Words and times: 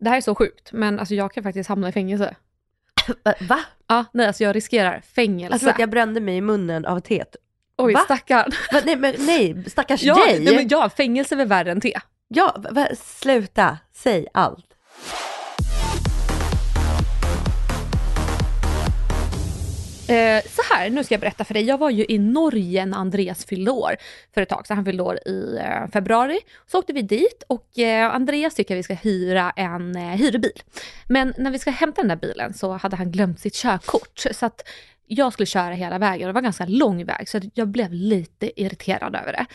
Det 0.00 0.10
här 0.10 0.16
är 0.16 0.20
så 0.20 0.34
sjukt, 0.34 0.72
men 0.72 0.98
alltså 0.98 1.14
jag 1.14 1.32
kan 1.32 1.42
faktiskt 1.42 1.68
hamna 1.68 1.88
i 1.88 1.92
fängelse. 1.92 2.36
Va? 3.48 3.60
Ja, 3.86 4.04
nej 4.12 4.26
alltså 4.26 4.44
jag 4.44 4.56
riskerar 4.56 5.00
fängelse. 5.14 5.52
Alltså 5.52 5.80
jag 5.80 5.90
brände 5.90 6.20
mig 6.20 6.36
i 6.36 6.40
munnen 6.40 6.86
av 6.86 7.00
teet. 7.00 7.36
Oj, 7.76 7.92
Va? 7.94 8.00
stackarn. 8.00 8.50
Va? 8.72 8.80
Nej, 8.84 8.96
men, 8.96 9.14
nej, 9.18 9.64
stackars 9.70 10.02
Ja, 10.02 10.14
dig. 10.14 10.44
nej, 10.44 10.56
men 10.56 10.68
ja, 10.68 10.90
fängelse 10.90 11.34
är 11.34 11.36
väl 11.36 11.46
värre 11.48 11.70
än 11.70 11.80
te. 11.80 12.00
Ja, 12.28 12.56
va, 12.70 12.86
sluta. 12.96 13.78
Säg 13.92 14.26
allt. 14.34 14.66
Eh, 20.10 20.42
så 20.42 20.62
här, 20.74 20.90
nu 20.90 21.04
ska 21.04 21.14
jag 21.14 21.20
berätta 21.20 21.44
för 21.44 21.54
dig. 21.54 21.62
Jag 21.64 21.78
var 21.78 21.90
ju 21.90 22.04
i 22.08 22.18
Norge 22.18 22.86
när 22.86 22.98
Andreas 22.98 23.44
fyllde 23.44 23.70
år 23.70 23.96
för 24.34 24.42
ett 24.42 24.48
tag 24.48 24.66
så 24.66 24.74
Han 24.74 24.84
fyllde 24.84 25.02
år 25.02 25.18
i 25.28 25.58
eh, 25.60 25.90
februari. 25.92 26.38
Så 26.66 26.78
åkte 26.78 26.92
vi 26.92 27.02
dit 27.02 27.42
och 27.46 27.78
eh, 27.78 28.14
Andreas 28.14 28.54
tycker 28.54 28.74
att 28.74 28.78
vi 28.78 28.82
ska 28.82 28.94
hyra 28.94 29.52
en 29.56 29.96
eh, 29.96 30.02
hyrbil. 30.02 30.62
Men 31.06 31.34
när 31.38 31.50
vi 31.50 31.58
ska 31.58 31.70
hämta 31.70 32.00
den 32.02 32.08
där 32.08 32.16
bilen 32.16 32.54
så 32.54 32.72
hade 32.72 32.96
han 32.96 33.10
glömt 33.10 33.40
sitt 33.40 33.54
körkort. 33.54 34.24
Så 34.32 34.46
att 34.46 34.68
jag 35.12 35.32
skulle 35.32 35.46
köra 35.46 35.74
hela 35.74 35.98
vägen 35.98 36.28
och 36.28 36.28
det 36.28 36.32
var 36.32 36.40
en 36.40 36.44
ganska 36.44 36.66
lång 36.66 37.04
väg 37.04 37.28
så 37.28 37.40
jag 37.54 37.68
blev 37.68 37.92
lite 37.92 38.60
irriterad 38.62 39.16
över 39.16 39.32
det. 39.32 39.46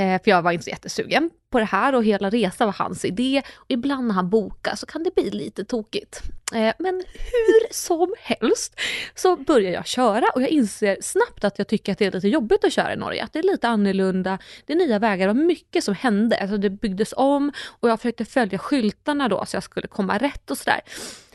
Eh, 0.00 0.22
för 0.22 0.30
jag 0.30 0.42
var 0.42 0.52
inte 0.52 0.64
så 0.64 0.70
jättesugen 0.70 1.30
på 1.50 1.58
det 1.58 1.64
här 1.64 1.94
och 1.94 2.04
hela 2.04 2.30
resan 2.30 2.66
var 2.66 2.74
hans 2.78 3.04
idé. 3.04 3.42
Och 3.54 3.66
ibland 3.68 4.06
när 4.06 4.14
han 4.14 4.30
bokar 4.30 4.74
så 4.74 4.86
kan 4.86 5.02
det 5.02 5.14
bli 5.14 5.30
lite 5.30 5.64
tokigt. 5.64 6.22
Eh, 6.54 6.74
men 6.78 6.94
hur 7.14 7.72
som 7.74 8.14
helst 8.20 8.80
så 9.14 9.36
börjar 9.36 9.72
jag 9.72 9.86
köra 9.86 10.24
och 10.34 10.42
jag 10.42 10.48
inser 10.48 10.96
snabbt 11.00 11.44
att 11.44 11.58
jag 11.58 11.68
tycker 11.68 11.92
att 11.92 11.98
det 11.98 12.06
är 12.06 12.10
lite 12.10 12.28
jobbigt 12.28 12.64
att 12.64 12.72
köra 12.72 12.92
i 12.92 12.96
Norge. 12.96 13.24
Att 13.24 13.32
det 13.32 13.38
är 13.38 13.42
lite 13.42 13.68
annorlunda, 13.68 14.38
det 14.66 14.72
är 14.72 14.76
nya 14.76 14.98
vägar 14.98 15.28
och 15.28 15.36
mycket 15.36 15.84
som 15.84 15.94
hände. 15.94 16.36
Alltså 16.36 16.56
det 16.56 16.70
byggdes 16.70 17.14
om 17.16 17.52
och 17.80 17.88
jag 17.88 18.00
försökte 18.00 18.24
följa 18.24 18.58
skyltarna 18.58 19.28
då 19.28 19.44
så 19.46 19.56
jag 19.56 19.62
skulle 19.62 19.88
komma 19.88 20.18
rätt 20.18 20.50
och 20.50 20.58
sådär. 20.58 20.80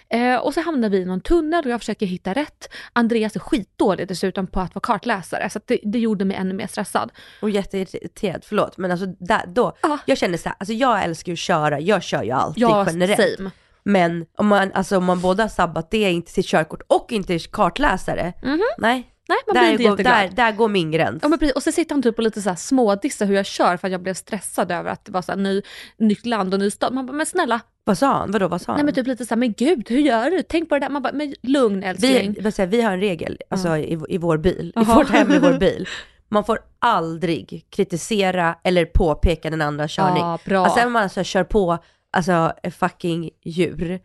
Eh, 0.10 0.36
och 0.36 0.54
så 0.54 0.62
hamnar 0.62 0.90
vi 0.90 0.98
i 0.98 1.06
någon 1.06 1.22
tunnel 1.22 1.66
och 1.66 1.72
jag 1.72 1.80
försöker 1.80 2.06
hitta 2.06 2.34
rätt. 2.34 2.70
Andreas 2.94 3.36
är 3.36 3.40
skitdålig 3.40 4.08
dessutom 4.08 4.48
på 4.48 4.60
att 4.60 4.76
vara 4.76 4.82
kartläsare 4.84 5.50
så 5.50 5.60
det, 5.66 5.80
det 5.84 6.00
gjorde 6.00 6.26
mig 6.26 6.38
ännu 6.38 6.54
mer 6.54 6.68
stressad. 6.68 7.12
Och 7.42 7.50
jätteirriterad, 7.50 8.44
förlåt. 8.46 8.78
Men 8.78 8.92
alltså 8.92 9.06
där, 9.06 9.42
då, 9.48 9.78
Ja. 9.82 9.98
jag 10.06 10.18
känner 10.18 10.38
så 10.38 10.50
här, 10.50 10.56
alltså 10.60 10.74
jag 10.74 11.04
älskar 11.04 11.30
ju 11.30 11.34
att 11.34 11.40
köra, 11.40 11.80
jag 11.80 12.04
kör 12.04 12.24
ju 12.24 12.32
alltid 12.32 12.64
Ja, 12.64 12.86
generellt. 12.88 13.38
same. 13.38 13.52
Men 13.84 14.26
om 14.38 14.48
man, 14.48 14.72
alltså, 14.74 14.98
om 14.98 15.06
man 15.06 15.22
både 15.22 15.44
har 15.44 15.50
sabbat 15.50 15.92
det, 15.92 16.12
inte 16.12 16.32
sitt 16.32 16.46
körkort 16.46 16.82
och 16.88 17.12
inte 17.12 17.40
kartläsare, 17.40 18.34
nej. 18.78 19.08
Nej, 19.30 19.38
man 19.48 19.54
Där 19.56 19.62
blir 19.62 19.72
inte 19.72 19.84
går, 19.84 19.92
jätteglad. 19.92 20.14
där, 20.36 20.52
där 20.52 20.52
går 20.52 20.70
min 20.70 20.92
gräns. 20.92 21.20
Ja, 21.22 21.28
men 21.28 21.40
precis. 21.40 21.56
Och 21.56 21.64
så 21.64 21.72
sitter 21.72 21.96
han 21.96 22.02
typ 22.04 22.18
och 22.18 22.24
lite 22.24 22.42
så 22.42 22.50
här 22.50 22.56
smådissar 22.56 23.26
hur 23.26 23.36
jag 23.36 23.46
kör 23.46 23.78
för 23.78 23.88
att 23.88 23.92
jag 23.92 24.02
blev 24.02 24.14
stressad 24.14 24.72
över 24.72 24.92
att 24.92 25.06
det 25.06 25.12
var 25.12 25.22
så 25.22 25.32
här 25.32 25.40
ny, 25.40 25.62
nytt 25.98 26.26
land 26.26 26.54
och 26.54 26.60
ny 26.60 26.72
stad. 26.72 26.94
Man 26.94 27.06
bara, 27.06 27.14
men 27.14 27.26
snälla, 27.26 27.60
Vad 27.84 27.98
sa 27.98 28.08
han? 28.14 28.32
Vadå, 28.32 28.48
vad 28.48 28.62
sa 28.62 28.72
han? 28.72 28.76
nej 28.78 28.86
men 28.86 28.94
typ 28.94 29.08
lite 29.08 29.26
så 29.26 29.30
här, 29.36 29.40
men 29.40 29.54
gud 29.54 29.90
hur 29.90 30.00
gör 30.00 30.30
du? 30.32 30.42
Tänk 30.50 30.70
på 30.70 30.76
det 30.76 30.80
där. 30.82 30.90
Man 30.90 31.02
bara, 31.02 31.14
men 31.14 31.36
lugn 31.44 31.84
älskling. 31.84 32.36
vi, 32.40 32.52
jag, 32.58 32.68
vi 32.68 32.82
har 32.82 32.92
en 32.92 33.00
regel 33.00 33.38
alltså, 33.50 33.78
i, 33.78 34.00
i 34.10 34.18
vår 34.18 34.38
bil, 34.38 34.68
i 34.68 34.72
Jaha. 34.76 34.96
vårt 34.96 35.10
hem 35.10 35.32
i 35.32 35.40
vår 35.40 35.54
bil. 35.60 35.88
Man 36.30 36.44
får 36.44 36.60
aldrig 36.80 37.66
kritisera 37.70 38.56
eller 38.64 38.86
påpeka 38.86 39.50
den 39.50 39.62
andra 39.62 39.88
körning. 39.88 40.24
Ja, 40.24 40.40
bra. 40.46 40.64
Alltså 40.64 40.80
även 40.80 40.88
om 40.88 40.94
man 40.94 41.04
alltså 41.04 41.24
kör 41.24 41.44
på 41.44 41.78
alltså, 42.12 42.54
fucking 42.80 43.30
djur. 43.44 44.00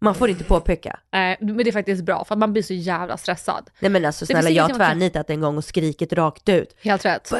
Man 0.00 0.14
får 0.14 0.30
inte 0.30 0.44
påpeka. 0.44 0.98
Nej, 1.12 1.36
men 1.40 1.56
det 1.56 1.68
är 1.70 1.72
faktiskt 1.72 2.04
bra 2.04 2.24
för 2.24 2.34
att 2.34 2.38
man 2.38 2.52
blir 2.52 2.62
så 2.62 2.74
jävla 2.74 3.16
stressad. 3.16 3.70
Nej 3.80 3.90
men 3.90 4.04
alltså 4.04 4.26
snälla, 4.26 4.50
jag 4.50 4.62
har 4.62 4.68
man 4.68 4.78
kan- 4.78 4.86
tvärnitat 4.88 5.30
en 5.30 5.40
gång 5.40 5.56
och 5.56 5.64
skrikit 5.64 6.12
rakt 6.12 6.48
ut. 6.48 6.76
Helt 6.82 7.04
rätt. 7.04 7.32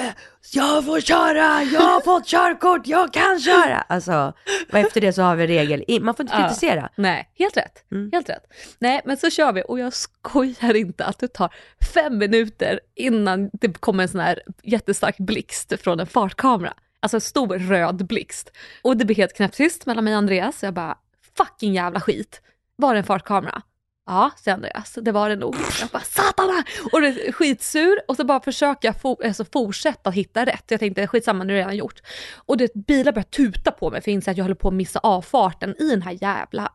Jag 0.52 0.84
får 0.84 1.00
köra, 1.00 1.62
jag 1.62 1.80
har 1.80 2.00
fått 2.00 2.26
körkort, 2.26 2.86
jag 2.86 3.12
kan 3.12 3.40
köra. 3.40 3.76
Alltså, 3.80 4.32
och 4.72 4.78
efter 4.78 5.00
det 5.00 5.12
så 5.12 5.22
har 5.22 5.36
vi 5.36 5.46
regel, 5.46 6.02
man 6.02 6.14
får 6.14 6.24
inte 6.24 6.36
Ja. 6.36 6.42
kritisera. 6.48 6.88
Nej, 6.96 7.30
helt 7.38 7.56
rätt. 7.56 7.84
Mm. 7.92 8.10
Helt 8.12 8.28
rätt. 8.28 8.42
Nej, 8.78 9.00
men 9.04 9.16
så 9.16 9.30
kör 9.30 9.52
vi 9.52 9.62
och 9.68 9.78
jag 9.78 9.92
skojar 9.94 10.74
inte 10.76 11.04
att 11.04 11.18
det 11.18 11.28
tar 11.28 11.54
fem 11.94 12.18
minuter 12.18 12.80
innan 12.94 13.50
det 13.52 13.80
kommer 13.80 14.02
en 14.02 14.08
sån 14.08 14.20
här 14.20 14.42
jättestark 14.62 15.16
blixt 15.18 15.72
från 15.82 16.00
en 16.00 16.06
fartkamera. 16.06 16.72
Alltså 17.00 17.16
en 17.16 17.20
stor 17.20 17.58
röd 17.58 18.06
blixt. 18.06 18.50
Och 18.82 18.96
det 18.96 19.04
blir 19.04 19.16
helt 19.16 19.36
knäpptyst 19.36 19.86
mellan 19.86 20.04
mig 20.04 20.12
och 20.14 20.18
Andreas. 20.18 20.62
Jag 20.62 20.74
bara, 20.74 20.98
fucking 21.36 21.74
jävla 21.74 22.00
skit. 22.00 22.40
Var 22.80 22.94
det 22.94 22.98
en 23.00 23.04
fartkamera? 23.04 23.62
Ja, 24.06 24.30
säger 24.44 24.54
Andreas. 24.54 24.98
Det 25.02 25.12
var 25.12 25.28
det 25.28 25.36
nog. 25.36 25.56
Jag 25.80 25.88
bara, 25.88 26.02
satana! 26.02 26.64
Och 26.92 27.00
det 27.00 27.08
är 27.08 27.32
skitsur 27.32 27.98
och 28.08 28.16
så 28.16 28.24
bara 28.24 28.40
försöka 28.40 28.92
fo- 28.92 29.24
alltså 29.26 29.44
fortsätta 29.44 30.10
hitta 30.10 30.44
rätt. 30.46 30.64
Jag 30.68 30.80
tänkte, 30.80 31.06
skitsamma, 31.06 31.44
nu 31.44 31.52
är 31.52 31.56
det 31.56 31.60
redan 31.62 31.76
gjort. 31.76 32.00
Och 32.36 32.56
det 32.56 32.74
bilar 32.74 33.12
börjar 33.12 33.24
tuta 33.24 33.70
på 33.70 33.90
mig 33.90 34.00
för 34.02 34.10
jag 34.10 34.14
inser 34.14 34.30
att 34.32 34.36
jag 34.38 34.44
håller 34.44 34.54
på 34.54 34.68
att 34.68 34.74
missa 34.74 34.98
avfarten 34.98 35.74
i 35.78 35.90
den 35.90 36.02
här 36.02 36.18
jävla 36.22 36.72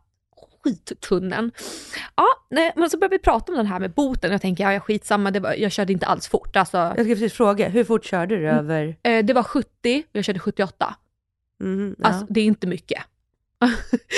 skittunneln. 0.64 1.52
Ja, 2.16 2.28
nej, 2.50 2.74
men 2.76 2.90
så 2.90 2.98
börjar 2.98 3.10
vi 3.10 3.20
prata 3.20 3.52
om 3.52 3.58
den 3.58 3.66
här 3.66 3.80
med 3.80 3.92
boten. 3.94 4.32
Jag 4.32 4.42
tänker, 4.42 4.64
ja, 4.64 4.74
ja 4.74 4.80
skitsamma, 4.80 5.32
det 5.32 5.40
var, 5.40 5.54
jag 5.54 5.72
körde 5.72 5.94
inte 5.94 6.06
alls 6.06 6.28
fort. 6.28 6.56
Alltså, 6.56 6.78
Jag 6.78 6.92
ska 6.94 7.04
precis 7.04 7.34
fråga, 7.34 7.70
hur 7.70 7.84
fort 7.84 8.06
körde 8.06 8.36
du 8.36 8.50
över? 8.50 8.98
eh, 9.04 9.26
det 9.26 9.34
var 9.34 9.44
70 9.44 10.04
och 10.10 10.16
jag 10.16 10.26
körde 10.26 10.40
78. 10.40 10.96
Mm, 11.62 11.96
ja. 12.00 12.08
Alltså, 12.08 12.26
det 12.30 12.40
är 12.42 12.46
inte 12.46 12.68
mycket. 12.68 13.04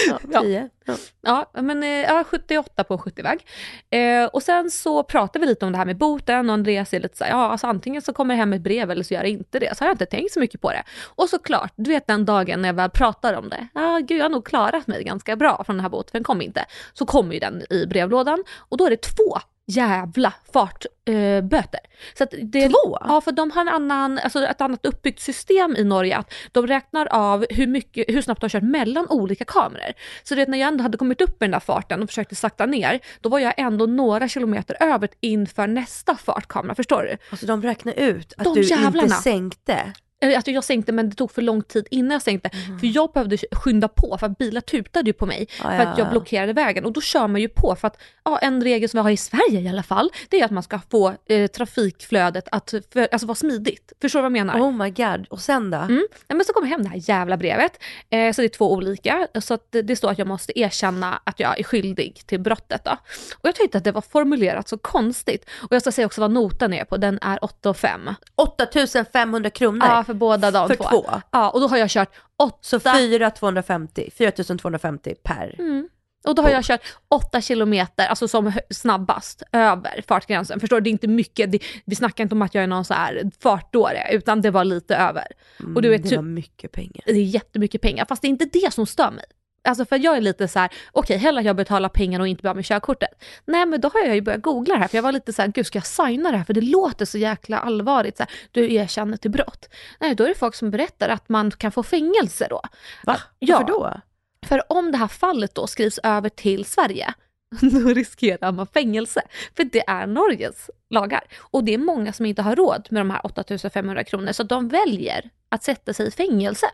Ja, 0.07 0.19
ja. 0.31 0.41
tio. 0.41 0.69
Ja. 0.85 0.95
Ja, 1.21 1.61
men 1.61 1.83
eh, 1.83 1.89
ja, 1.89 2.23
78 2.23 2.83
på 2.83 2.93
en 2.93 2.99
70-väg. 2.99 3.45
Eh, 3.89 4.25
och 4.25 4.43
sen 4.43 4.71
så 4.71 5.03
pratar 5.03 5.39
vi 5.39 5.45
lite 5.45 5.65
om 5.65 5.71
det 5.71 5.77
här 5.77 5.85
med 5.85 5.97
boten 5.97 6.49
och 6.49 6.53
Andreas 6.53 6.93
är 6.93 6.99
lite 6.99 7.17
så 7.17 7.23
här, 7.23 7.31
ja 7.31 7.51
alltså 7.51 7.67
antingen 7.67 8.01
så 8.01 8.13
kommer 8.13 8.33
det 8.33 8.37
hem 8.37 8.53
ett 8.53 8.61
brev 8.61 8.91
eller 8.91 9.03
så 9.03 9.13
gör 9.13 9.23
det 9.23 9.29
inte 9.29 9.59
det. 9.59 9.77
Så 9.77 9.83
har 9.83 9.87
jag 9.87 9.93
inte 9.93 10.05
tänkt 10.05 10.33
så 10.33 10.39
mycket 10.39 10.61
på 10.61 10.71
det. 10.71 10.83
Och 11.05 11.29
såklart, 11.29 11.73
du 11.75 11.89
vet 11.89 12.07
den 12.07 12.25
dagen 12.25 12.61
när 12.61 12.69
jag 12.69 12.73
väl 12.73 12.89
pratar 12.89 13.33
om 13.33 13.49
det, 13.49 13.67
ja 13.73 13.99
gud 14.03 14.19
jag 14.19 14.25
har 14.25 14.29
nog 14.29 14.45
klarat 14.45 14.87
mig 14.87 15.03
ganska 15.03 15.35
bra 15.35 15.63
från 15.63 15.75
den 15.75 15.81
här 15.81 15.89
boten, 15.89 16.11
för 16.11 16.19
den 16.19 16.23
kom 16.23 16.41
inte. 16.41 16.65
Så 16.93 17.05
kommer 17.05 17.33
ju 17.33 17.39
den 17.39 17.63
i 17.69 17.85
brevlådan 17.85 18.43
och 18.69 18.77
då 18.77 18.85
är 18.85 18.89
det 18.89 19.01
två 19.01 19.37
jävla 19.67 20.33
fartböter. 20.53 21.79
Eh, 21.83 22.17
så 22.17 22.25
det, 22.43 22.69
Två? 22.69 22.97
Ja, 23.01 23.21
för 23.21 23.31
de 23.31 23.51
har 23.51 23.61
en 23.61 23.69
annan, 23.69 24.19
alltså 24.23 24.45
ett 24.45 24.61
annat 24.61 24.85
uppbyggt 24.85 25.21
system 25.21 25.75
i 25.75 25.83
Norge. 25.83 26.17
Att 26.17 26.33
de 26.51 26.67
räknar 26.67 27.07
av 27.11 27.45
hur, 27.49 27.67
mycket, 27.67 28.05
hur 28.07 28.21
snabbt 28.21 28.41
de 28.41 28.45
har 28.45 28.49
kört 28.49 28.63
mellan 28.63 29.07
olika 29.09 29.45
kameror. 29.45 29.93
Så 30.23 30.35
du 30.35 30.41
vet 30.41 30.49
när 30.49 30.57
jag 30.57 30.67
ändå 30.67 30.81
hade 30.83 30.97
kommit 30.97 31.21
upp 31.21 31.29
i 31.41 31.45
den 31.45 31.51
där 31.51 31.59
farten 31.59 32.03
och 32.03 32.09
försökte 32.09 32.35
sakta 32.35 32.65
ner, 32.65 32.99
då 33.21 33.29
var 33.29 33.39
jag 33.39 33.53
ändå 33.57 33.85
några 33.85 34.27
kilometer 34.27 34.77
över 34.79 35.09
inför 35.19 35.67
nästa 35.67 36.15
fartkamera, 36.15 36.75
förstår 36.75 37.01
du? 37.03 37.17
Alltså 37.29 37.45
de 37.45 37.61
räknar 37.61 37.93
ut 37.99 38.33
att 38.37 38.43
De 38.43 38.53
du 38.53 38.61
jävlarna. 38.61 39.01
inte 39.03 39.15
sänkte. 39.15 39.93
Eller 40.25 40.37
att 40.37 40.47
jag 40.47 40.63
sänkte 40.63 40.91
men 40.91 41.09
det 41.09 41.15
tog 41.15 41.31
för 41.31 41.41
lång 41.41 41.63
tid 41.63 41.87
innan 41.91 42.11
jag 42.11 42.21
sänkte. 42.21 42.49
För 42.49 42.87
jag 42.95 43.11
behövde 43.11 43.37
skynda 43.51 43.87
på 43.87 44.17
för 44.19 44.25
att 44.27 44.37
bilar 44.37 44.61
tutade 44.61 45.09
ju 45.09 45.13
på 45.13 45.25
mig. 45.25 45.47
Ja, 45.57 45.63
för 45.63 45.75
ja, 45.75 45.81
att 45.81 45.97
jag 45.97 46.07
ja. 46.07 46.11
blockerade 46.11 46.53
vägen. 46.53 46.85
Och 46.85 46.93
då 46.93 47.01
kör 47.01 47.27
man 47.27 47.41
ju 47.41 47.49
på 47.49 47.75
för 47.75 47.87
att 47.87 48.01
ja, 48.23 48.37
en 48.37 48.63
regel 48.63 48.89
som 48.89 48.97
vi 48.97 49.01
har 49.01 49.09
i 49.09 49.17
Sverige 49.17 49.59
i 49.61 49.67
alla 49.69 49.83
fall, 49.83 50.11
det 50.29 50.41
är 50.41 50.45
att 50.45 50.51
man 50.51 50.63
ska 50.63 50.79
få 50.89 51.13
eh, 51.29 51.47
trafikflödet 51.47 52.47
att 52.51 52.73
för, 52.93 53.07
alltså 53.11 53.27
vara 53.27 53.35
smidigt. 53.35 53.93
Förstår 54.01 54.19
du 54.19 54.21
vad 54.21 54.37
jag 54.37 54.45
menar? 54.45 54.59
Oh 54.59 54.71
my 54.71 54.89
god, 54.89 55.27
och 55.29 55.39
sen 55.39 55.71
då? 55.71 55.77
Mm. 55.77 56.07
Nej, 56.27 56.37
men 56.37 56.45
så 56.45 56.53
kommer 56.53 56.67
hem 56.67 56.83
det 56.83 56.89
här 56.89 57.01
jävla 57.09 57.37
brevet. 57.37 57.83
Eh, 58.09 58.33
så 58.33 58.41
det 58.41 58.47
är 58.47 58.49
två 58.49 58.73
olika. 58.73 59.27
Så 59.41 59.53
att 59.53 59.67
det- 59.71 59.95
står 59.95 60.11
att 60.11 60.17
jag 60.17 60.27
måste 60.27 60.59
erkänna 60.59 61.19
att 61.23 61.39
jag 61.39 61.59
är 61.59 61.63
skyldig 61.63 62.21
till 62.25 62.39
brottet. 62.39 62.81
Då. 62.85 62.91
Och 63.33 63.47
jag 63.47 63.55
tyckte 63.55 63.77
att 63.77 63.83
det 63.83 63.91
var 63.91 64.01
formulerat 64.01 64.67
så 64.67 64.77
konstigt. 64.77 65.49
Och 65.61 65.75
jag 65.75 65.81
ska 65.81 65.91
säga 65.91 66.05
också 66.05 66.21
vad 66.21 66.31
notan 66.31 66.73
är 66.73 66.83
på, 66.85 66.97
den 66.97 67.19
är 67.21 67.43
8 67.43 67.69
och 67.69 67.77
5. 67.77 68.09
8500 68.35 69.49
kronor 69.49 69.87
Ja, 69.87 70.03
för 70.03 70.13
båda 70.15 70.51
de 70.51 70.67
för 70.67 70.75
två. 70.75 70.83
två. 70.89 71.05
Ja, 71.31 71.49
och 71.49 71.61
då 71.61 71.67
har 71.67 71.77
jag 71.77 71.89
kört 71.89 72.09
8 72.37 72.57
Så 72.61 72.79
4250, 72.79 74.09
4250 74.15 75.15
per. 75.23 75.55
Mm. 75.59 75.89
Och 76.27 76.35
då 76.35 76.41
har 76.41 76.49
jag 76.49 76.63
kört 76.63 76.81
8 77.07 77.41
kilometer, 77.41 78.07
alltså 78.07 78.27
som 78.27 78.51
snabbast, 78.69 79.43
över 79.51 80.03
fartgränsen. 80.07 80.59
Förstår 80.59 80.75
du? 80.77 80.81
Det 80.83 80.89
är 80.89 80.91
inte 80.91 81.07
mycket, 81.07 81.51
det, 81.51 81.59
vi 81.85 81.95
snackar 81.95 82.23
inte 82.23 82.35
om 82.35 82.41
att 82.41 82.55
jag 82.55 82.63
är 82.63 82.67
någon 82.67 82.85
så 82.85 82.93
här 82.93 83.31
fartdåre, 83.39 84.07
utan 84.11 84.41
det 84.41 84.51
var 84.51 84.63
lite 84.65 84.95
över. 84.95 85.27
och 85.75 85.81
du 85.81 85.89
vet, 85.89 85.97
Mm, 85.99 86.01
det 86.03 86.09
typ- 86.09 86.15
var 86.17 86.23
mycket 86.23 86.71
pengar. 86.71 87.03
det 87.05 87.11
är 87.11 87.23
jättemycket 87.23 87.81
pengar, 87.81 88.05
fast 88.05 88.21
det 88.21 88.27
är 88.27 88.29
inte 88.29 88.45
det 88.53 88.73
som 88.73 88.85
stör 88.85 89.11
mig. 89.11 89.25
Alltså 89.65 89.85
för 89.85 89.99
jag 89.99 90.17
är 90.17 90.21
lite 90.21 90.47
så 90.47 90.59
här, 90.59 90.69
okej 90.91 91.17
hellre 91.17 91.39
att 91.39 91.45
jag 91.45 91.55
betalar 91.55 91.89
pengar 91.89 92.19
och 92.19 92.27
inte 92.27 92.41
blir 92.41 92.53
med 92.53 92.65
körkortet. 92.65 93.23
Nej 93.45 93.65
men 93.65 93.81
då 93.81 93.89
har 93.93 93.99
jag 93.99 94.15
ju 94.15 94.21
börjat 94.21 94.41
googla 94.41 94.73
det 94.73 94.79
här 94.79 94.87
för 94.87 94.97
jag 94.97 95.03
var 95.03 95.11
lite 95.11 95.33
så 95.33 95.41
här, 95.41 95.49
gud 95.49 95.65
ska 95.67 95.77
jag 95.77 95.85
signa 95.85 96.31
det 96.31 96.37
här? 96.37 96.45
För 96.45 96.53
det 96.53 96.61
låter 96.61 97.05
så 97.05 97.17
jäkla 97.17 97.59
allvarligt. 97.59 98.17
Så 98.17 98.23
här, 98.23 98.31
du 98.51 98.73
erkänner 98.73 99.17
till 99.17 99.31
brott. 99.31 99.69
Nej 99.99 100.15
då 100.15 100.23
är 100.23 100.27
det 100.27 100.35
folk 100.35 100.55
som 100.55 100.71
berättar 100.71 101.09
att 101.09 101.29
man 101.29 101.51
kan 101.51 101.71
få 101.71 101.83
fängelse 101.83 102.47
då. 102.49 102.61
Va? 103.03 103.17
Ja. 103.39 103.57
Varför 103.57 103.73
då? 103.73 104.01
För 104.47 104.71
om 104.71 104.91
det 104.91 104.97
här 104.97 105.07
fallet 105.07 105.55
då 105.55 105.67
skrivs 105.67 105.99
över 106.03 106.29
till 106.29 106.65
Sverige, 106.65 107.13
då 107.61 107.89
riskerar 107.89 108.51
man 108.51 108.67
fängelse. 108.67 109.21
För 109.55 109.63
det 109.63 109.89
är 109.89 110.07
Norges 110.07 110.69
lagar. 110.89 111.23
Och 111.39 111.63
det 111.63 111.73
är 111.73 111.77
många 111.77 112.13
som 112.13 112.25
inte 112.25 112.41
har 112.41 112.55
råd 112.55 112.87
med 112.91 112.99
de 112.99 113.09
här 113.09 113.25
8500 113.25 114.03
kronor, 114.03 114.31
så 114.31 114.43
de 114.43 114.67
väljer 114.67 115.29
att 115.49 115.63
sätta 115.63 115.93
sig 115.93 116.07
i 116.07 116.11
fängelse. 116.11 116.67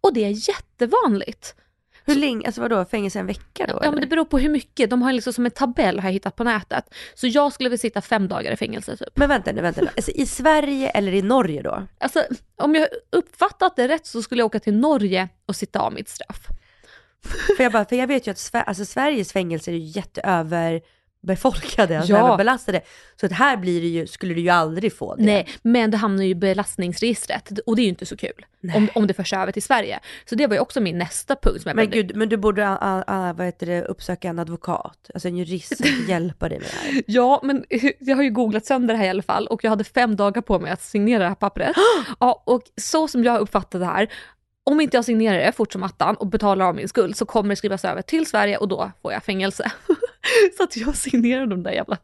Och 0.00 0.14
det 0.14 0.24
är 0.24 0.48
jättevanligt. 0.48 1.54
Hur 2.08 2.20
länge, 2.20 2.46
alltså 2.46 2.60
vadå, 2.60 2.84
fängelse 2.84 3.18
en 3.18 3.26
vecka 3.26 3.66
då? 3.66 3.74
Ja 3.74 3.78
men 3.80 3.88
eller? 3.88 4.00
det 4.00 4.06
beror 4.06 4.24
på 4.24 4.38
hur 4.38 4.48
mycket. 4.48 4.90
De 4.90 5.02
har 5.02 5.12
liksom 5.12 5.32
som 5.32 5.44
en 5.44 5.50
tabell 5.50 6.00
har 6.00 6.08
jag 6.08 6.12
hittat 6.12 6.36
på 6.36 6.44
nätet. 6.44 6.94
Så 7.14 7.26
jag 7.26 7.52
skulle 7.52 7.68
väl 7.68 7.78
sitta 7.78 8.00
fem 8.00 8.28
dagar 8.28 8.52
i 8.52 8.56
fängelse 8.56 8.96
typ. 8.96 9.08
Men 9.14 9.28
vänta 9.28 9.52
nu, 9.52 9.62
vänta 9.62 9.80
nu. 9.80 9.88
Alltså, 9.96 10.10
I 10.10 10.26
Sverige 10.26 10.90
eller 10.90 11.14
i 11.14 11.22
Norge 11.22 11.62
då? 11.62 11.86
Alltså 11.98 12.24
om 12.56 12.74
jag 12.74 12.88
uppfattat 13.12 13.76
det 13.76 13.88
rätt 13.88 14.06
så 14.06 14.22
skulle 14.22 14.40
jag 14.40 14.46
åka 14.46 14.60
till 14.60 14.74
Norge 14.76 15.28
och 15.46 15.56
sitta 15.56 15.80
av 15.80 15.92
mitt 15.92 16.08
straff. 16.08 16.46
För 17.56 17.62
jag, 17.62 17.72
bara, 17.72 17.84
för 17.84 17.96
jag 17.96 18.06
vet 18.06 18.26
ju 18.26 18.30
att 18.30 18.36
Sver- 18.36 18.64
alltså, 18.66 18.84
Sveriges 18.84 19.32
fängelser 19.32 19.72
är 19.72 19.76
ju 19.76 19.82
jätteöverbefolkade, 21.22 21.98
alltså 21.98 22.12
Ja. 22.12 22.26
överbelastade. 22.26 22.80
Så 23.20 23.26
att 23.26 23.32
här 23.32 23.56
blir 23.56 23.80
det 23.80 23.86
ju, 23.86 24.06
skulle 24.06 24.34
du 24.34 24.40
ju 24.40 24.48
aldrig 24.48 24.96
få 24.96 25.14
det. 25.16 25.22
Nej, 25.24 25.48
men 25.62 25.90
det 25.90 25.96
hamnar 25.96 26.24
ju 26.24 26.30
i 26.30 26.34
belastningsregistret 26.34 27.50
och 27.66 27.76
det 27.76 27.82
är 27.82 27.84
ju 27.84 27.88
inte 27.88 28.06
så 28.06 28.16
kul 28.16 28.46
om, 28.74 28.88
om 28.94 29.06
det 29.06 29.14
förs 29.14 29.32
över 29.32 29.52
till 29.52 29.62
Sverige. 29.62 30.00
Så 30.28 30.34
det 30.34 30.46
var 30.46 30.54
ju 30.54 30.60
också 30.60 30.80
min 30.80 30.98
nästa 30.98 31.36
punkt 31.36 31.62
Men 31.64 31.76
behövde- 31.76 31.96
gud, 31.96 32.16
men 32.16 32.28
du 32.28 32.36
borde 32.36 32.68
a, 32.68 33.04
a, 33.06 33.32
vad 33.36 33.46
heter 33.46 33.66
det, 33.66 33.82
uppsöka 33.84 34.28
en 34.28 34.38
advokat, 34.38 35.10
alltså 35.14 35.28
en 35.28 35.36
jurist 35.36 35.76
som 35.76 35.86
kan 35.86 36.06
hjälpa 36.08 36.48
dig 36.48 36.58
med 36.58 36.68
det 36.68 36.92
här. 36.92 37.02
Ja, 37.06 37.40
men 37.42 37.64
jag 37.98 38.16
har 38.16 38.22
ju 38.22 38.30
googlat 38.30 38.66
sönder 38.66 38.94
det 38.94 38.98
här 38.98 39.06
i 39.06 39.10
alla 39.10 39.22
fall 39.22 39.46
och 39.46 39.64
jag 39.64 39.70
hade 39.70 39.84
fem 39.84 40.16
dagar 40.16 40.42
på 40.42 40.58
mig 40.58 40.70
att 40.72 40.82
signera 40.82 41.22
det 41.22 41.28
här 41.28 41.34
pappret. 41.34 41.76
ja, 42.20 42.42
och 42.46 42.62
så 42.80 43.08
som 43.08 43.24
jag 43.24 43.32
har 43.32 43.38
uppfattat 43.38 43.80
det 43.80 43.86
här, 43.86 44.08
om 44.64 44.80
inte 44.80 44.96
jag 44.96 45.04
signerar 45.04 45.38
det 45.38 45.52
fort 45.52 45.72
som 45.72 45.82
attan 45.82 46.14
och 46.16 46.26
betalar 46.26 46.64
av 46.66 46.74
min 46.74 46.88
skuld 46.88 47.16
så 47.16 47.26
kommer 47.26 47.48
det 47.48 47.56
skrivas 47.56 47.84
över 47.84 48.02
till 48.02 48.26
Sverige 48.26 48.56
och 48.56 48.68
då 48.68 48.90
får 49.02 49.12
jag 49.12 49.24
fängelse. 49.24 49.72
så 50.56 50.62
att 50.62 50.76
jag 50.76 50.96
signerar 50.96 51.46
de 51.46 51.62
där 51.62 51.70
jävla 51.70 51.98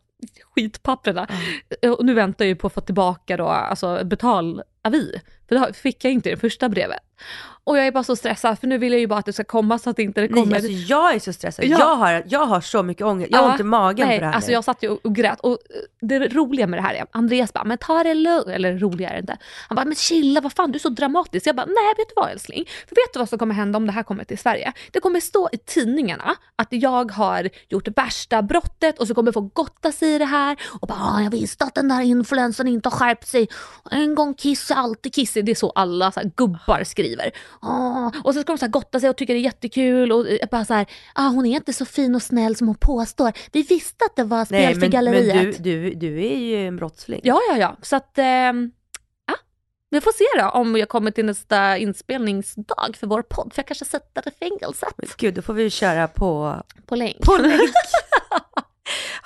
skitpapperna. 0.54 1.28
Och 1.98 2.04
nu 2.04 2.14
väntar 2.14 2.44
jag 2.44 2.48
ju 2.48 2.56
på 2.56 2.66
att 2.66 2.72
få 2.72 2.80
tillbaka 2.80 3.36
då, 3.36 3.46
alltså 3.46 4.04
betalavi. 4.90 5.20
För 5.48 5.54
det 5.54 5.72
fick 5.72 6.04
jag 6.04 6.12
inte 6.12 6.28
i 6.28 6.32
det 6.34 6.40
första 6.40 6.68
brevet. 6.68 6.98
Och 7.66 7.78
jag 7.78 7.86
är 7.86 7.92
bara 7.92 8.04
så 8.04 8.16
stressad 8.16 8.58
för 8.58 8.66
nu 8.66 8.78
vill 8.78 8.92
jag 8.92 9.00
ju 9.00 9.06
bara 9.06 9.18
att 9.18 9.26
det 9.26 9.32
ska 9.32 9.44
komma 9.44 9.78
så 9.78 9.90
att 9.90 9.98
inte 9.98 10.20
det 10.20 10.28
kommer. 10.28 10.46
Nej, 10.46 10.54
alltså 10.54 10.70
jag 10.70 11.14
är 11.14 11.18
så 11.18 11.32
stressad. 11.32 11.64
Ja. 11.64 11.78
Jag, 11.78 11.96
har, 11.96 12.22
jag 12.26 12.46
har 12.46 12.60
så 12.60 12.82
mycket 12.82 13.06
ångest. 13.06 13.28
Jag 13.32 13.38
har 13.38 13.44
Ja, 13.46 13.50
ont 13.52 13.60
i 13.60 13.64
magen 13.64 14.06
Nej, 14.08 14.16
för 14.16 14.20
det 14.20 14.26
här 14.26 14.34
alltså 14.34 14.48
nu. 14.48 14.52
jag 14.52 14.64
satt 14.64 14.82
ju 14.82 14.88
och, 14.88 15.00
och 15.06 15.14
grät 15.14 15.40
och 15.40 15.50
eh, 15.50 15.56
det 16.00 16.18
roliga 16.18 16.66
med 16.66 16.78
det 16.78 16.82
här 16.82 16.94
är, 16.94 17.06
Andreas 17.12 17.52
bara, 17.52 17.64
men 17.64 17.78
ta 17.78 18.02
det 18.04 18.14
lugnt, 18.14 18.46
eller 18.48 18.78
roliga 18.78 19.08
är 19.08 19.12
det 19.14 19.20
inte. 19.20 19.36
Han 19.68 19.76
bara, 19.76 19.84
men 19.84 19.94
chilla, 19.94 20.40
vad 20.40 20.52
fan 20.52 20.72
du 20.72 20.76
är 20.76 20.80
så 20.80 20.88
dramatisk. 20.88 21.46
Jag 21.46 21.56
bara, 21.56 21.66
nej 21.66 21.94
vet 21.96 22.08
du 22.08 22.12
vad 22.16 22.30
älskling? 22.30 22.64
För 22.88 22.94
vet 22.96 23.12
du 23.12 23.18
vad 23.18 23.28
som 23.28 23.38
kommer 23.38 23.54
hända 23.54 23.76
om 23.76 23.86
det 23.86 23.92
här 23.92 24.02
kommer 24.02 24.24
till 24.24 24.38
Sverige? 24.38 24.72
Det 24.92 25.00
kommer 25.00 25.20
stå 25.20 25.48
i 25.52 25.58
tidningarna 25.58 26.34
att 26.56 26.68
jag 26.70 27.10
har 27.12 27.50
gjort 27.68 27.88
värsta 27.96 28.42
brottet 28.42 28.98
och 28.98 29.06
så 29.08 29.14
kommer 29.14 29.32
folk 29.32 29.54
gotta 29.54 29.92
sig 29.92 30.14
i 30.14 30.18
det 30.18 30.24
här 30.24 30.56
och 30.80 30.88
bara, 30.88 30.98
ah, 31.00 31.20
jag 31.22 31.30
visste 31.30 31.64
att 31.64 31.74
den 31.74 31.88
där 31.88 32.00
influensen 32.00 32.68
inte 32.68 32.88
har 32.88 32.96
skärpt 32.98 33.28
sig. 33.28 33.48
En 33.90 34.14
gång 34.14 34.34
kiss, 34.34 34.70
alltid 34.74 35.14
kiss. 35.14 35.32
Det 35.32 35.50
är 35.50 35.54
så 35.54 35.70
alla 35.70 36.12
så 36.12 36.20
här, 36.20 36.30
gubbar 36.36 36.84
skriver. 36.84 37.30
Ah, 37.60 38.10
och 38.24 38.34
så 38.34 38.40
ska 38.40 38.52
de 38.52 38.58
så 38.58 38.64
här 38.64 38.70
gotta 38.70 39.00
sig 39.00 39.10
och 39.10 39.16
tycka 39.16 39.32
det 39.32 39.38
är 39.38 39.42
jättekul 39.42 40.12
och 40.12 40.28
eh, 40.28 40.48
bara 40.50 40.64
så 40.64 40.74
här, 40.74 40.86
ah, 41.14 41.28
hon 41.28 41.46
är 41.46 41.56
inte 41.56 41.72
så 41.72 41.84
fin 41.84 42.14
och 42.14 42.22
snäll 42.22 42.56
som 42.56 42.66
hon 42.66 42.76
påstår. 42.76 43.32
Vi 43.52 43.62
visste 43.62 44.04
att 44.04 44.16
det 44.16 44.24
var 44.24 44.44
spel 44.44 44.60
Nej, 44.60 44.74
för 44.74 44.80
men, 44.80 44.80
men 44.80 44.90
galleriet. 44.90 45.62
du, 45.64 45.90
du, 45.90 45.94
du 45.94 46.26
är 46.26 46.38
ju 46.38 46.66
en 46.66 46.76
brottsling. 46.76 47.20
Ja, 47.24 47.40
ja, 47.50 47.56
ja. 47.56 47.76
Så 47.82 47.96
att, 47.96 48.18
ehm, 48.18 48.70
ja. 49.26 49.34
Vi 49.90 50.00
får 50.00 50.12
se 50.12 50.42
då 50.42 50.48
om 50.50 50.76
jag 50.76 50.88
kommer 50.88 51.10
till 51.10 51.24
nästa 51.24 51.78
inspelningsdag 51.78 52.96
för 53.00 53.06
vår 53.06 53.22
podd. 53.22 53.52
För 53.54 53.60
jag 53.60 53.66
kanske 53.66 53.84
sätter 53.84 54.28
i 54.28 54.30
fängelset 54.38 54.94
Men 54.96 55.08
Gud, 55.16 55.34
då 55.34 55.42
får 55.42 55.54
vi 55.54 55.70
köra 55.70 56.08
på, 56.08 56.62
på 56.86 56.96
länk. 56.96 57.20
på 57.20 57.36
länk. 57.36 57.60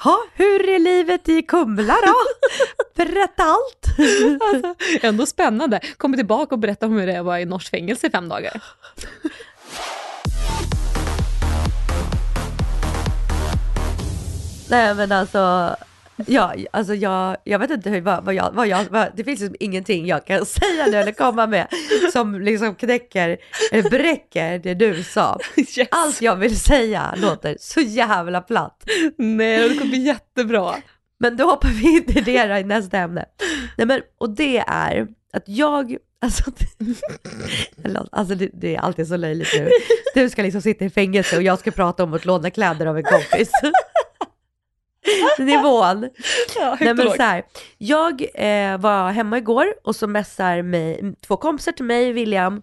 Ha, 0.09 0.19
hur 0.35 0.69
är 0.69 0.79
livet 0.79 1.29
i 1.29 1.43
Kumla 1.43 1.97
då? 2.07 2.15
Berätta 3.05 3.43
allt. 3.43 3.87
Alltså, 4.43 4.75
ändå 5.07 5.27
spännande. 5.27 5.81
Kommer 5.97 6.17
tillbaka 6.17 6.55
och 6.55 6.59
berätta 6.59 6.87
om 6.87 6.93
hur 6.93 7.07
det 7.07 7.23
var 7.23 7.39
i 7.39 7.45
norskt 7.45 7.71
fängelse 7.71 8.07
i 8.07 8.11
fem 8.11 8.29
dagar. 8.29 8.63
Nej 14.71 14.95
men 14.95 15.13
alltså, 15.13 15.77
ja, 16.27 16.55
alltså 16.71 16.95
jag, 16.95 17.37
jag 17.45 17.59
vet 17.59 17.71
inte 17.71 17.91
hur, 17.91 18.01
vad, 18.01 18.25
vad 18.25 18.35
jag, 18.35 18.51
vad 18.53 18.69
jag, 18.69 18.85
vad, 18.91 19.09
det 19.17 19.25
finns 19.25 19.41
liksom 19.41 19.57
ingenting 19.61 20.07
jag 20.07 20.27
kan 20.27 20.47
säga 20.47 20.87
nu 20.87 20.97
eller 20.97 21.13
komma 21.13 21.47
med 21.47 21.67
som 22.13 22.41
liksom 22.41 22.75
knäcker, 22.75 23.37
eller 23.73 23.91
bräcker 23.91 24.59
det 24.59 24.75
du 24.75 25.03
sa. 25.03 25.39
Yes. 25.57 25.89
Allt 25.91 26.23
jag 26.23 26.37
vill 26.37 26.61
säga 26.61 27.15
låter 27.17 27.57
så 27.61 27.81
jävla 27.81 28.41
platt. 28.41 28.85
Nej, 29.17 29.69
det 29.69 29.75
kommer 29.75 29.91
bli 29.91 29.99
jättebra. 29.99 30.75
Men 31.21 31.37
då 31.37 31.45
hoppar 31.45 31.69
vi 31.69 31.97
in 31.97 32.05
i 32.19 32.21
det 32.21 32.61
i 32.61 32.65
nästa 32.65 32.99
ämne. 32.99 33.25
Nej 33.77 33.87
men, 33.87 34.01
och 34.19 34.31
det 34.31 34.59
är 34.59 35.09
att 35.33 35.43
jag, 35.47 35.97
alltså, 36.23 36.51
alltså 38.11 38.35
det, 38.35 38.51
det 38.53 38.77
är 38.77 38.81
alltid 38.81 39.09
så 39.09 39.17
löjligt 39.17 39.49
nu. 39.55 39.71
Du 40.15 40.31
ska 40.31 40.43
liksom 40.43 40.63
sitta 40.63 40.85
i 40.85 40.91
fängelse 40.91 41.37
och 41.37 41.43
jag 41.43 41.59
ska 41.59 41.71
prata 41.71 42.05
om 42.05 42.15
att 42.15 42.25
låna 42.25 42.51
kläder 42.51 42.87
av 42.87 42.97
en 42.97 43.05
kompis. 43.05 43.51
Nivån. 45.39 46.09
Ja, 46.57 46.77
Nej 46.81 46.95
men 46.95 47.11
så 47.11 47.23
här, 47.23 47.43
jag 47.79 48.23
eh, 48.35 48.79
var 48.79 49.11
hemma 49.11 49.39
igår 49.39 49.67
och 49.85 49.97
så 49.97 50.07
messar 50.07 50.63
mig, 50.63 51.15
två 51.27 51.37
kompisar 51.37 51.73
till 51.73 51.85
mig, 51.85 52.13
William 52.13 52.63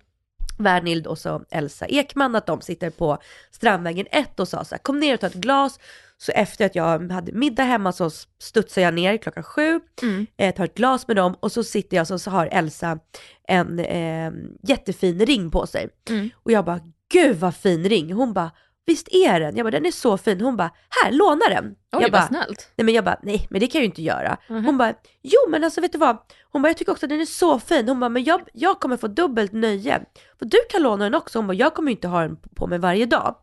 Wernild 0.58 1.08
och 1.08 1.18
så 1.18 1.44
Elsa 1.52 1.86
Ekman, 1.86 2.36
att 2.36 2.46
de 2.48 2.62
sitter 2.62 2.90
på 2.90 3.18
Strandvägen 3.52 4.08
1 4.12 4.40
och 4.40 4.48
sa 4.48 4.64
så 4.66 4.76
här, 4.76 4.80
kom 4.80 5.00
ner 5.00 5.14
och 5.14 5.20
ta 5.20 5.28
ett 5.28 5.34
glas. 5.34 5.80
Så 6.18 6.32
efter 6.32 6.66
att 6.66 6.76
jag 6.76 7.12
hade 7.12 7.32
middag 7.32 7.64
hemma 7.64 7.92
så 7.92 8.10
studsar 8.40 8.82
jag 8.82 8.94
ner 8.94 9.18
klockan 9.18 9.44
sju, 9.44 9.80
Mm. 10.02 10.26
eh, 10.38 10.56
tar 10.56 10.66
ett 10.66 10.76
glas 10.76 11.08
med 11.08 11.16
dem 11.18 11.36
och 11.40 11.52
så 11.52 11.64
sitter 11.64 11.98
jag 11.98 12.08
så, 12.08 12.20
så 12.20 12.32
har 12.32 12.50
Elsa 12.52 13.00
en 13.48 13.80
eh, 13.80 14.32
jättefin 14.64 15.26
ring 15.26 15.52
på 15.52 15.68
sig. 15.68 15.90
Mm. 16.10 16.30
Och 16.44 16.52
jag 16.52 16.66
bara, 16.66 16.80
gud 17.12 17.36
vad 17.38 17.56
fin 17.56 17.84
ring. 17.90 18.14
Hon 18.14 18.34
bara, 18.34 18.52
visst 18.86 19.08
är 19.12 19.40
den? 19.40 19.56
Jag 19.56 19.66
bara, 19.66 19.72
den 19.72 19.86
är 19.86 19.92
så 19.92 20.18
fin. 20.18 20.42
Hon 20.42 20.58
bara, 20.58 20.72
här 21.04 21.12
låna 21.12 21.46
den. 21.50 21.66
Oj, 21.66 21.76
jag 21.92 22.02
vad 22.02 22.12
bara, 22.12 22.28
snällt. 22.28 22.72
Nej 22.76 22.86
men 22.86 22.94
jag 22.94 23.04
bara, 23.06 23.20
nej 23.24 23.48
men 23.50 23.60
det 23.62 23.68
kan 23.68 23.80
jag 23.80 23.84
ju 23.84 23.90
inte 23.90 24.02
göra. 24.02 24.38
Mhm. 24.50 24.66
Hon 24.66 24.78
bara, 24.78 24.94
jo 25.22 25.40
men 25.50 25.64
alltså 25.64 25.82
vet 25.82 25.92
du 25.92 25.98
vad? 25.98 26.18
Hon 26.52 26.62
bara, 26.62 26.70
jag 26.70 26.78
tycker 26.78 26.92
också 26.92 27.06
att 27.06 27.10
den 27.10 27.22
är 27.22 27.26
så 27.26 27.60
fin. 27.60 27.88
Hon 27.90 28.00
bara, 28.00 28.10
men 28.10 28.24
jag, 28.24 28.42
jag 28.54 28.80
kommer 28.80 28.98
få 28.98 29.08
dubbelt 29.08 29.52
nöje. 29.52 30.02
För 30.40 30.46
du 30.46 30.58
kan 30.70 30.82
låna 30.84 31.04
den 31.04 31.16
också. 31.16 31.40
Hon 31.40 31.48
bara, 31.48 31.54
jag 31.54 31.74
kommer 31.74 31.92
ju 31.92 31.96
inte 31.96 32.08
ha 32.08 32.22
den 32.22 32.38
på 32.56 32.68
mig 32.68 32.80
varje 32.80 33.06
dag. 33.06 33.36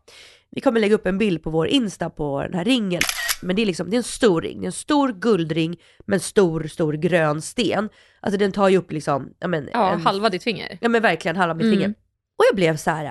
Vi 0.51 0.61
kommer 0.61 0.79
lägga 0.79 0.95
upp 0.95 1.05
en 1.05 1.17
bild 1.17 1.43
på 1.43 1.49
vår 1.49 1.67
Insta 1.67 2.09
på 2.09 2.41
den 2.41 2.53
här 2.53 2.65
ringen. 2.65 3.01
Men 3.41 3.55
det 3.55 3.61
är 3.61 3.65
liksom, 3.65 3.89
det 3.89 3.95
är 3.95 3.97
en 3.97 4.03
stor 4.03 4.41
ring. 4.41 4.59
Det 4.59 4.63
är 4.65 4.67
en 4.67 4.71
stor 4.71 5.13
guldring 5.13 5.77
med 6.05 6.13
en 6.13 6.19
stor, 6.19 6.63
stor 6.63 6.93
grön 6.93 7.41
sten. 7.41 7.89
Alltså 8.19 8.37
den 8.37 8.51
tar 8.51 8.69
ju 8.69 8.77
upp 8.77 8.91
liksom, 8.91 9.29
ja 9.39 9.47
men, 9.47 9.69
Ja, 9.73 9.91
en, 9.93 10.01
halva 10.01 10.29
ditt 10.29 10.43
finger. 10.43 10.77
ja 10.81 10.89
men 10.89 11.01
verkligen 11.01 11.35
halva 11.37 11.53
mitt 11.53 11.63
Mm. 11.65 11.75
finger. 11.77 11.89
Och 12.37 12.45
jag 12.49 12.55
blev 12.55 12.77
så 12.77 12.91
här, 12.91 13.03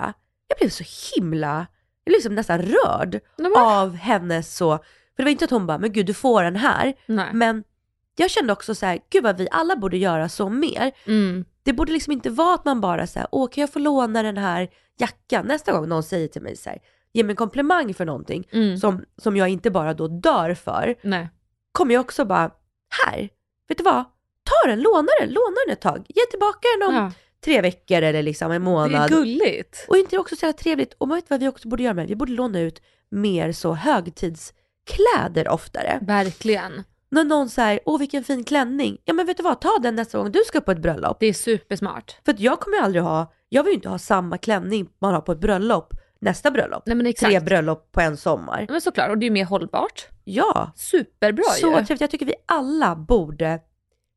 jag 0.49 0.59
blev 0.59 0.69
så 0.69 0.85
himla, 1.17 1.67
blev 2.05 2.17
liksom 2.17 2.35
nästan 2.35 2.63
rörd 2.63 3.21
men- 3.39 3.53
av 3.57 3.95
hennes 3.95 4.57
så, 4.57 4.79
för 4.79 4.85
det 5.17 5.23
var 5.23 5.31
inte 5.31 5.45
att 5.45 5.51
hon 5.51 5.67
bara, 5.67 5.79
men 5.79 5.93
gud 5.93 6.07
du 6.07 6.15
får 6.15 6.43
den 6.43 6.57
här. 6.57 6.95
Nej. 7.07 7.29
Men 7.33 7.65
jag 8.17 8.31
kände 8.31 8.53
också 8.53 8.75
så 8.75 8.87
här, 8.87 8.99
gud 9.11 9.23
vad 9.23 9.37
vi 9.39 9.49
alla 9.51 9.77
borde 9.77 9.97
göra 9.97 10.29
så 10.29 10.49
mer. 10.49 10.93
Mm. 11.07 11.45
Det 11.63 11.73
borde 11.73 11.93
liksom 11.93 12.13
inte 12.13 12.31
vara 12.31 12.55
att 12.55 12.65
man 12.65 12.81
bara 12.81 13.07
säger, 13.07 13.29
åh 13.33 13.49
kan 13.51 13.61
jag 13.61 13.73
få 13.73 13.79
låna 13.79 14.23
den 14.23 14.37
här 14.37 14.69
jackan? 14.99 15.47
Nästa 15.47 15.73
gång 15.73 15.89
någon 15.89 16.03
säger 16.03 16.29
till 16.29 16.43
mig 16.43 16.57
så 16.57 16.71
här, 16.71 16.79
ge 17.13 17.23
mig 17.25 17.33
en 17.33 17.37
komplimang 17.37 17.95
för 17.95 18.05
någonting 18.05 18.49
Mm. 18.53 18.77
som, 18.77 19.05
som 19.23 19.37
jag 19.37 19.49
inte 19.49 19.71
bara 19.71 19.95
då 19.95 20.09
dör 20.09 20.55
för, 20.55 20.95
Nej. 21.03 21.29
kommer 21.73 21.95
jag 21.95 22.01
också 22.01 22.25
bara, 22.25 22.51
här, 23.07 23.29
vet 23.69 23.79
du 23.79 23.85
vad? 23.85 24.05
Ta 24.45 24.69
den, 24.71 24.81
låna 24.83 25.09
den, 25.21 25.29
låna 25.29 25.57
den 25.67 25.73
ett 25.73 25.81
tag. 25.81 26.05
Ge 26.09 26.23
tillbaka 26.31 26.69
den 26.79 26.89
om 26.89 26.95
Ja. 26.95 27.13
Tre 27.45 27.61
veckor 27.61 28.03
eller 28.03 28.23
liksom 28.23 28.47
en 28.53 28.65
Det 28.65 28.71
är 28.71 28.73
månad. 28.73 29.11
gulligt. 29.11 29.85
Och 29.89 29.97
inte 29.97 30.17
det 30.17 30.21
också 30.21 30.37
så 30.37 30.47
jävla 30.47 30.59
trevligt? 30.59 30.95
Och 30.99 31.09
man 31.09 31.17
vet 31.17 31.31
vad 31.31 31.41
vi 31.41 31.49
också 31.49 31.69
borde 31.69 31.83
göra 31.83 31.95
med? 31.95 32.09
Vi 32.09 32.17
borde 32.17 32.33
låna 32.33 32.61
ut 32.61 32.83
mer 33.11 33.53
så 33.53 33.73
högtidskläder 33.75 35.49
oftare. 35.49 35.99
Verkligen. 36.03 36.83
När 37.11 37.25
någon 37.25 37.49
säger, 37.49 37.81
åh 37.87 37.99
vilken 37.99 38.25
fin 38.25 38.45
klänning. 38.45 38.99
Ja 39.05 39.15
men 39.15 39.27
vet 39.27 39.37
du 39.37 39.43
vad, 39.43 39.61
ta 39.61 39.79
den 39.83 39.95
nästa 39.97 40.19
gång 40.19 40.33
du 40.33 40.41
ska 40.47 40.61
på 40.61 40.73
ett 40.73 40.79
bröllop. 40.83 41.17
Det 41.21 41.27
är 41.27 41.33
supersmart. 41.33 42.17
För 42.25 42.33
att 42.33 42.41
jag 42.41 42.61
kommer 42.61 42.77
ju 42.77 42.83
aldrig 42.83 43.03
ha, 43.05 43.33
jag 43.49 43.63
vill 43.65 43.71
ju 43.71 43.75
inte 43.75 43.89
ha 43.89 43.99
samma 43.99 44.39
klänning 44.39 44.89
man 45.01 45.15
har 45.15 45.21
på 45.21 45.33
ett 45.33 45.41
bröllop 45.41 45.95
nästa 46.21 46.51
bröllop. 46.51 46.83
Nej 46.87 46.97
men 46.97 47.07
exakt. 47.07 47.31
Tre 47.31 47.41
bröllop 47.41 47.93
på 47.93 48.01
en 48.01 48.17
sommar. 48.17 48.67
Men 48.71 48.81
såklart, 48.81 49.11
och 49.11 49.19
det 49.19 49.25
är 49.25 49.29
ju 49.29 49.33
mer 49.33 49.45
hållbart. 49.45 50.07
Ja, 50.25 50.73
Superbra 50.77 51.45
så 51.45 51.67
ju. 51.67 51.73
trevligt. 51.73 52.01
Jag 52.01 52.11
tycker 52.11 52.27
vi 52.27 52.35
alla 52.47 52.97
borde 52.97 53.61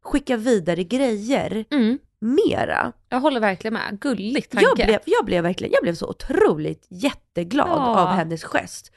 skicka 0.03 0.37
vidare 0.37 0.83
grejer 0.83 1.65
Mm. 1.71 1.97
Mera. 2.19 2.91
Jag 3.09 3.19
håller 3.19 3.39
verkligen 3.39 3.73
med. 3.73 3.99
Gulligt 3.99 4.51
tanke. 4.51 4.65
Jag 4.67 4.87
blev, 4.87 4.99
jag 5.05 5.25
blev 5.25 5.43
verkligen, 5.43 5.73
jag 5.73 5.83
blev 5.83 5.93
så 5.95 6.07
otroligt 6.09 6.87
jätteglad 6.89 7.67
Ja. 7.69 7.99
av 8.01 8.07
hennes 8.07 8.43
gest. 8.43 8.91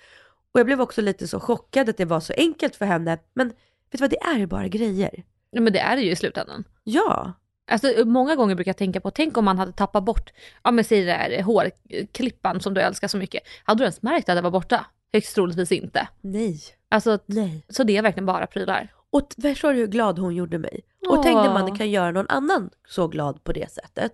Och 0.54 0.60
jag 0.60 0.66
blev 0.66 0.80
också 0.80 1.00
lite 1.02 1.28
så 1.28 1.40
chockad 1.40 1.88
att 1.88 1.96
det 1.96 2.04
var 2.04 2.20
så 2.20 2.32
enkelt 2.36 2.76
för 2.76 2.84
henne. 2.84 3.18
Men 3.34 3.48
vet 3.48 3.56
du 3.90 3.98
vad, 3.98 4.10
det 4.10 4.20
är 4.20 4.38
ju 4.38 4.46
bara 4.46 4.68
grejer. 4.68 5.24
Ja, 5.50 5.60
men 5.60 5.72
det 5.72 5.78
är 5.80 5.96
det 5.96 6.02
ju 6.02 6.10
i 6.10 6.16
slutändan. 6.16 6.64
Ja, 6.84 7.32
Alltså, 7.70 7.92
många 8.04 8.36
gånger 8.36 8.54
brukar 8.54 8.68
jag 8.68 8.76
tänka 8.76 9.00
på, 9.00 9.10
tänk 9.10 9.36
om 9.36 9.44
man 9.44 9.58
hade 9.58 9.72
tappat 9.72 10.04
bort, 10.04 10.32
ja 10.64 10.70
men 10.70 10.84
säg 10.84 11.04
det 11.04 11.12
här 11.12 11.42
hårklippan 11.42 12.60
som 12.60 12.74
du 12.74 12.80
älskar 12.80 13.08
så 13.08 13.16
mycket. 13.16 13.42
Hade 13.64 13.78
du 13.78 13.84
ens 13.84 14.02
märkt 14.02 14.28
att 14.28 14.36
det 14.36 14.42
var 14.42 14.50
borta? 14.50 14.86
Högst 15.12 15.34
troligtvis 15.34 15.72
inte. 15.72 16.08
nej, 16.20 16.60
Alltså, 16.90 17.18
nej. 17.26 17.64
så 17.68 17.82
det 17.84 17.96
är 17.96 18.02
verkligen 18.02 18.26
bara 18.26 18.46
prylar. 18.46 18.88
Och 19.10 19.28
förstår 19.42 19.72
du 19.72 19.78
hur 19.78 19.86
glad 19.86 20.18
hon 20.18 20.34
gjorde 20.34 20.58
mig? 20.58 20.80
Och 21.08 21.22
tänk 21.22 21.36
när 21.36 21.52
man 21.52 21.76
kan 21.76 21.90
göra 21.90 22.10
någon 22.10 22.26
annan 22.28 22.70
så 22.88 23.08
glad 23.08 23.44
på 23.44 23.52
det 23.52 23.72
sättet. 23.72 24.12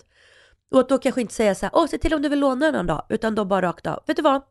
Och 0.70 0.80
att 0.80 0.88
då 0.88 0.98
kanske 0.98 1.20
inte 1.20 1.34
säga 1.34 1.54
så 1.54 1.66
här, 1.66 1.70
åh 1.74 1.86
se 1.86 1.98
till 1.98 2.14
om 2.14 2.22
du 2.22 2.28
vill 2.28 2.38
låna 2.40 2.66
den 2.66 2.74
någon 2.74 2.86
dag, 2.86 3.06
utan 3.08 3.34
då 3.34 3.44
bara 3.44 3.62
rakt 3.62 3.86
av, 3.86 4.02
vet 4.06 4.16
du 4.16 4.22
vad? 4.22 4.42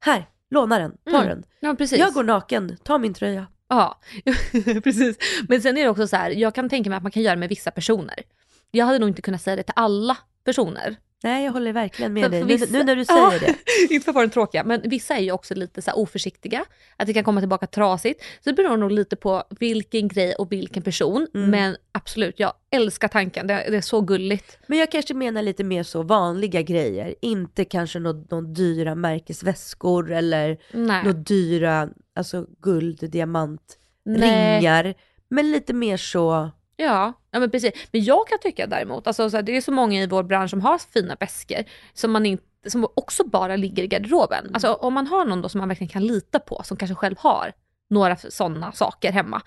Här, 0.00 0.28
låna 0.50 0.78
den, 0.78 0.96
ta 1.10 1.16
Mm. 1.16 1.28
den. 1.28 1.44
Ja 1.60 1.74
precis. 1.74 1.98
Jag 1.98 2.12
går 2.14 2.24
naken, 2.24 2.76
ta 2.82 2.98
min 2.98 3.14
tröja. 3.14 3.46
Ja, 3.68 4.00
precis. 4.84 5.16
Men 5.48 5.62
sen 5.62 5.78
är 5.78 5.82
det 5.84 5.88
också 5.90 6.06
så 6.08 6.16
här, 6.16 6.30
jag 6.30 6.54
kan 6.54 6.68
tänka 6.68 6.90
mig 6.90 6.96
att 6.96 7.02
man 7.02 7.12
kan 7.12 7.22
göra 7.22 7.34
det 7.34 7.40
med 7.40 7.48
vissa 7.48 7.70
personer. 7.70 8.22
Jag 8.70 8.86
hade 8.86 8.98
nog 8.98 9.08
inte 9.08 9.22
kunnat 9.22 9.42
säga 9.42 9.56
det 9.56 9.62
till 9.62 9.72
alla 9.76 10.16
personer. 10.44 10.96
Nej, 11.22 11.44
jag 11.44 11.52
håller 11.52 11.72
verkligen 11.72 12.12
med 12.12 12.30
dig. 12.30 12.44
vissa- 12.44 12.66
Nu, 12.72 12.78
nu 12.78 12.84
när 12.84 12.96
du 12.96 13.04
säger 13.04 13.20
Ja, 13.20 13.32
det. 13.40 13.54
inte 13.94 14.04
för 14.04 14.10
att 14.10 14.14
vara 14.14 14.22
den 14.26 14.30
tråkiga, 14.30 14.64
men 14.64 14.80
vissa 14.84 15.14
är 15.16 15.20
ju 15.20 15.32
också 15.32 15.54
lite 15.54 15.82
så 15.82 15.92
oförsiktiga. 15.92 16.64
Att 16.96 17.06
det 17.06 17.14
kan 17.14 17.24
komma 17.24 17.40
tillbaka 17.40 17.66
trasigt. 17.66 18.22
Så 18.44 18.50
det 18.50 18.52
beror 18.52 18.76
nog 18.76 18.92
lite 18.92 19.16
på 19.16 19.42
vilken 19.60 20.08
grej 20.08 20.34
och 20.34 20.52
vilken 20.52 20.82
person. 20.82 21.26
Mm. 21.34 21.50
Men 21.50 21.76
absolut, 21.92 22.40
jag 22.40 22.52
älskar 22.70 23.08
tanken. 23.08 23.46
Det, 23.46 23.54
det 23.70 23.76
är 23.76 23.80
så 23.80 24.00
gulligt. 24.00 24.58
Men 24.66 24.78
jag 24.78 24.90
kanske 24.92 25.14
menar 25.14 25.42
lite 25.42 25.64
mer 25.64 25.82
så 25.82 26.02
vanliga 26.02 26.62
grejer. 26.62 27.14
Inte 27.22 27.64
kanske 27.64 27.98
någon, 27.98 28.26
någon 28.30 28.54
dyra 28.54 28.94
märkesväskor 28.94 30.12
eller 30.12 30.58
några 30.72 31.12
dyra, 31.12 31.88
alltså 32.14 32.46
guld, 32.62 33.10
diamant, 33.10 33.78
Nej. 34.04 34.58
ringar. 34.58 34.94
Men 35.30 35.50
lite 35.50 35.72
mer 35.72 35.96
så, 35.96 36.50
Ja, 36.76 37.12
ja 37.38 37.40
men 37.40 37.50
precis. 37.50 37.72
Men 37.92 38.04
jag 38.04 38.28
kan 38.28 38.38
tycka 38.38 38.66
däremot, 38.66 39.06
alltså, 39.06 39.30
så 39.30 39.36
här, 39.36 39.42
det 39.42 39.56
är 39.56 39.60
så 39.60 39.72
många 39.72 40.02
i 40.02 40.06
vår 40.06 40.22
bransch 40.22 40.50
som 40.50 40.60
har 40.60 40.78
fina 40.78 41.16
väskor 41.20 41.64
som, 41.94 42.12
man 42.12 42.26
inte, 42.26 42.70
som 42.70 42.86
också 42.94 43.24
bara 43.24 43.56
ligger 43.56 43.82
i 43.82 43.86
garderoben. 43.86 44.40
Mm. 44.40 44.54
Alltså 44.54 44.72
om 44.72 44.94
man 44.94 45.06
har 45.06 45.24
någon 45.24 45.42
då 45.42 45.48
som 45.48 45.58
man 45.58 45.68
verkligen 45.68 45.88
kan 45.88 46.06
lita 46.06 46.38
på, 46.38 46.62
som 46.64 46.76
kanske 46.76 46.94
själv 46.94 47.16
har 47.18 47.52
några 47.90 48.16
sådana 48.16 48.72
saker 48.72 49.12
hemma. 49.12 49.42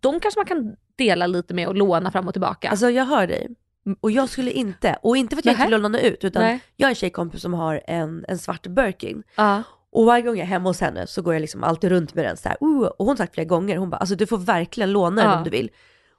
De 0.00 0.20
kanske 0.20 0.38
man 0.38 0.46
kan 0.46 0.76
dela 0.96 1.26
lite 1.26 1.54
med 1.54 1.68
och 1.68 1.74
låna 1.74 2.10
fram 2.10 2.28
och 2.28 2.34
tillbaka. 2.34 2.70
alltså 2.70 2.90
jag 2.90 3.04
hör 3.04 3.26
dig. 3.26 3.48
Och 4.00 4.10
jag 4.10 4.28
skulle 4.28 4.50
inte, 4.50 4.98
och 5.02 5.16
inte 5.16 5.36
för 5.36 5.40
att 5.40 5.44
jag 5.46 5.52
inte 5.52 5.64
vill 5.64 5.82
låna 5.82 6.00
ut, 6.00 6.24
utan 6.24 6.42
Nej. 6.42 6.60
jag 6.76 6.86
har 6.86 6.90
en 6.90 6.94
tjejkompis 6.94 7.42
som 7.42 7.54
har 7.54 7.82
en, 7.86 8.24
en 8.28 8.38
svart 8.38 8.66
Birkin. 8.66 9.22
ja. 9.36 9.62
Och 9.90 10.06
varje 10.06 10.22
gång 10.22 10.36
jag 10.36 10.42
är 10.42 10.48
hemma 10.48 10.68
hos 10.68 10.80
henne 10.80 11.06
så 11.06 11.22
går 11.22 11.34
jag 11.34 11.40
liksom 11.40 11.64
alltid 11.64 11.90
runt 11.90 12.14
med 12.14 12.24
den 12.24 12.36
så 12.36 12.48
här, 12.48 12.56
uh, 12.62 12.86
och 12.86 12.94
hon 12.98 13.08
har 13.08 13.16
sagt 13.16 13.34
flera 13.34 13.44
gånger, 13.48 13.76
hon 13.76 13.90
bara, 13.90 13.96
alltså 13.96 14.16
du 14.16 14.26
får 14.26 14.38
verkligen 14.38 14.92
låna 14.92 15.22
den 15.22 15.30
Ja. 15.30 15.38
om 15.38 15.44
du 15.44 15.50
vill. 15.50 15.70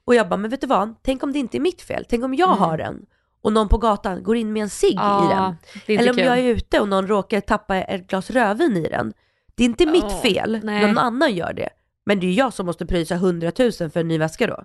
Och 0.07 0.15
jag 0.15 0.29
bara, 0.29 0.37
men 0.37 0.49
vet 0.51 0.61
du 0.61 0.67
vad, 0.67 0.95
tänk 1.03 1.23
om 1.23 1.33
det 1.33 1.39
inte 1.39 1.57
är 1.57 1.59
mitt 1.59 1.81
fel, 1.81 2.05
tänk 2.09 2.23
om 2.23 2.33
jag 2.35 2.49
Mm. 2.49 2.59
har 2.59 2.77
den 2.77 3.05
och 3.41 3.53
någon 3.53 3.69
på 3.69 3.77
gatan 3.77 4.23
går 4.23 4.37
in 4.37 4.53
med 4.53 4.63
en 4.63 4.69
cigg 4.69 4.91
i 4.93 5.27
den. 5.29 5.55
Eller 5.99 6.09
om 6.09 6.15
kul. 6.15 6.25
jag 6.25 6.37
är 6.39 6.43
ute 6.43 6.79
och 6.79 6.87
någon 6.87 7.07
råkar 7.07 7.41
tappa 7.41 7.75
ett 7.77 8.07
glas 8.07 8.29
rödvin 8.29 8.77
i 8.77 8.89
den. 8.89 9.13
Det 9.55 9.63
är 9.63 9.65
inte 9.65 9.85
mitt 9.85 10.11
fel, 10.21 10.59
nej. 10.63 10.85
någon 10.87 10.97
annan 10.97 11.35
gör 11.35 11.53
det. 11.53 11.69
Men 12.05 12.19
det 12.19 12.27
är 12.27 12.31
jag 12.33 12.53
som 12.53 12.65
måste 12.65 12.85
pröjsa 12.85 13.15
100 13.15 13.51
000 13.59 13.71
för 13.71 13.97
en 13.99 14.07
ny 14.07 14.17
väska 14.17 14.47
då. 14.47 14.63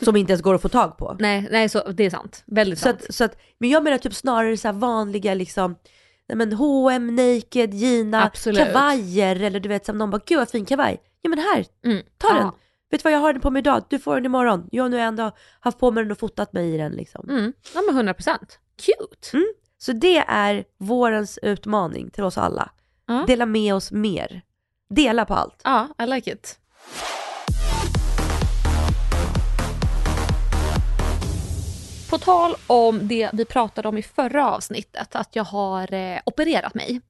Som 0.00 0.16
inte 0.16 0.32
ens 0.32 0.42
går 0.42 0.54
att 0.54 0.62
få 0.62 0.68
tag 0.68 0.96
på. 0.98 1.16
Nej, 1.18 1.48
nej 1.50 1.68
så, 1.68 1.88
det 1.92 2.04
är 2.04 2.10
sant. 2.10 2.42
Väldigt 2.46 2.78
Så 2.78 2.82
sant. 2.82 3.00
att, 3.08 3.14
så 3.14 3.24
att, 3.24 3.36
men 3.58 3.70
jag 3.70 3.82
menar 3.84 3.98
typ 3.98 4.14
snarare 4.14 4.56
så 4.56 4.68
här 4.68 4.72
vanliga 4.72 5.34
liksom, 5.34 5.76
nej 6.28 6.36
men 6.36 6.52
H&M, 6.52 7.16
Naked, 7.16 7.74
Gina, 7.74 8.22
Absolut. 8.24 8.66
kavajer 8.66 9.42
eller 9.42 9.60
du 9.60 9.68
vet 9.68 9.86
som 9.86 9.98
någon 9.98 10.10
bara, 10.10 10.20
gud 10.26 10.38
vad 10.38 10.48
fin 10.50 10.64
kavaj. 10.64 11.00
Ja 11.22 11.30
men 11.30 11.38
här, 11.38 11.64
Mm. 11.84 12.02
ta 12.18 12.32
den. 12.34 12.50
Vet 12.90 13.00
du 13.00 13.04
vad 13.04 13.12
jag 13.12 13.20
har 13.20 13.32
den 13.32 13.42
på 13.42 13.50
mig 13.50 13.60
idag? 13.60 13.84
Du 13.88 13.98
får 13.98 14.14
den 14.14 14.24
imorgon. 14.24 14.68
Jag 14.72 14.84
har 14.84 14.88
nu 14.88 15.00
ändå 15.00 15.30
haft 15.60 15.78
på 15.78 15.90
mig 15.90 16.04
den 16.04 16.12
och 16.12 16.18
fotat 16.18 16.52
mig 16.52 16.74
i 16.74 16.76
den 16.76 16.92
liksom. 16.92 17.28
Mm. 17.30 17.52
Ja 17.74 17.82
men 17.86 17.94
100 17.94 18.14
procent. 18.14 18.58
Cute. 18.76 19.36
Mm. 19.36 19.52
Så 19.78 19.92
det 19.92 20.18
är 20.18 20.64
vårens 20.78 21.38
utmaning 21.42 22.10
till 22.10 22.24
oss 22.24 22.38
alla. 22.38 22.70
Ja. 23.06 23.24
Dela 23.26 23.46
med 23.46 23.74
oss 23.74 23.92
mer. 23.92 24.42
Dela 24.90 25.24
på 25.24 25.34
allt. 25.34 25.60
Ja, 25.64 25.88
I 25.98 26.06
like 26.06 26.32
it. 26.32 26.58
På 32.16 32.20
tal 32.24 32.54
om 32.66 33.08
det 33.08 33.30
vi 33.32 33.44
pratade 33.44 33.88
om 33.88 33.98
i 33.98 34.02
förra 34.02 34.50
avsnittet, 34.50 35.16
att 35.16 35.36
jag 35.36 35.44
har 35.44 35.94
eh, 35.94 36.18
opererat 36.26 36.74
mig. 36.74 37.00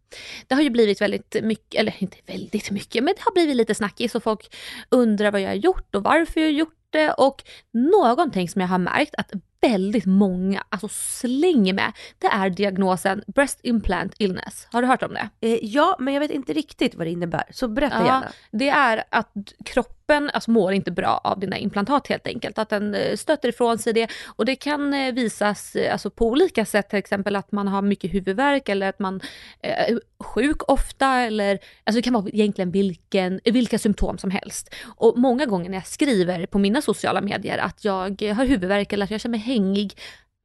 Det 0.46 0.54
har 0.54 0.62
ju 0.62 0.70
blivit 0.70 1.00
väldigt 1.00 1.36
mycket, 1.42 1.80
eller 1.80 1.94
inte 1.98 2.16
väldigt 2.26 2.70
mycket, 2.70 3.04
men 3.04 3.14
det 3.16 3.22
har 3.22 3.32
blivit 3.32 3.56
lite 3.56 3.74
snackis 3.74 4.14
och 4.14 4.22
folk 4.22 4.54
undrar 4.90 5.30
vad 5.30 5.40
jag 5.40 5.48
har 5.48 5.54
gjort 5.54 5.94
och 5.94 6.02
varför 6.02 6.40
jag 6.40 6.46
har 6.46 6.52
gjort 6.52 6.78
det. 6.90 7.12
Och 7.12 7.42
någonting 7.72 8.48
som 8.48 8.60
jag 8.60 8.68
har 8.68 8.78
märkt 8.78 9.14
att 9.18 9.30
väldigt 9.60 10.06
många 10.06 10.64
alltså 10.68 10.88
slänger 10.88 11.72
med, 11.74 11.92
det 12.18 12.26
är 12.26 12.50
diagnosen 12.50 13.22
breast 13.26 13.60
implant 13.62 14.14
illness. 14.18 14.66
Har 14.72 14.82
du 14.82 14.88
hört 14.88 15.02
om 15.02 15.14
det? 15.14 15.28
Eh, 15.40 15.58
ja, 15.62 15.96
men 15.98 16.14
jag 16.14 16.20
vet 16.20 16.30
inte 16.30 16.52
riktigt 16.52 16.94
vad 16.94 17.06
det 17.06 17.10
innebär. 17.10 17.44
Så 17.50 17.68
berätta 17.68 17.96
Ja, 17.98 18.06
gärna. 18.06 18.32
det 18.50 18.68
är 18.68 19.04
att 19.10 19.32
kroppen 19.64 19.95
alltså, 20.14 20.50
mår 20.50 20.72
inte 20.72 20.90
bra 20.90 21.20
av 21.24 21.40
dina 21.40 21.58
implantat 21.58 22.08
helt 22.08 22.26
enkelt. 22.26 22.58
Att 22.58 22.68
den 22.68 22.94
eh, 22.94 23.16
stöter 23.16 23.48
ifrån 23.48 23.78
sig 23.78 23.92
det. 23.92 24.10
Och 24.26 24.44
det 24.44 24.56
kan 24.56 24.94
eh, 24.94 25.14
visas 25.14 25.76
eh, 25.76 25.92
alltså, 25.92 26.10
på 26.10 26.26
olika 26.26 26.64
sätt, 26.64 26.88
till 26.90 26.98
exempel 26.98 27.36
att 27.36 27.52
man 27.52 27.68
har 27.68 27.82
mycket 27.82 28.14
huvudvärk 28.14 28.68
eller 28.68 28.88
att 28.88 28.98
man 28.98 29.20
är 29.62 30.00
sjuk 30.18 30.70
ofta. 30.70 31.06
Eller, 31.06 31.58
alltså, 31.84 31.98
det 31.98 32.02
kan 32.02 32.12
vara 32.12 32.28
egentligen 32.28 32.70
vilken, 32.70 33.40
vilka 33.44 33.78
symptom 33.78 34.18
som 34.18 34.30
helst. 34.30 34.74
Och 34.84 35.18
många 35.18 35.46
gånger 35.46 35.70
när 35.70 35.76
jag 35.76 35.86
skriver 35.86 36.46
på 36.46 36.58
mina 36.58 36.82
sociala 36.82 37.20
medier 37.20 37.58
att 37.58 37.84
jag 37.84 38.22
har 38.22 38.44
huvudvärk 38.44 38.92
eller 38.92 39.04
att 39.04 39.10
jag 39.10 39.20
känner 39.20 39.38
mig 39.38 39.40
hängig, 39.40 39.94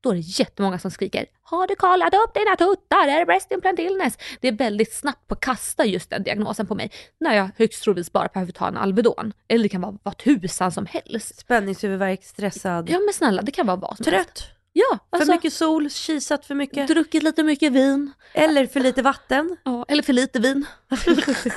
då 0.01 0.09
är 0.09 0.13
det 0.13 0.19
jättemånga 0.19 0.79
som 0.79 0.91
skriker 0.91 1.25
“Har 1.43 1.67
du 1.67 1.75
kollat 1.75 2.13
upp 2.13 2.33
dina 2.33 2.55
tuttar? 2.55 3.07
Är 3.07 3.19
det 3.19 3.25
breast 3.25 3.51
implant 3.51 3.79
illness?” 3.79 4.17
Det 4.41 4.47
är 4.47 4.51
väldigt 4.51 4.93
snabbt 4.93 5.27
på 5.27 5.33
att 5.33 5.39
kasta 5.39 5.85
just 5.85 6.09
den 6.09 6.23
diagnosen 6.23 6.67
på 6.67 6.75
mig 6.75 6.91
när 7.19 7.35
jag 7.35 7.49
högst 7.57 7.83
troligtvis 7.83 8.11
bara 8.11 8.27
behöver 8.27 8.51
ta 8.51 8.67
en 8.67 8.77
Alvedon. 8.77 9.33
Eller 9.47 9.63
det 9.63 9.69
kan 9.69 9.81
vara 9.81 9.97
vad 10.03 10.17
tusan 10.17 10.71
som 10.71 10.85
helst. 10.85 11.39
Spänningshuvudvärk, 11.39 12.23
stressad, 12.23 12.89
Ja 12.89 12.99
men 12.99 13.13
snälla, 13.13 13.41
det 13.41 13.51
kan 13.51 13.67
vara 13.67 13.77
vad 13.77 13.97
som 13.97 14.13
helst. 14.13 14.35
trött, 14.35 14.49
Ja, 14.73 14.99
alltså, 15.09 15.25
för 15.25 15.33
mycket 15.33 15.53
sol, 15.53 15.89
kisat 15.89 16.45
för 16.45 16.55
mycket. 16.55 16.87
druckit 16.87 17.23
lite 17.23 17.43
mycket 17.43 17.71
vin. 17.73 18.11
Eller 18.33 18.67
för 18.67 18.79
lite 18.79 19.01
vatten. 19.01 19.57
Ja, 19.63 19.85
eller 19.87 20.03
för 20.03 20.13
lite 20.13 20.39
vin. 20.39 20.65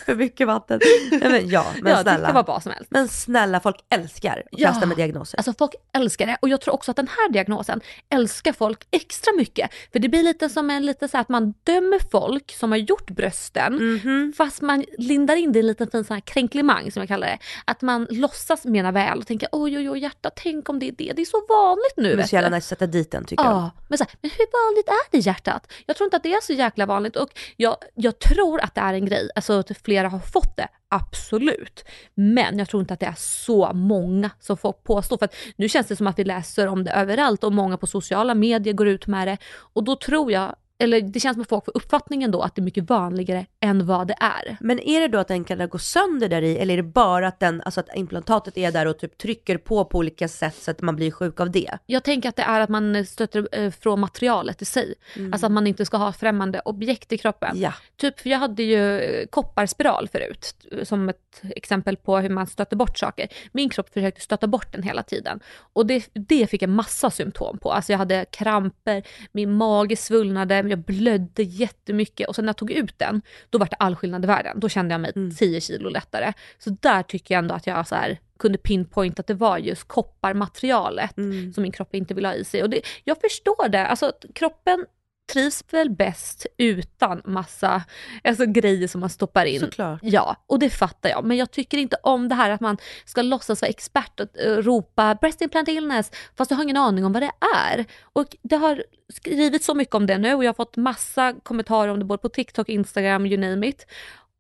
för 0.07 0.15
mycket 0.15 0.47
vatten. 0.47 0.81
Men 1.11 1.49
ja, 1.49 1.67
men 1.83 1.93
ja, 1.93 1.97
det 1.97 2.03
snälla. 2.03 2.27
kan 2.27 2.35
vara 2.35 2.45
vad 2.45 2.63
som 2.63 2.73
helst. 2.73 2.91
Men 2.91 3.09
snälla, 3.09 3.61
folk 3.61 3.77
älskar 3.91 4.39
att 4.53 4.61
Ja. 4.61 4.69
kasta 4.69 4.87
med 4.87 4.97
diagnoser. 4.97 5.39
Alltså 5.39 5.55
folk 5.59 5.75
älskar 5.97 6.27
det 6.27 6.37
och 6.43 6.49
jag 6.49 6.61
tror 6.61 6.75
också 6.75 6.91
att 6.91 6.97
den 6.97 7.09
här 7.09 7.33
diagnosen 7.33 7.81
älskar 8.11 8.53
folk 8.53 8.87
extra 8.91 9.33
mycket. 9.37 9.71
För 9.93 9.99
det 9.99 10.09
blir 10.09 10.23
lite 10.23 10.49
som 10.49 10.71
en 10.71 10.87
lite 10.87 11.09
så 11.09 11.19
att 11.19 11.29
man 11.29 11.55
dömer 11.65 12.11
folk 12.11 12.55
som 12.59 12.71
har 12.73 12.79
gjort 12.79 13.11
brösten 13.11 13.75
Mhm. 13.75 14.33
fast 14.37 14.61
man 14.63 14.85
lindar 14.99 15.37
in 15.37 15.53
det 15.53 15.59
i 15.59 15.61
en 15.61 15.67
liten 15.67 15.91
fin 15.91 16.05
sån 16.05 16.15
här 16.15 16.21
kränklimang 16.21 16.93
som 16.93 17.01
jag 17.01 17.09
kallar 17.09 17.27
det. 17.27 17.39
Att 17.65 17.83
man 17.83 18.07
låtsas 18.11 18.65
mena 18.65 18.93
väl 18.93 19.19
och 19.19 19.27
tänker 19.27 19.49
oj 19.53 19.79
oj 19.79 19.91
oj 19.91 19.99
hjärta 19.99 20.31
tänk 20.37 20.69
om 20.69 20.79
det 20.79 20.89
är 20.89 20.93
det. 20.93 21.13
Det 21.17 21.23
är 21.23 21.27
så 21.27 21.47
vanligt 21.49 21.97
nu. 21.97 22.11
Det 22.11 22.17
vet 22.17 22.29
så 22.29 22.35
jävla 22.37 22.49
nice 22.51 22.57
att 22.57 22.65
sätta 22.79 22.87
dit 22.87 23.04
liten 23.05 23.25
tycker 23.25 23.45
jag. 23.45 23.53
Ja, 23.53 23.71
men, 23.89 23.99
så 23.99 24.05
här, 24.05 24.13
men 24.21 24.31
hur 24.31 24.69
vanligt 24.69 24.89
är 24.89 25.11
det 25.11 25.19
hjärtat? 25.19 25.73
Jag 25.87 25.97
tror 25.97 26.07
inte 26.07 26.17
att 26.17 26.23
det 26.23 26.33
är 26.33 26.41
så 26.41 26.53
jäkla 26.53 26.87
vanligt 26.87 27.17
och 27.17 27.29
jag, 27.57 27.77
jag 27.95 28.19
tror 28.19 28.61
att 28.61 28.75
det 28.75 28.81
är 28.81 28.95
en 28.95 29.07
grej, 29.07 29.31
alltså 29.35 29.53
att 29.53 29.71
flera 29.85 30.09
har 30.09 30.19
fått 30.19 30.57
det, 30.57 30.69
absolut. 30.89 31.85
Men 32.15 32.59
jag 32.59 32.69
tror 32.69 32.81
inte 32.81 32.95
att 32.95 33.01
det 33.01 33.07
är 33.07 33.19
så 33.19 33.73
många 33.73 34.31
som 34.41 34.57
får 34.57 34.73
påstå, 34.73 35.19
för 35.19 35.25
att 35.25 35.35
nu 35.57 35.69
känns 35.69 35.87
det 35.87 35.97
som 35.97 36.07
att 36.07 36.19
vi 36.19 36.25
läser 36.25 36.67
om 36.67 36.85
det 36.85 36.91
överallt 36.91 37.45
och 37.45 37.53
många 37.53 37.77
på 37.77 37.87
sociala 37.87 38.35
medier 38.35 38.75
går 38.75 38.89
ut 38.89 39.07
med 39.07 39.29
det 39.29 39.39
och 39.75 39.85
då 39.85 39.97
tror 39.97 40.33
jag 40.33 40.57
eller 40.79 41.01
det 41.01 41.21
känns 41.21 41.35
som 41.35 41.43
att 41.43 41.49
folk 41.49 41.65
får 41.65 41.77
uppfattningen 41.77 42.31
då 42.31 42.43
att 42.43 42.55
det 42.55 42.61
är 42.61 42.65
mycket 42.65 42.91
vanligare 42.91 43.47
än 43.61 43.87
vad 43.87 44.07
det 44.07 44.17
är. 44.21 44.57
Men 44.61 44.81
är 44.81 45.01
det 45.01 45.09
då 45.09 45.19
att 45.19 45.29
den 45.29 45.45
kan 45.45 45.69
gå 45.69 45.79
sönder 45.79 46.29
där 46.29 46.43
i 46.43 46.57
eller 46.57 46.75
är 46.75 46.77
det 46.77 46.83
bara 46.83 47.29
att, 47.29 47.41
den, 47.41 47.63
alltså 47.65 47.81
att 47.81 47.97
implantatet 47.97 48.59
är 48.59 48.73
där 48.73 48.87
och 48.87 48.99
typ 48.99 49.19
trycker 49.19 49.59
på 49.59 49.85
på 49.85 49.99
olika 49.99 50.29
sätt 50.29 50.57
så 50.57 50.71
att 50.71 50.83
man 50.83 50.97
blir 50.97 51.11
sjuk 51.11 51.41
av 51.41 51.51
det? 51.51 51.79
Jag 51.87 52.05
tänker 52.05 52.29
att 52.29 52.37
det 52.37 52.43
är 52.43 52.61
att 52.61 52.69
man 52.69 53.07
stöter 53.07 53.49
eh, 53.53 53.71
från 53.71 54.01
materialet 54.01 54.63
i 54.63 54.65
sig. 54.65 54.95
Mm. 55.17 55.33
Alltså 55.33 55.47
att 55.47 55.53
man 55.53 55.67
inte 55.67 55.87
ska 55.87 55.97
ha 55.97 56.13
främmande 56.13 56.61
objekt 56.61 57.13
i 57.13 57.19
kroppen. 57.19 57.61
Ja. 57.61 57.75
Typ, 57.97 58.21
för 58.21 58.31
jag 58.31 58.39
hade 58.39 58.63
ju 58.63 59.01
eh, 59.01 59.27
kopparspiral 59.27 60.09
förut, 60.09 60.55
som 60.83 61.09
ett 61.09 61.43
exempel 61.43 61.97
på 61.97 62.19
hur 62.19 62.31
man 62.31 62.47
stöter 62.47 62.77
bort 62.77 62.99
saker. 62.99 63.29
Min 63.53 63.69
kropp 63.69 63.93
försökte 63.93 64.21
stöta 64.21 64.47
bort 64.47 64.73
den 64.73 64.83
hela 64.83 65.03
tiden. 65.03 65.41
Och 65.73 65.87
det, 65.87 66.09
det 66.13 66.47
fick 66.47 66.63
jag 66.63 66.71
massa 66.71 67.11
symptom 67.11 67.59
på. 67.59 67.73
Alltså 67.73 67.93
jag 67.93 67.99
hade 67.99 68.25
kramper, 68.25 69.03
min 69.33 69.53
mage 69.53 69.97
svullnade, 69.97 70.64
jag 70.71 70.79
blödde 70.79 71.43
jättemycket 71.43 72.29
och 72.29 72.35
sen 72.35 72.45
när 72.45 72.49
jag 72.49 72.57
tog 72.57 72.71
ut 72.71 72.99
den, 72.99 73.23
då 73.51 73.59
var 73.59 73.67
det 73.71 73.77
all 73.77 73.97
skillnad 73.97 74.25
i 74.25 74.27
världen. 74.27 74.61
Då 74.61 74.69
kände 74.69 74.95
jag 74.95 75.01
mig 75.01 75.13
Mm. 75.17 75.35
10 75.35 75.61
kilo 75.61 75.89
lättare. 75.91 76.33
Så 76.59 76.71
där 76.81 77.03
tycker 77.03 77.35
jag 77.35 77.39
ändå 77.39 77.55
att 77.55 77.67
jag 77.67 77.89
så 77.89 77.95
här, 77.95 78.19
kunde 78.39 78.59
pinpointa 78.59 79.21
att 79.21 79.27
det 79.27 79.35
var 79.35 79.59
just 79.59 79.89
kopparmaterialet 79.89 81.17
Mm. 81.19 81.53
som 81.53 81.63
min 81.63 81.73
kropp 81.73 81.95
inte 81.95 82.15
vill 82.15 82.25
ha 82.27 82.35
i 82.35 82.45
sig. 82.45 82.63
Och 82.63 82.71
det, 82.71 82.81
jag 83.05 83.17
förstår 83.21 83.69
det, 83.69 83.87
alltså 83.87 84.13
kroppen 84.35 84.87
trivs 85.35 85.65
väl 85.71 85.91
bäst 85.91 86.47
utan 86.59 87.23
massa 87.25 87.83
alltså, 88.25 88.47
grejer 88.47 88.89
som 88.89 89.01
man 89.01 89.11
stoppar 89.11 89.45
in. 89.45 89.61
Såklart. 89.61 90.01
Ja, 90.03 90.37
och 90.47 90.59
det 90.59 90.71
fattar 90.71 91.11
jag. 91.11 91.25
Men 91.25 91.37
jag 91.37 91.51
tycker 91.51 91.79
inte 91.79 91.97
om 92.03 92.29
det 92.29 92.35
här 92.35 92.51
att 92.51 92.61
man 92.61 92.77
ska 93.05 93.23
låtsas 93.23 93.63
vara 93.63 93.69
expert 93.69 94.21
och 94.21 94.39
eh, 94.39 94.57
ropa 94.57 95.15
breast 95.15 95.41
implant 95.41 95.69
illness 95.69 96.11
fast 96.37 96.51
jag 96.51 96.59
har 96.59 96.65
ingen 96.65 96.77
aning 96.77 97.05
om 97.05 97.13
vad 97.13 97.23
det 97.23 97.31
är. 97.57 97.85
Och 98.03 98.37
det 98.43 98.57
har 98.57 98.85
skrivits 99.09 99.67
så 99.67 99.75
mycket 99.75 99.95
om 99.95 100.07
det 100.07 100.19
nu 100.19 100.35
och 100.35 100.45
jag 100.45 100.49
har 100.49 100.55
fått 100.55 100.77
massa 100.77 101.35
kommentarer 101.43 101.93
om 101.93 101.99
det 101.99 102.05
både 102.05 102.23
på 102.23 102.29
TikTok, 102.29 102.69
Instagram, 102.69 103.27
you 103.27 103.37
name 103.37 103.67
it. 103.67 103.87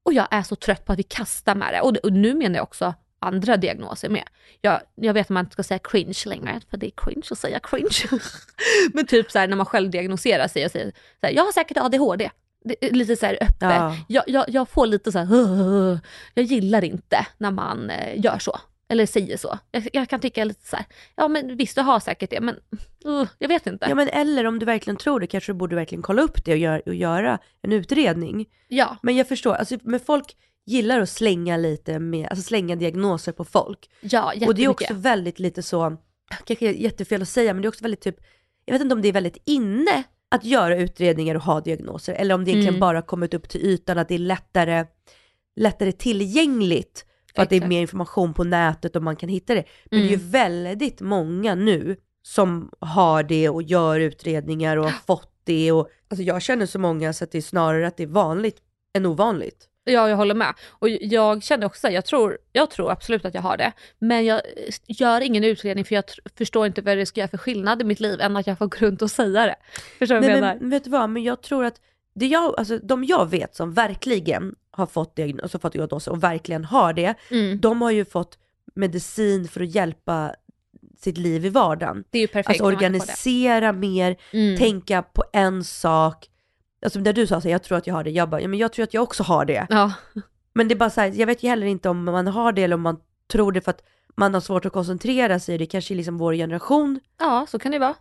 Och 0.04 0.12
jag 0.12 0.28
är 0.30 0.42
så 0.42 0.56
trött 0.56 0.84
på 0.84 0.92
att 0.92 0.98
vi 0.98 1.02
kastar 1.02 1.54
med 1.54 1.74
det. 1.74 1.80
Och, 1.80 1.96
och 1.96 2.12
nu 2.12 2.34
menar 2.34 2.56
jag 2.56 2.62
också 2.62 2.94
andra 3.24 3.56
diagnoser 3.56 4.08
med. 4.08 4.24
Jag, 4.60 4.80
jag 4.94 5.14
vet 5.14 5.26
att 5.26 5.30
man 5.30 5.44
inte 5.44 5.52
ska 5.52 5.62
säga 5.62 5.78
cringe 5.78 6.22
längre, 6.26 6.60
för 6.70 6.76
det 6.76 6.86
är 6.86 6.92
cringe 6.96 7.26
att 7.30 7.38
säga 7.38 7.60
cringe. 7.60 8.20
Men 8.92 9.06
typ 9.06 9.30
så 9.30 9.38
här 9.38 9.48
när 9.48 9.56
man 9.56 9.66
själv 9.66 9.90
diagnoserar 9.90 10.48
sig 10.48 10.64
och 10.64 10.70
säger 10.70 10.92
så 11.20 11.26
här, 11.26 11.34
jag 11.34 11.44
har 11.44 11.52
säkert 11.52 11.76
ADHD. 11.76 12.30
Det 12.64 12.84
är 12.84 12.90
lite 12.90 13.16
så 13.16 13.26
här 13.26 13.38
öppet. 13.40 13.56
Ja. 13.60 13.96
Jag, 14.08 14.24
jag, 14.26 14.44
jag 14.48 14.68
får 14.68 14.86
lite 14.86 15.12
så 15.12 15.18
här, 15.18 15.98
jag 16.34 16.44
gillar 16.44 16.84
inte 16.84 17.26
när 17.38 17.50
man 17.50 17.90
eh, 17.90 18.20
gör 18.24 18.38
så. 18.38 18.60
Eller 18.88 19.06
säger 19.06 19.36
så. 19.36 19.58
Jag, 19.70 19.88
jag 19.92 20.08
kan 20.08 20.20
tycka 20.20 20.44
lite 20.44 20.66
så 20.66 20.76
här, 20.76 20.86
ja 21.16 21.28
men 21.28 21.56
visst 21.56 21.74
du 21.74 21.82
har 21.82 22.00
säkert 22.00 22.30
det, 22.30 22.40
men 22.40 22.54
uh, 23.06 23.26
jag 23.38 23.48
vet 23.48 23.66
inte. 23.66 23.86
Ja 23.88 23.94
men 23.94 24.08
eller 24.08 24.46
om 24.46 24.58
du 24.58 24.66
verkligen 24.66 24.96
tror 24.96 25.20
det 25.20 25.26
kanske 25.26 25.52
du 25.52 25.56
borde 25.56 25.76
verkligen 25.76 26.02
kolla 26.02 26.22
upp 26.22 26.44
det 26.44 26.52
och, 26.52 26.58
gör, 26.58 26.82
och 26.86 26.94
göra 26.94 27.38
en 27.62 27.72
utredning. 27.72 28.46
ja. 28.68 28.96
Men 29.02 29.16
jag 29.16 29.28
förstår, 29.28 29.54
alltså, 29.54 29.78
men 29.82 30.00
folk 30.00 30.36
gillar 30.66 31.00
att 31.00 31.08
slänga 31.08 31.56
lite 31.56 31.98
med, 31.98 32.28
alltså 32.30 32.42
slänga 32.42 32.76
diagnoser 32.76 33.32
på 33.32 33.44
folk. 33.44 33.90
Ja, 34.00 34.32
Och 34.46 34.54
det 34.54 34.64
är 34.64 34.68
också 34.68 34.94
väldigt 34.94 35.38
lite 35.38 35.62
så, 35.62 35.96
kanske 36.44 36.72
jättefel 36.72 37.22
att 37.22 37.28
säga, 37.28 37.54
men 37.54 37.62
det 37.62 37.66
är 37.66 37.68
också 37.68 37.82
väldigt 37.84 38.00
typ, 38.00 38.16
jag 38.64 38.74
vet 38.74 38.82
inte 38.82 38.94
om 38.94 39.02
det 39.02 39.08
är 39.08 39.12
väldigt 39.12 39.38
inne 39.44 40.02
att 40.28 40.44
göra 40.44 40.76
utredningar 40.76 41.34
och 41.34 41.42
ha 41.42 41.60
diagnoser, 41.60 42.14
eller 42.14 42.34
om 42.34 42.44
det 42.44 42.50
egentligen 42.50 42.74
Mm. 42.74 42.80
bara 42.80 43.02
kommit 43.02 43.34
upp 43.34 43.48
till 43.48 43.60
ytan 43.60 43.98
att 43.98 44.08
det 44.08 44.14
är 44.14 44.18
lättare, 44.18 44.86
lättare 45.56 45.92
tillgängligt 45.92 47.04
för 47.34 47.42
att 47.42 47.48
det 47.50 47.54
är 47.54 47.56
Exakt. 47.56 47.68
mer 47.68 47.80
information 47.80 48.34
på 48.34 48.44
nätet 48.44 48.96
och 48.96 49.02
man 49.02 49.16
kan 49.16 49.28
hitta 49.28 49.54
det. 49.54 49.64
Men 49.90 50.00
det 50.00 50.06
är 50.06 50.08
ju 50.10 50.14
Mm. 50.16 50.30
väldigt 50.30 51.00
många 51.00 51.54
nu 51.54 51.96
som 52.22 52.70
har 52.78 53.22
det 53.22 53.48
och 53.48 53.62
gör 53.62 54.00
utredningar 54.00 54.76
och 54.76 54.84
har 54.84 54.90
fått 54.90 55.30
det 55.44 55.72
och 55.72 55.88
alltså 56.08 56.22
jag 56.22 56.42
känner 56.42 56.66
så 56.66 56.78
många 56.78 57.12
så 57.12 57.24
att 57.24 57.32
det 57.32 57.38
är 57.38 57.42
snarare 57.42 57.86
att 57.86 57.96
det 57.96 58.02
är 58.02 58.06
vanligt 58.06 58.56
än 58.96 59.06
ovanligt. 59.06 59.68
Ja, 59.84 60.08
jag 60.08 60.16
håller 60.16 60.34
med. 60.34 60.54
Och 60.70 60.88
jag 60.88 61.42
känner 61.42 61.66
också, 61.66 61.88
jag 61.88 62.04
tror, 62.04 62.38
jag 62.52 62.70
tror 62.70 62.90
absolut 62.90 63.24
att 63.24 63.34
jag 63.34 63.42
har 63.42 63.56
det. 63.56 63.72
Men 63.98 64.24
jag 64.24 64.40
gör 64.86 65.20
ingen 65.20 65.44
utredning 65.44 65.84
för 65.84 65.94
jag 65.94 66.04
förstår 66.38 66.66
inte 66.66 66.82
vad 66.82 66.96
det 66.96 67.06
ska 67.06 67.20
göra 67.20 67.28
för 67.28 67.38
skillnad 67.38 67.80
i 67.80 67.84
mitt 67.84 68.00
liv 68.00 68.20
än 68.20 68.36
att 68.36 68.46
jag 68.46 68.58
får 68.58 68.66
gå 68.66 68.76
runt 68.78 69.02
och 69.02 69.10
säga 69.10 69.46
det. 69.46 69.56
Förstår 69.98 70.14
du 70.14 70.20
vad 70.20 70.30
jag 70.30 70.40
menar? 70.40 70.56
men 70.60 70.70
vet 70.70 70.84
du 70.84 70.90
vad, 70.90 71.10
men 71.10 71.22
jag 71.22 71.42
tror 71.42 71.64
att 71.64 71.80
det 72.14 72.26
jag, 72.26 72.54
alltså, 72.58 72.78
de 72.78 73.04
jag 73.04 73.30
vet 73.30 73.56
som 73.56 73.72
verkligen 73.72 74.54
har 74.70 74.86
fått 74.86 75.16
diagnos, 75.16 75.42
alltså 75.42 75.58
fått 75.58 75.72
diagnoser 75.72 76.12
och 76.12 76.22
verkligen 76.22 76.64
har 76.64 76.92
det, 76.92 77.14
Mm, 77.30 77.60
de 77.60 77.82
har 77.82 77.90
ju 77.90 78.04
fått 78.04 78.38
medicin 78.74 79.48
för 79.48 79.60
att 79.60 79.74
hjälpa 79.74 80.34
sitt 80.98 81.18
liv 81.18 81.46
i 81.46 81.48
vardagen. 81.48 82.04
det 82.10 82.18
är 82.18 82.22
ju 82.22 82.28
perfekt. 82.28 82.48
Alltså 82.48 82.64
organisera 82.64 83.72
mer. 83.72 84.16
Mm. 84.32 84.58
tänka 84.58 85.02
på 85.02 85.24
en 85.32 85.64
sak. 85.64 86.28
Alltså 86.84 86.98
när 87.00 87.12
du 87.12 87.26
sa 87.26 87.40
så 87.40 87.48
här, 87.48 87.52
jag 87.52 87.62
tror 87.62 87.78
att 87.78 87.86
jag 87.86 87.94
har 87.94 88.04
det, 88.04 88.10
jag 88.10 88.28
bara, 88.28 88.40
ja 88.40 88.48
men 88.48 88.58
jag 88.58 88.72
tror 88.72 88.82
att 88.82 88.94
jag 88.94 89.02
också 89.02 89.22
har 89.22 89.44
det. 89.44 89.66
Ja, 89.70 89.92
Men 90.52 90.68
det 90.68 90.74
är 90.74 90.76
bara 90.76 90.90
så 90.90 91.00
här, 91.00 91.12
jag 91.14 91.26
vet 91.26 91.42
ju 91.42 91.48
heller 91.48 91.66
inte 91.66 91.88
om 91.88 92.04
man 92.04 92.26
har 92.26 92.52
det 92.52 92.62
eller 92.62 92.74
om 92.76 92.82
man 92.82 92.96
tror 93.32 93.52
det 93.52 93.60
för 93.60 93.70
att 93.70 93.82
man 94.16 94.34
har 94.34 94.40
svårt 94.40 94.64
att 94.66 94.72
koncentrera 94.72 95.40
sig, 95.40 95.58
det 95.58 95.66
kanske 95.66 95.94
är 95.94 95.96
liksom 95.96 96.18
vår 96.18 96.34
generation. 96.34 97.00
ja, 97.18 97.46
så 97.48 97.58
kan 97.58 97.72
det 97.72 97.78
vara. 97.78 97.94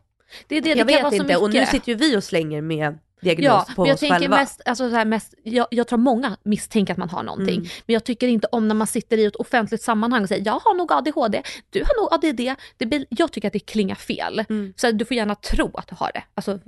Det 0.47 0.58
är 0.58 0.62
det, 0.62 0.73
det 0.73 0.79
jag 0.79 1.01
kan 1.01 1.12
vet 1.12 1.21
inte, 1.21 1.38
och 1.38 1.53
nu 1.53 1.65
sitter 1.65 1.89
ju 1.89 1.95
vi 1.95 2.17
och 2.17 2.23
slänger 2.23 2.62
med 2.62 2.97
diagnos 3.23 3.45
Ja, 3.45 3.65
på 3.75 3.81
men 3.81 3.88
jag 3.88 3.93
oss 3.93 3.99
tänker 3.99 4.19
själva. 4.19 4.38
mest, 4.38 4.62
alltså 4.65 4.89
så 4.89 4.95
här 4.95 5.05
mest 5.05 5.33
jag, 5.43 5.67
jag 5.71 5.88
tror 5.88 5.99
många 5.99 6.38
misstänker 6.43 6.93
att 6.93 6.97
man 6.97 7.09
har 7.09 7.23
någonting. 7.23 7.55
Mm. 7.57 7.69
Men 7.86 7.93
jag 7.93 8.03
tycker 8.03 8.27
inte 8.27 8.47
om 8.51 8.67
när 8.67 8.75
man 8.75 8.88
sitter 8.88 9.17
i 9.17 9.25
ett 9.25 9.36
offentligt 9.36 9.81
sammanhang 9.81 10.21
och 10.23 10.29
säger 10.29 10.45
jag 10.45 10.59
har 10.59 10.73
nog 10.73 10.91
ADHD, 10.91 11.43
du 11.69 11.79
har 11.79 12.01
nog 12.01 12.13
ADD. 12.13 12.59
Det 12.77 12.86
blir, 12.86 13.05
jag 13.09 13.31
tycker 13.31 13.47
att 13.47 13.53
det 13.53 13.59
klingar 13.59 13.95
fel. 13.95 14.45
Mm. 14.49 14.73
Så 14.77 14.91
du 14.91 15.05
får 15.05 15.17
gärna 15.17 15.36
tro 15.36 15.71
att 15.73 15.88
du 15.88 15.95
har 15.95 16.12
det. 16.13 16.23
Alltså, 16.36 16.59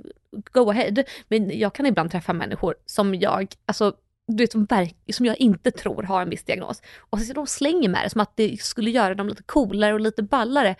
go 0.52 0.70
ahead. 0.70 1.04
Men 1.28 1.58
jag 1.58 1.72
kan 1.74 1.86
ibland 1.86 2.10
träffa 2.10 2.32
människor 2.32 2.74
som 2.86 3.14
jag, 3.14 3.54
alltså, 3.66 3.92
du 4.28 4.44
vet, 4.44 4.52
som, 4.52 4.66
som 5.12 5.26
jag 5.26 5.36
inte 5.36 5.70
tror 5.70 6.02
har 6.02 6.22
en 6.22 6.30
viss 6.30 6.44
diagnos. 6.44 6.82
Och 7.10 7.20
så 7.20 7.32
de 7.32 7.46
slänger 7.46 7.88
med 7.88 8.04
det 8.04 8.10
som 8.10 8.20
att 8.20 8.36
det 8.36 8.62
skulle 8.62 8.90
göra 8.90 9.14
dem 9.14 9.28
lite 9.28 9.42
coolare 9.42 9.94
och 9.94 10.00
lite 10.00 10.22
ballare. 10.22 10.76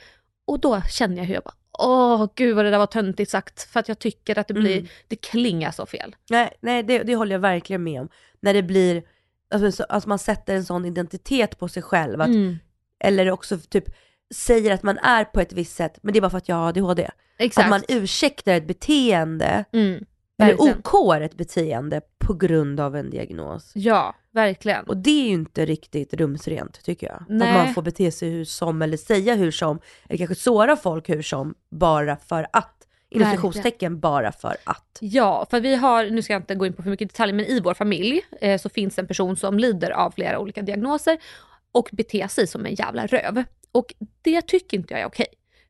Och 0.46 0.60
då 0.60 0.80
känner 0.80 1.16
jag 1.16 1.24
hur 1.24 1.34
jag 1.34 1.42
bara, 1.42 1.54
åh 1.78 2.28
gud 2.34 2.56
vad 2.56 2.64
det 2.64 2.70
där 2.70 2.78
var 2.78 2.86
töntigt 2.86 3.30
sagt. 3.30 3.62
För 3.62 3.80
att 3.80 3.88
jag 3.88 3.98
tycker 3.98 4.38
att 4.38 4.48
det 4.48 4.54
blir, 4.54 4.76
Mm. 4.78 4.86
det 5.08 5.16
klingar 5.16 5.70
så 5.70 5.86
fel. 5.86 6.16
Nej, 6.30 6.52
nej 6.60 6.82
det, 6.82 6.98
det 7.02 7.14
håller 7.16 7.32
jag 7.32 7.40
verkligen 7.40 7.82
med 7.84 8.00
om. 8.00 8.08
När 8.40 8.54
det 8.54 8.62
blir, 8.62 9.02
alltså, 9.50 9.72
så, 9.72 9.84
alltså 9.84 10.08
man 10.08 10.18
sätter 10.18 10.54
en 10.54 10.64
sån 10.64 10.84
identitet 10.84 11.58
på 11.58 11.68
sig 11.68 11.82
själv, 11.82 12.20
att, 12.20 12.28
Mm. 12.28 12.56
eller 13.04 13.30
också 13.30 13.58
typ 13.58 13.84
säger 14.34 14.74
att 14.74 14.82
man 14.82 14.98
är 14.98 15.24
på 15.24 15.40
ett 15.40 15.52
visst 15.52 15.76
sätt, 15.76 15.98
men 16.02 16.12
det 16.12 16.18
är 16.18 16.20
bara 16.20 16.30
för 16.30 16.38
att 16.38 16.48
jag 16.48 16.56
har 16.56 16.68
ADHD. 16.68 17.10
Exakt. 17.38 17.64
Att 17.64 17.70
man 17.70 17.82
ursäktar 17.88 18.52
ett 18.52 18.66
beteende, 18.66 19.64
mm. 19.72 20.04
eller 20.38 20.52
Verkligen. 20.56 20.78
OK 20.78 21.14
ett 21.22 21.34
beteende 21.36 22.00
på 22.18 22.34
grund 22.34 22.80
av 22.80 22.96
en 22.96 23.10
diagnos. 23.10 23.72
Ja, 23.74 24.14
verkligen. 24.36 24.84
Och 24.84 24.96
det 24.96 25.10
är 25.10 25.28
ju 25.28 25.34
inte 25.34 25.66
riktigt 25.66 26.14
rumsrent 26.14 26.84
tycker 26.84 27.06
jag. 27.06 27.24
Nej. 27.28 27.48
Att 27.48 27.64
man 27.64 27.74
får 27.74 27.82
bete 27.82 28.10
sig 28.10 28.30
hur 28.30 28.44
som 28.44 28.82
eller 28.82 28.96
säga 28.96 29.34
hur 29.34 29.50
som, 29.50 29.80
eller 30.08 30.18
kanske 30.18 30.34
såra 30.34 30.76
folk 30.76 31.08
hur 31.08 31.22
som, 31.22 31.54
bara 31.70 32.16
för 32.16 32.46
att. 32.52 32.72
Citationstecken 33.12 34.00
bara 34.00 34.32
för 34.32 34.56
att. 34.64 34.98
Ja, 35.00 35.46
för 35.50 35.60
vi 35.60 35.76
har, 35.76 36.04
nu 36.10 36.22
ska 36.22 36.32
jag 36.32 36.42
inte 36.42 36.54
gå 36.54 36.66
in 36.66 36.72
på 36.72 36.82
för 36.82 36.90
mycket 36.90 37.08
detaljer, 37.08 37.34
men 37.34 37.44
i 37.44 37.60
vår 37.60 37.74
familj 37.74 38.20
eh, 38.40 38.60
så 38.60 38.68
finns 38.68 38.98
en 38.98 39.06
person 39.06 39.36
som 39.36 39.58
lider 39.58 39.90
av 39.90 40.10
flera 40.10 40.38
olika 40.38 40.62
diagnoser 40.62 41.18
och 41.72 41.88
beter 41.92 42.28
sig 42.28 42.46
som 42.46 42.66
en 42.66 42.74
jävla 42.74 43.06
röv. 43.06 43.44
Och 43.72 43.94
det 44.22 44.42
tycker 44.42 44.76
inte 44.76 44.94
jag 44.94 45.00
är 45.00 45.06
okej. 45.06 45.26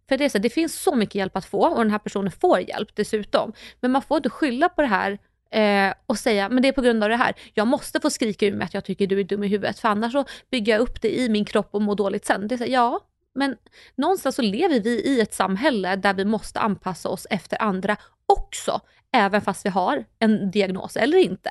För 0.08 0.18
det, 0.18 0.24
är 0.24 0.28
så, 0.28 0.38
det 0.38 0.50
finns 0.50 0.82
så 0.82 0.94
mycket 0.94 1.14
hjälp 1.14 1.36
att 1.36 1.44
få 1.44 1.60
och 1.60 1.78
den 1.78 1.90
här 1.90 1.98
personen 1.98 2.32
får 2.32 2.60
hjälp 2.60 2.88
dessutom. 2.94 3.52
Men 3.80 3.90
man 3.90 4.02
får 4.02 4.16
inte 4.16 4.30
skylla 4.30 4.68
på 4.68 4.82
det 4.82 4.88
här 4.88 5.18
eh, 5.50 5.94
och 6.06 6.18
säga, 6.18 6.48
men 6.48 6.62
det 6.62 6.68
är 6.68 6.72
på 6.72 6.82
grund 6.82 7.04
av 7.04 7.10
det 7.10 7.16
här. 7.16 7.34
Jag 7.54 7.66
måste 7.66 8.00
få 8.00 8.10
skrika 8.10 8.46
ur 8.46 8.54
mig 8.54 8.64
att 8.64 8.74
jag 8.74 8.84
tycker 8.84 9.06
du 9.06 9.20
är 9.20 9.24
dum 9.24 9.44
i 9.44 9.48
huvudet, 9.48 9.78
för 9.78 9.88
annars 9.88 10.12
så 10.12 10.24
bygger 10.50 10.72
jag 10.72 10.80
upp 10.80 11.02
det 11.02 11.18
i 11.18 11.28
min 11.28 11.44
kropp 11.44 11.68
och 11.70 11.82
mår 11.82 11.94
dåligt 11.94 12.26
sen. 12.26 12.48
Det 12.48 12.54
är 12.54 12.56
så, 12.56 12.64
ja, 12.68 13.00
men 13.34 13.56
någonstans 13.96 14.36
så 14.36 14.42
lever 14.42 14.80
vi 14.80 14.90
i 14.90 15.20
ett 15.20 15.34
samhälle 15.34 15.96
där 15.96 16.14
vi 16.14 16.24
måste 16.24 16.60
anpassa 16.60 17.08
oss 17.08 17.26
efter 17.30 17.62
andra 17.62 17.96
också, 18.26 18.80
även 19.12 19.40
fast 19.40 19.66
vi 19.66 19.70
har 19.70 20.04
en 20.18 20.50
diagnos 20.50 20.96
eller 20.96 21.18
inte. 21.18 21.50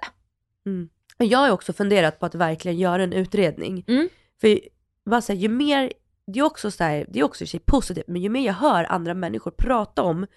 Men 1.17 1.27
Jag 1.27 1.39
har 1.39 1.49
också 1.49 1.73
funderat 1.73 2.19
på 2.19 2.25
att 2.25 2.35
verkligen 2.35 2.77
göra 2.77 3.03
en 3.03 3.13
utredning. 3.13 3.83
Mm. 3.87 4.09
För 4.41 4.59
bara 5.05 5.21
så 5.21 5.33
här, 5.33 5.39
ju 5.39 5.49
mer, 5.49 5.93
det 6.27 6.39
är 6.39 6.43
också 6.43 6.71
så 6.71 6.83
här, 6.83 7.05
det 7.09 7.19
är 7.19 7.23
också 7.23 7.55
i 7.55 7.59
positivt, 7.59 8.07
men 8.07 8.21
ju 8.21 8.29
mer 8.29 8.45
jag 8.45 8.53
hör 8.53 8.83
andra 8.83 9.13
människor 9.13 9.51
prata 9.51 10.01
om 10.01 10.27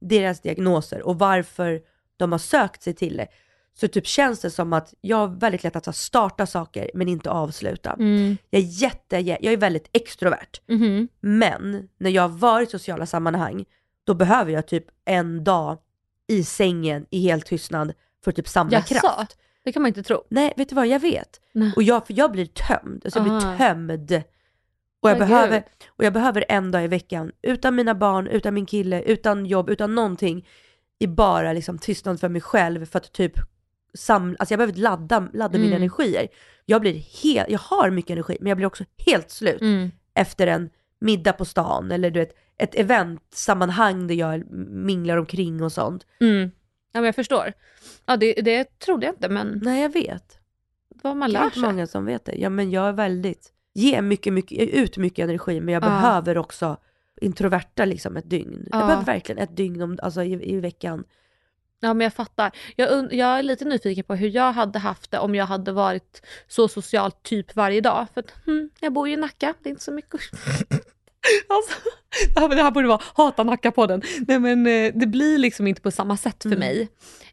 deras 0.00 0.40
diagnoser 0.40 1.02
och 1.02 1.18
varför 1.18 1.80
de 2.16 2.32
har 2.32 2.38
sökt 2.38 2.82
sig 2.82 2.94
till 2.94 3.16
det, 3.16 3.26
så 3.74 3.88
typ 3.88 4.06
känns 4.06 4.40
det 4.40 4.50
som 4.50 4.72
att 4.72 4.94
jag 5.00 5.16
har 5.16 5.26
väldigt 5.28 5.64
lätt 5.64 5.88
att 5.88 5.96
starta 5.96 6.46
saker 6.46 6.90
men 6.94 7.08
inte 7.08 7.30
avsluta. 7.30 7.94
Jag 8.50 8.60
är 8.62 8.82
jätte, 8.82 9.18
jag 9.18 9.44
är 9.44 9.56
väldigt 9.56 9.88
extrovert. 9.92 10.60
Mhm. 10.68 11.08
Men 11.20 11.88
när 11.98 12.10
jag 12.10 12.22
har 12.22 12.28
varit 12.28 12.68
i 12.68 12.70
sociala 12.70 13.06
sammanhang, 13.06 13.64
då 14.04 14.14
behöver 14.14 14.52
jag 14.52 14.66
typ 14.66 14.84
en 15.04 15.44
dag 15.44 15.78
i 16.26 16.44
sängen 16.44 17.06
i 17.10 17.20
helt 17.20 17.46
tystnad 17.46 17.92
för 18.24 18.32
typ 18.32 18.48
samla 18.48 18.78
Jaså? 18.78 18.94
kraft. 18.94 19.38
Det 19.64 19.72
kan 19.72 19.82
man 19.82 19.88
inte 19.88 20.02
tro. 20.02 20.22
Nej, 20.28 20.52
vet 20.56 20.68
du 20.68 20.74
vad, 20.74 20.86
jag 20.86 21.00
vet. 21.00 21.40
Nej. 21.52 21.72
Och 21.76 21.82
jag, 21.82 22.06
för 22.06 22.14
jag 22.14 22.32
blir 22.32 22.46
tömd, 22.46 23.02
alltså 23.04 23.18
jag 23.18 23.28
Aha. 23.28 23.38
blir 23.40 23.58
tömd. 23.58 24.22
Och 25.00 25.10
jag, 25.10 25.18
behöver, 25.18 25.64
och 25.88 26.04
jag 26.04 26.12
behöver 26.12 26.44
en 26.48 26.70
dag 26.70 26.84
i 26.84 26.86
veckan, 26.86 27.32
utan 27.42 27.74
mina 27.74 27.94
barn, 27.94 28.26
utan 28.26 28.54
min 28.54 28.66
kille, 28.66 29.02
utan 29.02 29.46
jobb, 29.46 29.70
utan 29.70 29.94
någonting, 29.94 30.48
i 30.98 31.06
bara 31.06 31.52
liksom 31.52 31.78
tystnad 31.78 32.20
för 32.20 32.28
mig 32.28 32.40
själv 32.40 32.86
för 32.86 32.98
att 32.98 33.12
typ 33.12 33.32
samla, 33.94 34.36
alltså 34.38 34.52
jag 34.52 34.58
behöver 34.58 34.74
ladda, 34.80 35.28
ladda 35.32 35.58
mina 35.58 35.76
Mm. 35.76 35.82
energier. 35.82 36.28
Jag 36.64 36.80
blir 36.80 36.94
helt, 37.22 37.50
jag 37.50 37.58
har 37.58 37.90
mycket 37.90 38.10
energi, 38.10 38.36
men 38.40 38.48
jag 38.48 38.56
blir 38.56 38.66
också 38.66 38.84
helt 39.06 39.30
slut 39.30 39.60
Mm. 39.60 39.90
efter 40.14 40.46
en 40.46 40.70
middag 41.00 41.32
på 41.32 41.44
stan 41.44 41.92
eller 41.92 42.10
du 42.10 42.20
vet, 42.20 42.34
ett 42.58 42.74
eventsammanhang 42.74 44.06
där 44.06 44.14
jag 44.14 44.50
minglar 44.70 45.16
omkring 45.16 45.62
och 45.62 45.72
sånt. 45.72 46.06
Mm. 46.20 46.50
Ja 46.92 47.00
men 47.00 47.04
jag 47.04 47.14
förstår. 47.14 47.52
Ja 48.06 48.16
det, 48.16 48.32
det 48.32 48.78
trodde 48.78 49.06
jag 49.06 49.14
inte 49.14 49.28
men 49.28 49.60
Nej, 49.64 49.82
jag 49.82 49.92
vet. 49.92 50.38
vad 51.02 51.16
man 51.16 51.30
Det 51.30 51.36
är 51.36 51.40
lär 51.40 51.44
inte 51.44 51.60
sig. 51.60 51.68
många 51.68 51.86
som 51.86 52.04
vet 52.04 52.24
det. 52.24 52.34
Ja, 52.36 52.50
men 52.50 52.70
jag 52.70 52.88
är 52.88 52.92
väldigt, 52.92 53.52
ger 53.74 54.02
mycket, 54.02 54.32
mycket, 54.32 54.68
ut 54.68 54.96
mycket 54.96 55.22
energi, 55.24 55.60
men 55.60 55.74
jag 55.74 55.82
Ja. 55.84 55.88
behöver 55.88 56.38
också 56.38 56.76
introverta 57.20 57.84
liksom 57.84 58.16
ett 58.16 58.30
dygn. 58.30 58.68
Ja. 58.70 58.78
Jag 58.78 58.86
behöver 58.86 59.04
verkligen 59.04 59.38
ett 59.38 59.56
dygn 59.56 59.82
om, 59.82 59.98
alltså, 60.02 60.22
i, 60.22 60.50
i 60.52 60.60
veckan. 60.60 61.04
Ja 61.80 61.94
men 61.94 62.04
jag 62.04 62.14
fattar. 62.14 62.50
Jag, 62.76 63.12
jag 63.14 63.38
är 63.38 63.42
lite 63.42 63.64
nyfiken 63.64 64.04
på 64.04 64.14
hur 64.14 64.28
jag 64.28 64.52
hade 64.52 64.78
haft 64.78 65.10
det 65.10 65.18
om 65.18 65.34
jag 65.34 65.46
hade 65.46 65.72
varit 65.72 66.22
så 66.48 66.68
socialt 66.68 67.22
typ 67.22 67.56
varje 67.56 67.80
dag. 67.80 68.06
För 68.14 68.20
att, 68.20 68.30
hmm, 68.46 68.70
jag 68.80 68.92
bor 68.92 69.08
ju 69.08 69.14
i 69.14 69.16
Nacka, 69.16 69.54
det 69.62 69.68
är 69.68 69.70
inte 69.70 69.84
så 69.84 69.92
mycket 69.92 70.20
Alltså, 71.48 71.78
det 72.34 72.40
här- 72.40 72.48
det 72.48 72.62
här 72.62 72.70
borde 72.70 72.88
vara 72.88 73.00
hata 73.14 73.42
Nacka-podden. 73.44 74.02
Nej 74.28 74.38
men 74.38 74.66
eh, 74.66 74.92
det 74.94 75.06
blir 75.06 75.38
liksom 75.38 75.66
inte 75.66 75.80
på 75.80 75.90
samma 75.90 76.16
sätt 76.16 76.42
för 76.42 76.48
Mm. 76.48 76.58
mig. 76.58 76.88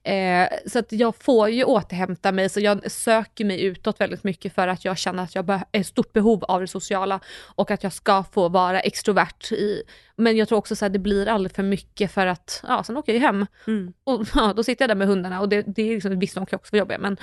Eh, 0.06 0.50
så 0.68 0.80
att 0.80 0.92
jag 0.92 1.16
får 1.16 1.50
ju 1.50 1.64
återhämta 1.64 2.32
mig, 2.32 2.50
så 2.50 2.60
jag 2.60 2.92
söker 2.92 3.46
mig 3.46 3.64
utåt 3.64 4.02
väldigt 4.02 4.24
mycket 4.24 4.56
för 4.56 4.68
att 4.68 4.86
jag 4.86 4.98
känner 4.98 5.24
att 5.24 5.36
jag 5.36 5.50
är 5.50 5.80
i 5.80 5.84
stort 5.84 6.14
behov 6.14 6.44
av 6.44 6.62
det 6.62 6.68
sociala 6.68 7.20
och 7.56 7.72
att 7.72 7.84
jag 7.84 7.94
ska 7.94 8.24
få 8.24 8.50
vara 8.50 8.80
extrovert. 8.80 9.52
I, 9.52 9.84
men 10.16 10.38
jag 10.38 10.48
tror 10.48 10.58
också 10.58 10.76
så 10.76 10.86
här, 10.86 10.90
det 10.90 11.00
blir 11.00 11.28
aldrig 11.28 11.56
för 11.56 11.64
mycket 11.64 12.12
för 12.12 12.28
att, 12.28 12.64
ja 12.68 12.84
sen 12.84 12.98
åker 12.98 13.14
jag 13.14 13.20
ju 13.20 13.26
hem 13.26 13.46
Mm. 13.68 13.94
och 14.04 14.22
ja, 14.36 14.54
då 14.56 14.64
sitter 14.64 14.84
jag 14.84 14.90
där 14.90 14.96
med 14.96 15.08
hundarna 15.08 15.42
och 15.42 15.50
det, 15.50 15.62
det 15.62 15.82
är 15.82 15.94
liksom, 15.94 16.20
visst 16.20 16.36
de 16.36 16.46
kan 16.46 16.58
också 16.58 16.72
vara 16.72 16.80
jobbiga 16.80 16.98
men 16.98 17.18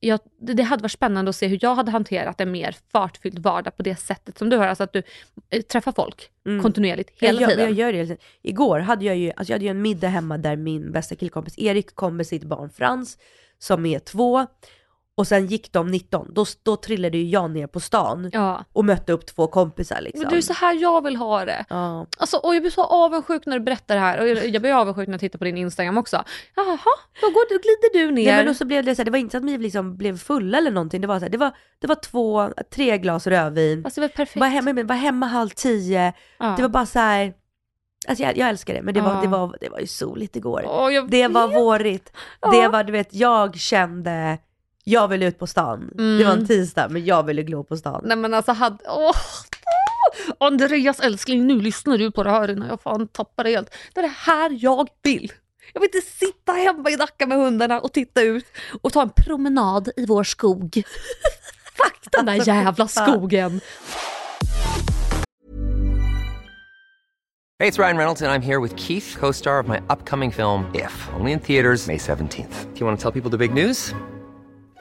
jag, 0.00 0.20
det, 0.40 0.62
hade 0.62 0.82
varit 0.82 0.92
spännande 0.92 1.28
att 1.28 1.36
se 1.36 1.46
hur 1.46 1.58
jag 1.62 1.74
hade 1.74 1.90
hanterat 1.90 2.40
en 2.40 2.50
mer 2.50 2.76
fartfylld 2.92 3.38
vardag 3.38 3.76
på 3.76 3.82
det 3.82 3.96
sättet 3.96 4.38
som 4.38 4.50
du 4.50 4.56
har, 4.56 4.66
alltså 4.66 4.84
att 4.84 4.92
du 4.92 5.02
eh, 5.50 5.62
träffar 5.62 5.92
folk 5.92 6.30
Mm. 6.46 6.62
kontinuerligt 6.62 7.22
hela 7.22 7.40
jag, 7.40 7.50
tiden. 7.50 7.64
Jag 7.64 7.78
gör 7.78 7.92
det 7.92 7.98
hela 7.98 8.08
tiden. 8.08 8.22
Igår 8.42 8.78
hade 8.78 9.04
jag 9.04 9.16
ju, 9.16 9.32
alltså 9.36 9.52
jag 9.52 9.54
hade 9.54 9.64
ju 9.64 9.70
en 9.70 9.82
middag 9.82 10.08
hemma 10.08 10.38
där 10.38 10.56
min 10.56 10.92
bästa 10.92 11.14
killkompis 11.16 11.58
Erik 11.58 11.94
kom 11.94 12.16
med 12.16 12.26
sitt 12.26 12.44
barn 12.44 12.70
Frans, 12.70 13.18
som 13.58 13.86
är 13.86 13.98
två. 13.98 14.46
Och 15.20 15.26
sen 15.26 15.46
gick 15.46 15.72
de 15.72 15.86
19, 15.90 16.34
då, 16.34 16.44
då 16.62 16.76
trillade 16.76 17.18
ju 17.18 17.24
jag 17.24 17.50
ner 17.50 17.66
på 17.66 17.80
stan 17.80 18.30
Ja. 18.32 18.64
och 18.72 18.84
mötte 18.84 19.12
upp 19.12 19.26
två 19.26 19.46
kompisar 19.46 20.00
liksom. 20.00 20.20
Men 20.22 20.30
du, 20.30 20.36
är 20.36 20.40
så 20.42 20.52
här 20.52 20.74
jag 20.74 21.04
vill 21.04 21.16
ha 21.16 21.44
det. 21.44 21.64
Ja. 21.68 22.06
Alltså, 22.18 22.36
och 22.36 22.54
jag 22.54 22.62
blir 22.62 22.70
så 22.70 22.84
avundsjuk 22.84 23.46
när 23.46 23.58
du 23.58 23.64
berättar 23.64 23.94
det 23.94 24.00
här 24.00 24.20
och 24.20 24.28
jag, 24.28 24.48
jag 24.48 24.62
blir 24.62 24.72
avundsjuk 24.72 25.08
när 25.08 25.14
jag 25.14 25.20
tittar 25.20 25.38
på 25.38 25.44
din 25.44 25.56
Instagram 25.56 25.98
också. 25.98 26.24
Jaha, 26.56 26.78
då, 27.20 27.26
går, 27.26 27.48
då 27.54 27.58
glider 27.58 28.06
du 28.06 28.12
ner. 28.14 28.24
Nej 28.26 28.36
men 28.36 28.46
då 28.46 28.54
så 28.54 28.64
blev 28.64 28.84
det 28.84 28.94
så 28.94 29.00
här, 29.00 29.04
det 29.04 29.10
var 29.10 29.18
inte 29.18 29.30
så 29.32 29.36
att 29.38 29.44
vi 29.44 29.58
liksom 29.58 29.96
blev 29.96 30.18
fulla 30.18 30.58
eller 30.58 30.70
någonting, 30.70 31.00
det 31.00 31.06
var 31.06 31.18
så 31.18 31.24
här, 31.24 31.30
det 31.30 31.38
var, 31.38 31.50
det 31.80 31.86
var 31.86 31.94
två, 31.94 32.48
tre 32.74 32.98
glas 32.98 33.26
rödvin, 33.26 33.84
alltså, 33.84 34.00
det 34.00 34.06
var 34.06 34.12
perfekt. 34.14 34.40
var 34.40 34.46
hemma, 34.48 34.82
var 34.82 34.94
hemma 34.96 35.26
halv 35.26 35.48
tio, 35.50 36.12
ja. 36.38 36.54
det 36.56 36.62
var 36.62 36.68
bara 36.68 36.86
så 36.86 36.98
här. 36.98 37.32
Alltså 38.08 38.24
jag, 38.24 38.36
jag 38.36 38.48
älskar 38.48 38.74
det, 38.74 38.82
men 38.82 38.94
det 38.94 39.00
var, 39.00 39.14
Ja. 39.14 39.20
det, 39.20 39.28
var, 39.28 39.56
det 39.60 39.68
var 39.68 39.78
ju 39.80 39.86
soligt 39.86 40.36
igår. 40.36 40.62
Jag 40.92 41.10
Det 41.10 41.28
var 41.28 41.48
vårigt, 41.48 42.12
Ja. 42.40 42.50
det 42.50 42.68
var 42.68 42.84
du 42.84 42.92
vet, 42.92 43.14
jag 43.14 43.56
kände, 43.56 44.38
jag 44.84 45.08
ville 45.08 45.26
ut 45.26 45.38
på 45.38 45.46
stan. 45.46 45.90
Mm. 45.98 46.18
Det 46.18 46.24
var 46.24 46.32
en 46.32 46.46
tisdag, 46.46 46.88
men 46.88 47.04
jag 47.04 47.22
ville 47.22 47.42
glo 47.42 47.64
på 47.64 47.76
stan. 47.76 48.02
Nej 48.04 48.16
men 48.16 48.34
alltså 48.34 48.52
hade... 48.52 48.78
Åh. 48.88 49.16
Andreas 50.40 51.00
älskling, 51.00 51.46
nu 51.46 51.60
lyssnar 51.60 51.98
du 51.98 52.10
på 52.10 52.22
det 52.22 52.30
här 52.30 52.50
innan 52.50 52.68
jag 52.68 52.80
fan 52.80 53.08
tappar 53.08 53.44
det 53.44 53.50
helt. 53.50 53.74
Det 53.94 54.00
är 54.00 54.02
det 54.02 54.14
här 54.16 54.58
jag 54.60 54.88
vill. 55.02 55.32
Jag 55.72 55.80
vill 55.80 55.90
inte 55.94 56.08
sitta 56.08 56.52
hemma 56.52 56.90
i 56.90 56.96
Nacka 56.96 57.26
med 57.26 57.38
hundarna 57.38 57.80
och 57.80 57.92
titta 57.92 58.22
ut 58.22 58.46
och 58.82 58.92
ta 58.92 59.02
en 59.02 59.10
promenad 59.10 59.88
i 59.96 60.06
vår 60.06 60.24
skog. 60.24 60.74
Fuck 61.74 62.12
den 62.12 62.26
där 62.26 62.48
jävla 62.48 62.88
skogen. 62.88 63.60
Hey, 67.58 67.68
it's 67.68 67.78
Ryan 67.78 67.98
Reynolds, 67.98 68.22
and 68.22 68.32
I'm 68.32 68.40
here 68.40 68.58
with 68.58 68.74
Keith, 68.76 69.16
co 69.20 69.32
star 69.32 69.58
of 69.58 69.68
my 69.68 69.82
upcoming 69.90 70.32
film, 70.32 70.64
If, 70.74 71.08
only 71.18 71.32
in 71.32 71.40
theaters, 71.40 71.88
May 71.88 71.98
17th. 71.98 72.74
Do 72.74 72.80
you 72.80 72.86
want 72.86 72.98
to 72.98 73.02
tell 73.02 73.12
people 73.12 73.30
the 73.30 73.48
big 73.48 73.52
news? 73.52 73.94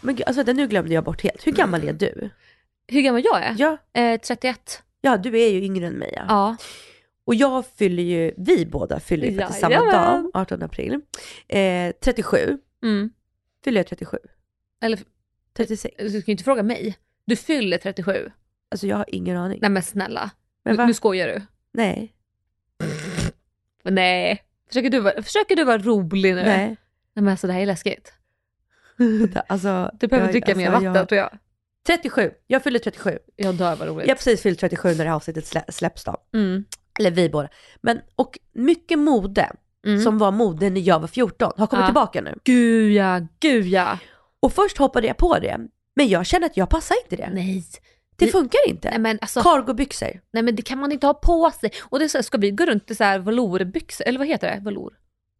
Men 0.00 0.14
gud, 0.16 0.26
alltså 0.26 0.38
vänta, 0.42 0.52
nu 0.52 0.68
glömde 0.68 0.94
jag 0.94 1.04
bort 1.04 1.22
helt. 1.22 1.46
Hur 1.46 1.52
gammal 1.52 1.88
är 1.88 1.92
du? 1.92 2.30
Hur 2.88 3.00
gammal 3.02 3.22
jag 3.24 3.42
är? 3.42 3.54
Ja, 3.58 3.76
Eh, 4.00 4.20
31. 4.20 4.82
ja 5.00 5.16
du 5.16 5.40
är 5.40 5.48
ju 5.50 5.62
yngre 5.64 5.86
än 5.86 5.92
mig. 5.94 6.12
Ja. 6.16 6.24
Ja. 6.28 6.56
Och 7.26 7.34
jag 7.34 7.66
fyller 7.66 8.02
ju, 8.02 8.32
vi 8.36 8.66
båda 8.66 9.00
fyller 9.00 9.26
ju 9.28 9.38
faktiskt 9.38 9.60
samma 9.60 9.92
dag, 9.92 10.30
18 10.34 10.62
april. 10.62 11.00
Eh, 11.48 11.92
37, 12.00 12.58
Mm. 12.82 13.10
fyller 13.64 13.78
jag 13.80 13.86
37? 13.86 14.18
Eller 14.82 14.98
36? 15.56 15.94
du 15.98 16.08
ska 16.10 16.18
ju 16.18 16.32
inte 16.32 16.44
fråga 16.44 16.62
mig. 16.62 16.96
Du 17.26 17.36
fyller 17.36 17.78
37. 17.78 18.30
Alltså 18.70 18.86
jag 18.86 18.96
har 18.96 19.04
ingen 19.08 19.36
aning. 19.36 19.58
Nej 19.62 19.70
men 19.70 19.82
snälla. 19.82 20.30
Men 20.64 20.72
nu, 20.72 20.76
va? 20.78 20.86
nu 20.86 20.94
skojar 20.94 21.28
du. 21.28 21.42
Nej. 21.72 22.14
Men 23.82 23.94
nej. 23.94 24.42
Försöker 24.68 24.90
du, 24.90 25.00
vara- 25.00 25.22
försöker 25.22 25.56
du 25.56 25.64
vara 25.64 25.78
rolig 25.78 26.34
nu? 26.34 26.42
Nej. 26.42 26.66
Nej 26.66 26.76
men 27.14 27.28
alltså 27.28 27.46
det 27.46 27.52
här 27.52 27.60
är 27.60 27.66
läskigt. 27.66 28.12
Alltså, 29.46 29.90
Du 29.94 30.06
behöver 30.06 30.28
jag- 30.28 30.32
dricka 30.32 30.54
mer 30.54 30.66
alltså, 30.66 30.80
vatten 30.88 30.94
jag- 30.94 31.08
tror 31.08 31.18
jag. 31.18 31.30
37, 31.86 32.30
jag 32.46 32.62
fyller 32.62 32.78
37. 32.78 33.18
Jag 33.36 33.54
dör 33.54 33.76
vad 33.76 33.88
roligt. 33.88 34.06
Jag 34.06 34.14
har 34.14 34.16
precis 34.16 34.42
fyllt 34.42 34.60
37 34.60 34.88
när 34.88 35.04
det 35.04 35.10
här 35.10 35.16
avsnittet 35.16 35.46
slä, 35.46 35.64
släpps 35.68 36.04
då. 36.04 36.16
Mm. 36.34 36.64
Eller 36.98 37.10
vi 37.10 37.28
båda. 37.28 37.48
Men, 37.80 38.00
och 38.16 38.38
mycket 38.54 38.98
mode 38.98 39.50
Mm. 39.86 40.02
som 40.02 40.18
var 40.18 40.32
mode 40.32 40.70
när 40.70 40.80
jag 40.80 41.00
var 41.00 41.08
14 41.08 41.52
har 41.56 41.66
kommit 41.66 41.82
Ja. 41.82 41.86
tillbaka 41.86 42.20
nu. 42.20 42.38
Gud 42.44 42.92
ja, 42.92 43.20
gud 43.40 43.66
ja. 43.66 43.98
Och 44.40 44.52
först 44.52 44.78
hoppade 44.78 45.06
jag 45.06 45.16
på 45.16 45.38
det, 45.38 45.58
men 45.96 46.08
jag 46.08 46.26
känner 46.26 46.46
att 46.46 46.56
jag 46.56 46.68
passar 46.70 46.96
inte 47.04 47.16
det. 47.16 47.30
Nej, 47.32 47.64
Det 48.16 48.26
funkar 48.26 48.58
inte. 48.68 48.90
Nej 48.90 48.98
men 48.98 49.18
alltså, 49.20 49.42
Cargobyxor. 49.42 50.20
nej 50.32 50.42
men 50.42 50.56
det 50.56 50.62
kan 50.62 50.78
man 50.78 50.92
inte 50.92 51.06
ha 51.06 51.14
på 51.14 51.50
sig. 51.50 51.70
Och 51.82 51.98
det 51.98 52.08
så, 52.08 52.22
ska 52.22 52.38
vi 52.38 52.50
gå 52.50 52.64
runt 52.66 52.90
i 52.90 52.94
så 52.94 53.04
här 53.04 53.18
velourbyxor, 53.18 54.06
eller 54.08 54.18
vad 54.18 54.28
heter 54.28 54.50
det? 54.54 54.60
Velour? 54.64 54.92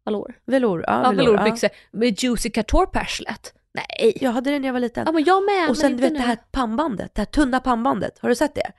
Velour? 0.05 0.35
Velour. 0.47 0.85
Ja, 0.87 1.03
Ja, 1.03 1.11
velour, 1.11 1.27
velourbyxor 1.33 1.71
med 1.93 2.23
juicy 2.23 2.51
couture 2.51 2.87
på 2.87 2.99
arslet. 2.99 3.55
Nej. 3.75 3.85
Ja. 4.01 4.11
Jag 4.21 4.31
hade 4.33 4.51
den 4.51 4.63
när 4.63 4.69
jag 4.69 4.73
var 4.73 4.81
liten. 4.81 5.03
Ja 5.07 5.13
men 5.13 5.25
jag 5.25 5.45
med. 5.45 5.71
och 5.71 5.77
sen 5.77 5.91
men 5.91 5.97
du 5.97 6.03
vet 6.03 6.11
inte 6.11 6.21
det 6.23 6.27
nu. 6.27 6.29
här 6.29 6.39
pannbandet, 6.53 7.15
det 7.15 7.21
här 7.21 7.27
tunna 7.27 7.61
pannbandet. 7.61 8.19
Har 8.19 8.29
du 8.29 8.35
sett 8.35 8.55
det? 8.55 8.71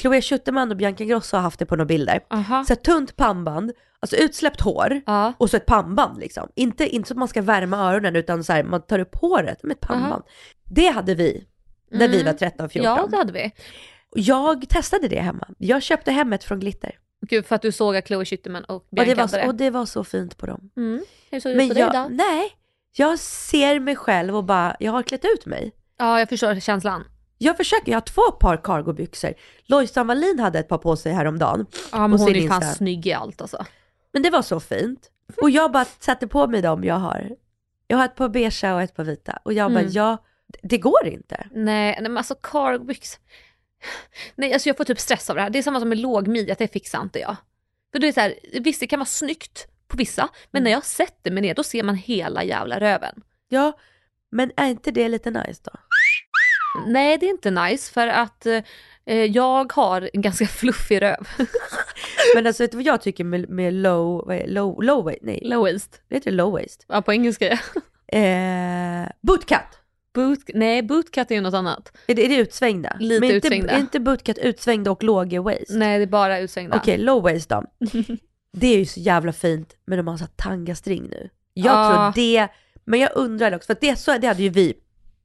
Chloé 0.00 0.22
Schuterman 0.22 0.70
och 0.70 0.76
Bianca 0.76 1.04
Ingrosso 1.04 1.36
har 1.36 1.42
haft 1.42 1.58
det 1.58 1.66
på 1.66 1.76
några 1.76 1.86
bilder. 1.86 2.20
Aha. 2.30 2.64
Så 2.64 2.72
här 2.74 2.80
tunt 2.80 3.16
pannband, 3.16 3.72
alltså 4.00 4.16
utsläppt 4.16 4.60
hår 4.60 5.00
Ja. 5.06 5.32
och 5.38 5.50
så 5.50 5.56
ett 5.56 5.66
pannband 5.66 6.18
liksom. 6.20 6.48
Inte, 6.54 6.86
inte 6.88 7.08
så 7.08 7.14
att 7.14 7.18
man 7.18 7.28
ska 7.28 7.42
värma 7.42 7.76
öronen 7.76 8.16
utan 8.16 8.44
så 8.44 8.52
här, 8.52 8.62
man 8.64 8.82
tar 8.82 8.98
upp 8.98 9.14
håret 9.16 9.62
med 9.62 9.72
ett 9.74 9.80
pannband. 9.80 10.22
Det 10.64 10.86
hade 10.86 11.14
vi 11.14 11.44
när 11.90 12.08
vi 12.08 12.20
Mm. 12.20 12.26
var 12.26 12.32
13-14. 12.48 12.82
Ja 12.84 13.06
det 13.10 13.16
hade 13.16 13.32
vi. 13.32 13.52
Jag 14.14 14.68
testade 14.68 15.08
det 15.08 15.20
hemma. 15.20 15.48
Jag 15.58 15.82
köpte 15.82 16.12
hem 16.12 16.32
ett 16.32 16.44
från 16.44 16.60
Glitter. 16.60 16.98
Gud 17.20 17.46
för 17.46 17.54
att 17.54 17.62
du 17.62 17.72
såg 17.72 17.96
att 17.96 18.06
Chloe 18.06 18.24
Schuterman 18.24 18.64
och 18.64 18.74
Och 18.76 18.84
Bianca 18.90 19.14
det, 19.14 19.20
var, 19.20 19.28
så- 19.28 19.46
och 19.46 19.54
det 19.54 19.70
var 19.70 19.86
så 19.86 20.04
fint 20.04 20.36
på 20.36 20.46
dem. 20.46 20.70
Mm. 20.76 21.04
Hur 21.30 21.40
såg 21.40 21.56
det 21.56 21.62
ut 21.62 21.68
på 21.68 21.74
dig 21.74 21.82
jag, 21.82 21.92
då? 21.92 22.08
nej, 22.10 22.50
jag 22.96 23.18
ser 23.18 23.80
mig 23.80 23.96
själv 23.96 24.36
och 24.36 24.44
bara, 24.44 24.76
jag 24.80 24.92
har 24.92 25.02
klätt 25.02 25.24
ut 25.24 25.46
mig. 25.46 25.72
Ja 25.98 26.18
jag 26.18 26.28
förstår 26.28 26.60
känslan. 26.60 27.04
Jag 27.38 27.56
försöker, 27.56 27.92
jag 27.92 27.96
har 27.96 28.00
två 28.06 28.30
par 28.40 28.56
cargobyxor. 28.56 29.34
Lojsan 29.66 30.06
Wallin 30.06 30.38
hade 30.38 30.58
ett 30.58 30.68
par 30.68 30.78
på 30.78 30.96
sig 30.96 31.12
häromdagen. 31.12 31.66
Ja 31.92 31.98
men 31.98 32.12
Och 32.12 32.18
hon 32.20 32.36
är 32.36 32.48
fan 32.48 32.62
snygg 32.62 33.06
i 33.06 33.12
allt 33.12 33.40
alltså. 33.40 33.66
Men 34.12 34.22
det 34.22 34.30
var 34.30 34.42
så 34.42 34.60
fint. 34.60 35.10
Och 35.42 35.50
jag 35.50 35.72
bara 35.72 35.84
satte 35.84 36.26
på 36.26 36.46
mig 36.46 36.62
dem 36.62 36.84
jag 36.84 36.94
har. 36.94 37.30
Jag 37.86 37.96
har 37.96 38.04
ett 38.04 38.14
par 38.14 38.28
beiga 38.28 38.74
och 38.74 38.82
ett 38.82 38.94
par 38.96 39.04
vita. 39.04 39.38
Och 39.42 39.52
jag 39.52 39.70
bara, 39.72 39.80
Mm. 39.80 39.92
ja, 39.92 40.16
det 40.62 40.78
går 40.78 41.06
inte. 41.06 41.46
Nej, 41.54 41.98
men 42.02 42.16
alltså 42.18 42.34
cargobyx. 42.34 43.18
Nej 44.34 44.52
alltså 44.52 44.68
jag 44.68 44.76
får 44.76 44.84
typ 44.84 45.00
stress 45.00 45.30
av 45.30 45.36
det 45.36 45.42
här. 45.42 45.50
Det 45.50 45.58
är 45.58 45.62
samma 45.62 45.80
som 45.80 45.88
med 45.88 45.98
lågmidja, 45.98 46.54
det 46.58 46.72
fixar 46.72 47.02
inte 47.02 47.18
jag. 47.18 47.36
För 47.92 47.98
det 47.98 48.08
är 48.08 48.12
så 48.12 48.20
här, 48.20 48.34
visst 48.60 48.80
det 48.80 48.86
kan 48.86 48.98
vara 48.98 49.06
snyggt 49.06 49.66
på 49.88 49.96
vissa, 49.96 50.28
men 50.50 50.62
när 50.64 50.70
jag 50.70 50.84
sätter 50.84 51.30
mig 51.30 51.42
ner 51.42 51.54
då 51.54 51.62
ser 51.62 51.82
man 51.82 51.94
hela 51.94 52.44
jävla 52.44 52.80
röven. 52.80 53.22
Ja, 53.48 53.72
men 54.32 54.52
är 54.56 54.66
inte 54.66 54.90
det 54.90 55.08
lite 55.08 55.30
nice 55.30 55.60
då? 55.64 55.72
Nej 56.86 57.18
det 57.18 57.26
är 57.26 57.30
inte 57.30 57.50
nice 57.50 57.92
för 57.92 58.08
att 58.08 58.46
eh, 58.46 59.24
jag 59.24 59.72
har 59.72 60.10
en 60.12 60.22
ganska 60.22 60.46
fluffig 60.60 61.02
röv. 61.02 61.28
Men 62.34 62.46
alltså 62.46 62.62
vet 62.62 62.70
du 62.70 62.76
vad 62.76 62.86
jag 62.86 63.00
tycker 63.02 63.24
med, 63.24 63.48
med 63.48 63.74
low, 63.74 64.26
vad 64.26 64.36
är, 64.36 64.46
low, 64.46 64.82
low? 64.82 65.14
Nej, 65.22 65.40
Low 65.44 65.60
waist. 65.60 66.02
det 66.08 66.14
heter 66.14 66.30
low 66.30 66.52
waist. 66.52 66.84
Ja 66.88 67.02
på 67.02 67.12
engelska 67.12 67.48
ja. 67.48 67.58
Eh, 68.18 69.08
bootcut. 69.20 69.79
Boot, 70.14 70.38
nej 70.54 70.82
bootcut 70.82 71.30
är 71.30 71.34
ju 71.34 71.40
något 71.40 71.54
annat. 71.54 71.92
Är 72.06 72.14
det, 72.14 72.24
är 72.24 72.28
det 72.28 72.36
utsvängda? 72.36 72.96
Lite 73.00 73.20
Men 73.20 73.24
inte, 73.34 73.36
utsvängda. 73.46 73.72
Är 73.72 73.78
inte 73.80 74.00
bootcut 74.00 74.38
utsvängda 74.38 74.90
och 74.90 75.02
låga 75.04 75.42
waist? 75.42 75.70
Nej 75.70 75.98
det 75.98 76.04
är 76.04 76.06
bara 76.06 76.38
utsvängda. 76.38 76.76
Okej, 76.76 76.98
low 76.98 77.22
waist 77.22 77.48
då. 77.48 77.64
Det 78.52 78.66
är 78.66 78.78
ju 78.78 78.86
så 78.86 79.00
jävla 79.00 79.32
fint 79.32 79.76
med 79.86 79.98
de 79.98 80.06
har 80.08 80.16
så 80.16 80.26
tangastring 80.26 81.02
nu. 81.10 81.28
Jag 81.54 81.74
Ja. 81.74 82.12
tror 82.12 82.22
det, 82.24 82.48
men 82.84 83.00
jag 83.00 83.10
undrar 83.14 83.54
också, 83.56 83.66
för 83.74 83.76
det, 83.80 83.96
så, 83.96 84.18
det 84.18 84.26
hade 84.26 84.42
ju 84.42 84.48
vi 84.48 84.74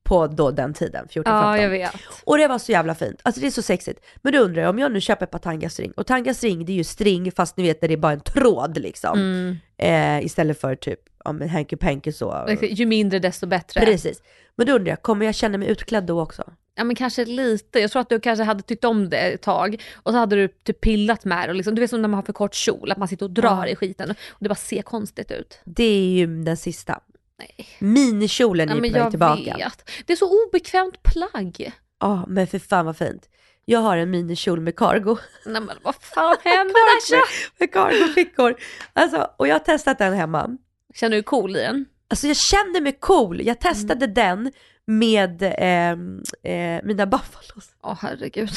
på 0.06 0.28
då 0.28 0.52
den 0.52 0.74
tiden, 0.74 1.08
14-15. 1.08 1.22
Ja 1.26 1.58
jag 1.58 1.70
vet. 1.70 1.92
Och 2.24 2.38
det 2.38 2.48
var 2.48 2.60
så 2.60 2.72
jävla 2.72 2.96
fint, 2.96 3.20
alltså 3.24 3.42
det 3.42 3.48
är 3.48 3.52
så 3.52 3.62
sexigt. 3.62 4.00
Men 4.22 4.34
då 4.34 4.40
undrar 4.40 4.62
jag, 4.62 4.70
om 4.70 4.80
jag 4.80 4.92
nu 4.92 5.02
köper 5.02 5.26
ett 5.26 5.32
par 5.32 5.40
tangastring, 5.40 5.92
och 5.92 6.08
tangastring 6.08 6.66
det 6.66 6.72
är 6.72 6.76
ju 6.76 6.84
string 6.84 7.32
fast 7.32 7.58
ni 7.58 7.64
vet 7.64 7.82
där 7.82 7.88
det 7.88 7.94
är 7.94 7.98
bara 7.98 8.12
en 8.14 8.20
tråd 8.20 8.78
liksom. 8.78 9.20
Mm. 9.20 9.58
Eh, 9.78 10.26
istället 10.26 10.62
för 10.62 10.76
typ, 10.76 11.00
ja 11.24 11.32
men 11.32 11.50
hanky 11.50 11.76
panky 11.76 12.12
så. 12.12 12.58
Ju 12.62 12.86
mindre 12.86 13.20
desto 13.20 13.48
bättre. 13.48 13.86
Precis. 13.86 14.22
Men 14.56 14.68
då 14.68 14.74
undrar 14.74 14.90
jag, 14.92 15.02
kommer 15.02 15.26
jag 15.26 15.36
känna 15.36 15.58
mig 15.58 15.68
utklädd 15.68 16.04
då 16.04 16.22
också? 16.22 16.44
Ja 16.78 16.84
men 16.84 16.96
kanske 16.96 17.26
lite, 17.26 17.80
jag 17.80 17.92
tror 17.92 18.02
att 18.02 18.10
du 18.10 18.20
kanske 18.20 18.44
hade 18.44 18.62
tyckt 18.64 18.84
om 18.84 19.10
det 19.10 19.18
ett 19.18 19.42
tag 19.42 19.84
och 19.96 20.12
så 20.12 20.18
hade 20.18 20.36
du 20.36 20.48
typ 20.48 20.82
pillat 20.82 21.26
med 21.26 21.48
det 21.48 21.50
och 21.50 21.56
liksom, 21.56 21.76
du 21.76 21.82
vet 21.82 21.90
som 21.90 22.02
när 22.02 22.08
man 22.10 22.16
har 22.16 22.24
för 22.24 22.34
kort 22.34 22.54
kjol, 22.56 22.92
att 22.92 22.98
man 22.98 23.08
sitter 23.08 23.26
och 23.26 23.32
drar 23.32 23.66
Ja. 23.66 23.68
i 23.68 23.76
skiten 23.76 24.10
och 24.12 24.38
det 24.40 24.50
bara 24.50 24.56
ser 24.56 24.82
konstigt 24.82 25.32
ut. 25.32 25.60
Det 25.66 25.84
är 25.84 26.10
ju 26.10 26.44
den 26.44 26.58
sista. 26.58 27.00
Nej. 27.40 27.68
Minikjolen 27.80 28.70
är 28.70 28.76
på 28.76 28.82
väg 29.00 29.10
tillbaka. 29.10 29.58
vet. 29.58 29.90
Det 30.06 30.14
är 30.14 30.18
så 30.18 30.46
obekvämt 30.48 31.04
plagg. 31.04 31.72
Ja, 32.00 32.26
men 32.28 32.48
för 32.48 32.60
fan 32.60 32.86
vad 32.86 32.98
fint. 32.98 33.30
Jag 33.66 33.80
har 33.80 33.98
en 33.98 34.12
minikjol 34.12 34.60
med 34.62 34.76
cargo. 34.76 35.18
Nej 35.46 35.62
men 35.62 35.78
vad 35.84 35.96
fan 35.96 36.38
händer 36.44 36.76
Asha? 36.98 37.22
med 37.60 37.72
cargofickor. 37.74 38.56
Alltså, 38.94 39.28
och 39.38 39.48
jag 39.48 39.56
har 39.56 39.60
testat 39.60 39.98
den 39.98 40.14
hemma. 40.14 40.58
Känner 40.94 41.12
du 41.12 41.18
dig 41.22 41.24
cool 41.24 41.56
i 41.56 41.60
den? 41.60 41.86
Alltså 42.08 42.28
jag 42.28 42.38
kände 42.38 42.82
mig 42.82 42.98
cool. 43.00 43.42
Jag 43.42 43.60
testade 43.60 44.06
Mm. 44.06 44.14
den 44.14 44.52
med 44.88 45.54
ehm, 45.58 46.24
eh, 46.44 46.84
mina 46.84 47.06
buffalos. 47.12 47.70
Åh 47.84 47.98
herregud. 48.02 48.50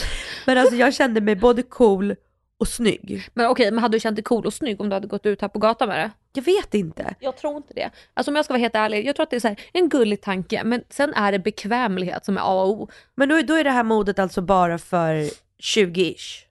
Men 0.46 0.58
alltså 0.58 0.74
jag 0.76 0.94
kände 0.94 1.20
mig 1.20 1.36
både 1.36 1.62
cool 1.62 2.14
och 2.58 2.68
snygg. 2.68 3.28
Men 3.34 3.46
okej, 3.46 3.70
men 3.70 3.78
hade 3.82 3.96
du 3.96 4.00
känt 4.00 4.16
dig 4.16 4.22
cool 4.22 4.46
och 4.46 4.54
snygg 4.54 4.80
om 4.80 4.88
du 4.88 4.94
hade 4.94 5.06
gått 5.06 5.26
ut 5.26 5.40
här 5.40 5.48
på 5.48 5.58
gatan 5.58 5.88
med 5.88 5.98
det? 5.98 6.10
Jag 6.32 6.42
vet 6.42 6.74
inte. 6.74 7.14
Jag 7.20 7.36
tror 7.36 7.56
inte 7.56 7.74
det. 7.74 7.90
Alltså 8.14 8.30
om 8.30 8.36
jag 8.36 8.44
ska 8.44 8.54
vara 8.54 8.60
helt 8.60 8.74
ärlig, 8.74 9.06
jag 9.06 9.16
tror 9.16 9.22
att 9.24 9.30
det 9.30 9.36
är 9.36 9.40
så 9.40 9.48
här, 9.48 9.60
en 9.72 9.88
gullig 9.88 10.20
tanke, 10.22 10.64
men 10.64 10.82
sen 10.90 11.14
är 11.14 11.32
det 11.32 11.38
bekvämlighet 11.38 12.24
som 12.24 12.36
är 12.36 12.40
A 12.40 12.62
och 12.62 12.70
O. 12.70 12.88
Men 13.14 13.28
då, 13.28 13.42
då 13.42 13.54
är 13.54 13.64
det 13.64 13.70
här 13.70 13.84
modet 13.84 14.18
alltså 14.18 14.40
bara 14.42 14.78
för 14.78 15.30
20-ish. 15.62 16.44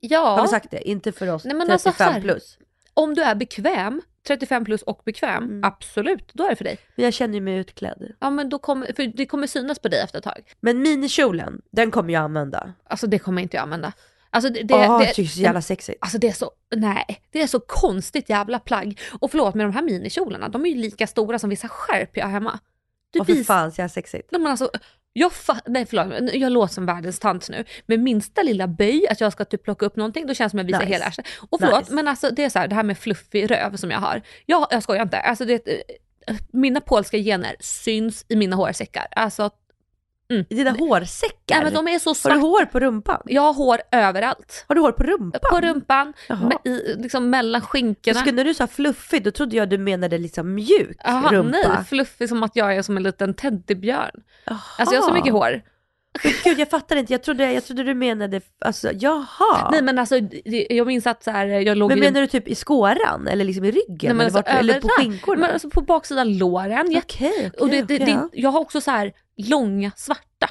Ja, 0.00 0.20
Har 0.36 0.42
vi 0.42 0.48
sagt 0.48 0.70
det? 0.70 0.88
Inte 0.88 1.12
för 1.12 1.30
oss 1.34 1.44
Nej, 1.44 1.54
men 1.54 1.66
35 1.68 1.72
alltså 1.72 2.04
så 2.04 2.10
här- 2.10 2.20
plus. 2.20 2.58
om 2.94 3.14
du 3.14 3.22
är 3.22 3.34
bekväm, 3.34 4.02
35 4.26 4.64
plus 4.64 4.82
och 4.82 5.02
bekväm, 5.04 5.42
Mm. 5.44 5.64
absolut, 5.64 6.30
då 6.34 6.44
är 6.44 6.50
det 6.50 6.56
för 6.56 6.64
dig. 6.64 6.78
Men 6.96 7.04
jag 7.04 7.14
känner 7.14 7.34
ju 7.34 7.40
mig 7.40 7.56
utklädd. 7.56 8.12
Ja 8.20 8.30
men 8.30 8.48
då 8.48 8.58
kommer, 8.58 8.86
för 8.96 9.06
det 9.16 9.26
kommer 9.26 9.46
synas 9.46 9.78
på 9.78 9.88
dig 9.88 10.00
efter 10.00 10.18
ett 10.18 10.24
tag. 10.24 10.52
Men 10.60 10.78
minikjolen, 10.82 11.62
den 11.70 11.90
kommer 11.90 12.12
jag 12.12 12.22
använda. 12.22 12.72
Alltså 12.84 13.06
det 13.06 13.18
kommer 13.18 13.42
inte 13.42 13.56
jag 13.56 13.62
använda. 13.62 13.92
Alltså 14.30 14.50
det, 14.50 14.62
det, 14.62 14.74
jag 14.74 15.00
det, 15.00 15.12
det 15.16 15.22
är 15.22 15.26
så 15.26 15.40
jävla 15.40 15.62
sexigt. 15.62 15.98
alltså 16.00 16.18
det 16.18 16.28
är 16.28 16.32
så, 16.32 16.50
nej, 16.76 17.04
det 17.32 17.42
är 17.42 17.46
så 17.46 17.60
konstigt 17.60 18.28
jävla 18.28 18.58
plagg. 18.58 19.00
Och 19.20 19.30
förlåt 19.30 19.54
men 19.54 19.66
de 19.66 19.72
här 19.74 19.82
minikjolarna, 19.82 20.48
de 20.48 20.64
är 20.66 20.70
ju 20.70 20.76
lika 20.76 21.06
stora 21.06 21.38
som 21.38 21.50
vissa 21.50 21.68
skärp 21.68 22.16
jag 22.16 22.24
har 22.24 22.30
hemma. 22.32 22.58
Du 23.10 23.20
Åh 23.20 23.26
vis- 23.26 23.46
fan 23.46 23.72
så 23.72 23.80
jävla 23.80 23.88
sexigt. 23.88 24.28
Nej, 24.32 24.40
men 24.40 24.50
alltså, 24.50 24.70
jag 25.12 25.32
fa- 25.32 25.60
nej 25.66 25.86
förlåt, 25.86 26.34
jag 26.34 26.52
låter 26.52 26.74
som 26.74 26.86
världens 26.86 27.18
tant 27.18 27.48
nu. 27.48 27.64
Men 27.86 28.02
minsta 28.02 28.42
lilla 28.42 28.66
böj, 28.68 29.06
att 29.10 29.20
jag 29.20 29.32
ska 29.32 29.44
typ 29.44 29.64
plocka 29.64 29.86
upp 29.86 29.96
någonting, 29.96 30.26
då 30.26 30.34
känns 30.34 30.52
det 30.52 30.58
som 30.58 30.66
att 30.66 30.70
jag 30.70 30.78
visar 30.78 30.80
Nice. 30.80 30.92
hela 30.94 31.04
arslet. 31.06 31.26
Och 31.50 31.60
förlåt, 31.60 31.80
Nice. 31.80 31.94
men 31.94 32.08
alltså 32.08 32.30
det 32.30 32.44
är 32.44 32.50
så 32.50 32.58
här, 32.58 32.68
det 32.68 32.74
här 32.74 32.82
med 32.82 32.98
fluffig 32.98 33.50
röv 33.50 33.76
som 33.76 33.90
jag 33.90 33.98
har. 33.98 34.22
Jag, 34.46 34.66
jag 34.70 34.82
skojar 34.82 35.02
inte, 35.02 35.20
alltså 35.20 35.44
det, 35.44 35.68
eh, 35.68 36.36
mina 36.52 36.80
polska 36.80 37.16
gener 37.18 37.56
syns 37.60 38.24
i 38.28 38.36
mina 38.36 38.56
hårsäckar. 38.56 39.06
Alltså, 39.10 39.50
mm. 40.32 40.46
I 40.50 40.54
dina 40.54 40.70
hårsäckar? 40.70 41.54
Nej, 41.54 41.64
men 41.64 41.74
de 41.74 41.88
är 41.88 41.98
så 41.98 42.28
Har 42.28 42.34
du 42.34 42.40
hår 42.40 42.64
på 42.64 42.80
rumpan? 42.80 43.22
Jag 43.24 43.42
har 43.42 43.54
hår 43.54 43.80
överallt. 43.92 44.64
Har 44.68 44.74
du 44.74 44.80
hår 44.80 44.92
på 44.92 45.02
rumpan? 45.02 45.40
På 45.50 45.60
rumpan, 45.60 46.12
me- 46.28 46.68
i, 46.68 46.96
liksom 47.02 47.30
mellan 47.30 47.60
skinkorna. 47.60 48.20
Skulle 48.20 48.42
du 48.42 48.54
sa 48.54 48.66
fluffig, 48.66 49.24
då 49.24 49.30
trodde 49.30 49.56
jag 49.56 49.68
du 49.68 49.78
menade 49.78 50.18
liksom 50.18 50.54
mjuk 50.54 50.98
Jaha, 51.04 51.32
rumpa. 51.32 51.50
nej, 51.50 51.84
fluffig 51.88 52.28
som 52.28 52.42
att 52.42 52.56
jag 52.56 52.76
är 52.76 52.82
som 52.82 52.96
en 52.96 53.02
liten 53.02 53.34
teddybjörn. 53.34 54.20
Jaha. 54.44 54.58
Alltså 54.78 54.94
jag 54.94 55.02
har 55.02 55.08
så 55.08 55.14
mycket 55.14 55.32
hår. 55.32 55.62
Men 56.24 56.32
Gud, 56.44 56.58
jag 56.58 56.70
fattar 56.70 56.96
inte. 56.96 57.12
Jag 57.12 57.22
trodde, 57.22 57.52
jag 57.52 57.64
trodde 57.64 57.82
du 57.84 57.94
menade, 57.94 58.40
alltså 58.64 58.90
jaha. 58.94 59.68
Nej 59.72 59.82
men 59.82 59.98
alltså 59.98 60.20
det- 60.20 60.66
jag 60.70 60.86
minns 60.86 61.06
att 61.06 61.22
så 61.24 61.30
här, 61.30 61.46
jag 61.46 61.78
låg 61.78 61.88
men 61.90 61.98
i- 61.98 62.00
menar 62.00 62.20
du 62.20 62.26
typ 62.26 62.48
i 62.48 62.54
skåran 62.54 63.28
eller 63.28 63.44
liksom 63.44 63.64
i 63.64 63.70
ryggen? 63.70 63.86
Nej, 64.02 64.14
men 64.14 64.16
eller, 64.16 64.24
alltså, 64.24 64.38
vart, 64.52 64.60
eller 64.60 64.72
på 64.72 64.78
överallt. 64.78 65.00
skinkorna? 65.00 65.40
Men 65.40 65.50
alltså 65.50 65.70
på 65.70 65.80
baksidan 65.80 66.38
låren. 66.38 66.90
jätte- 66.90 67.06
Okej, 67.06 67.32
okej, 67.36 67.50
och 67.60 67.68
det, 67.68 67.76
det, 67.76 67.84
okej, 67.94 67.98
det, 67.98 68.10
ja. 68.10 68.28
jag 68.32 68.50
har 68.50 68.60
också 68.60 68.80
så 68.80 68.90
här 68.90 69.12
långa 69.36 69.92
svarta. 69.96 70.50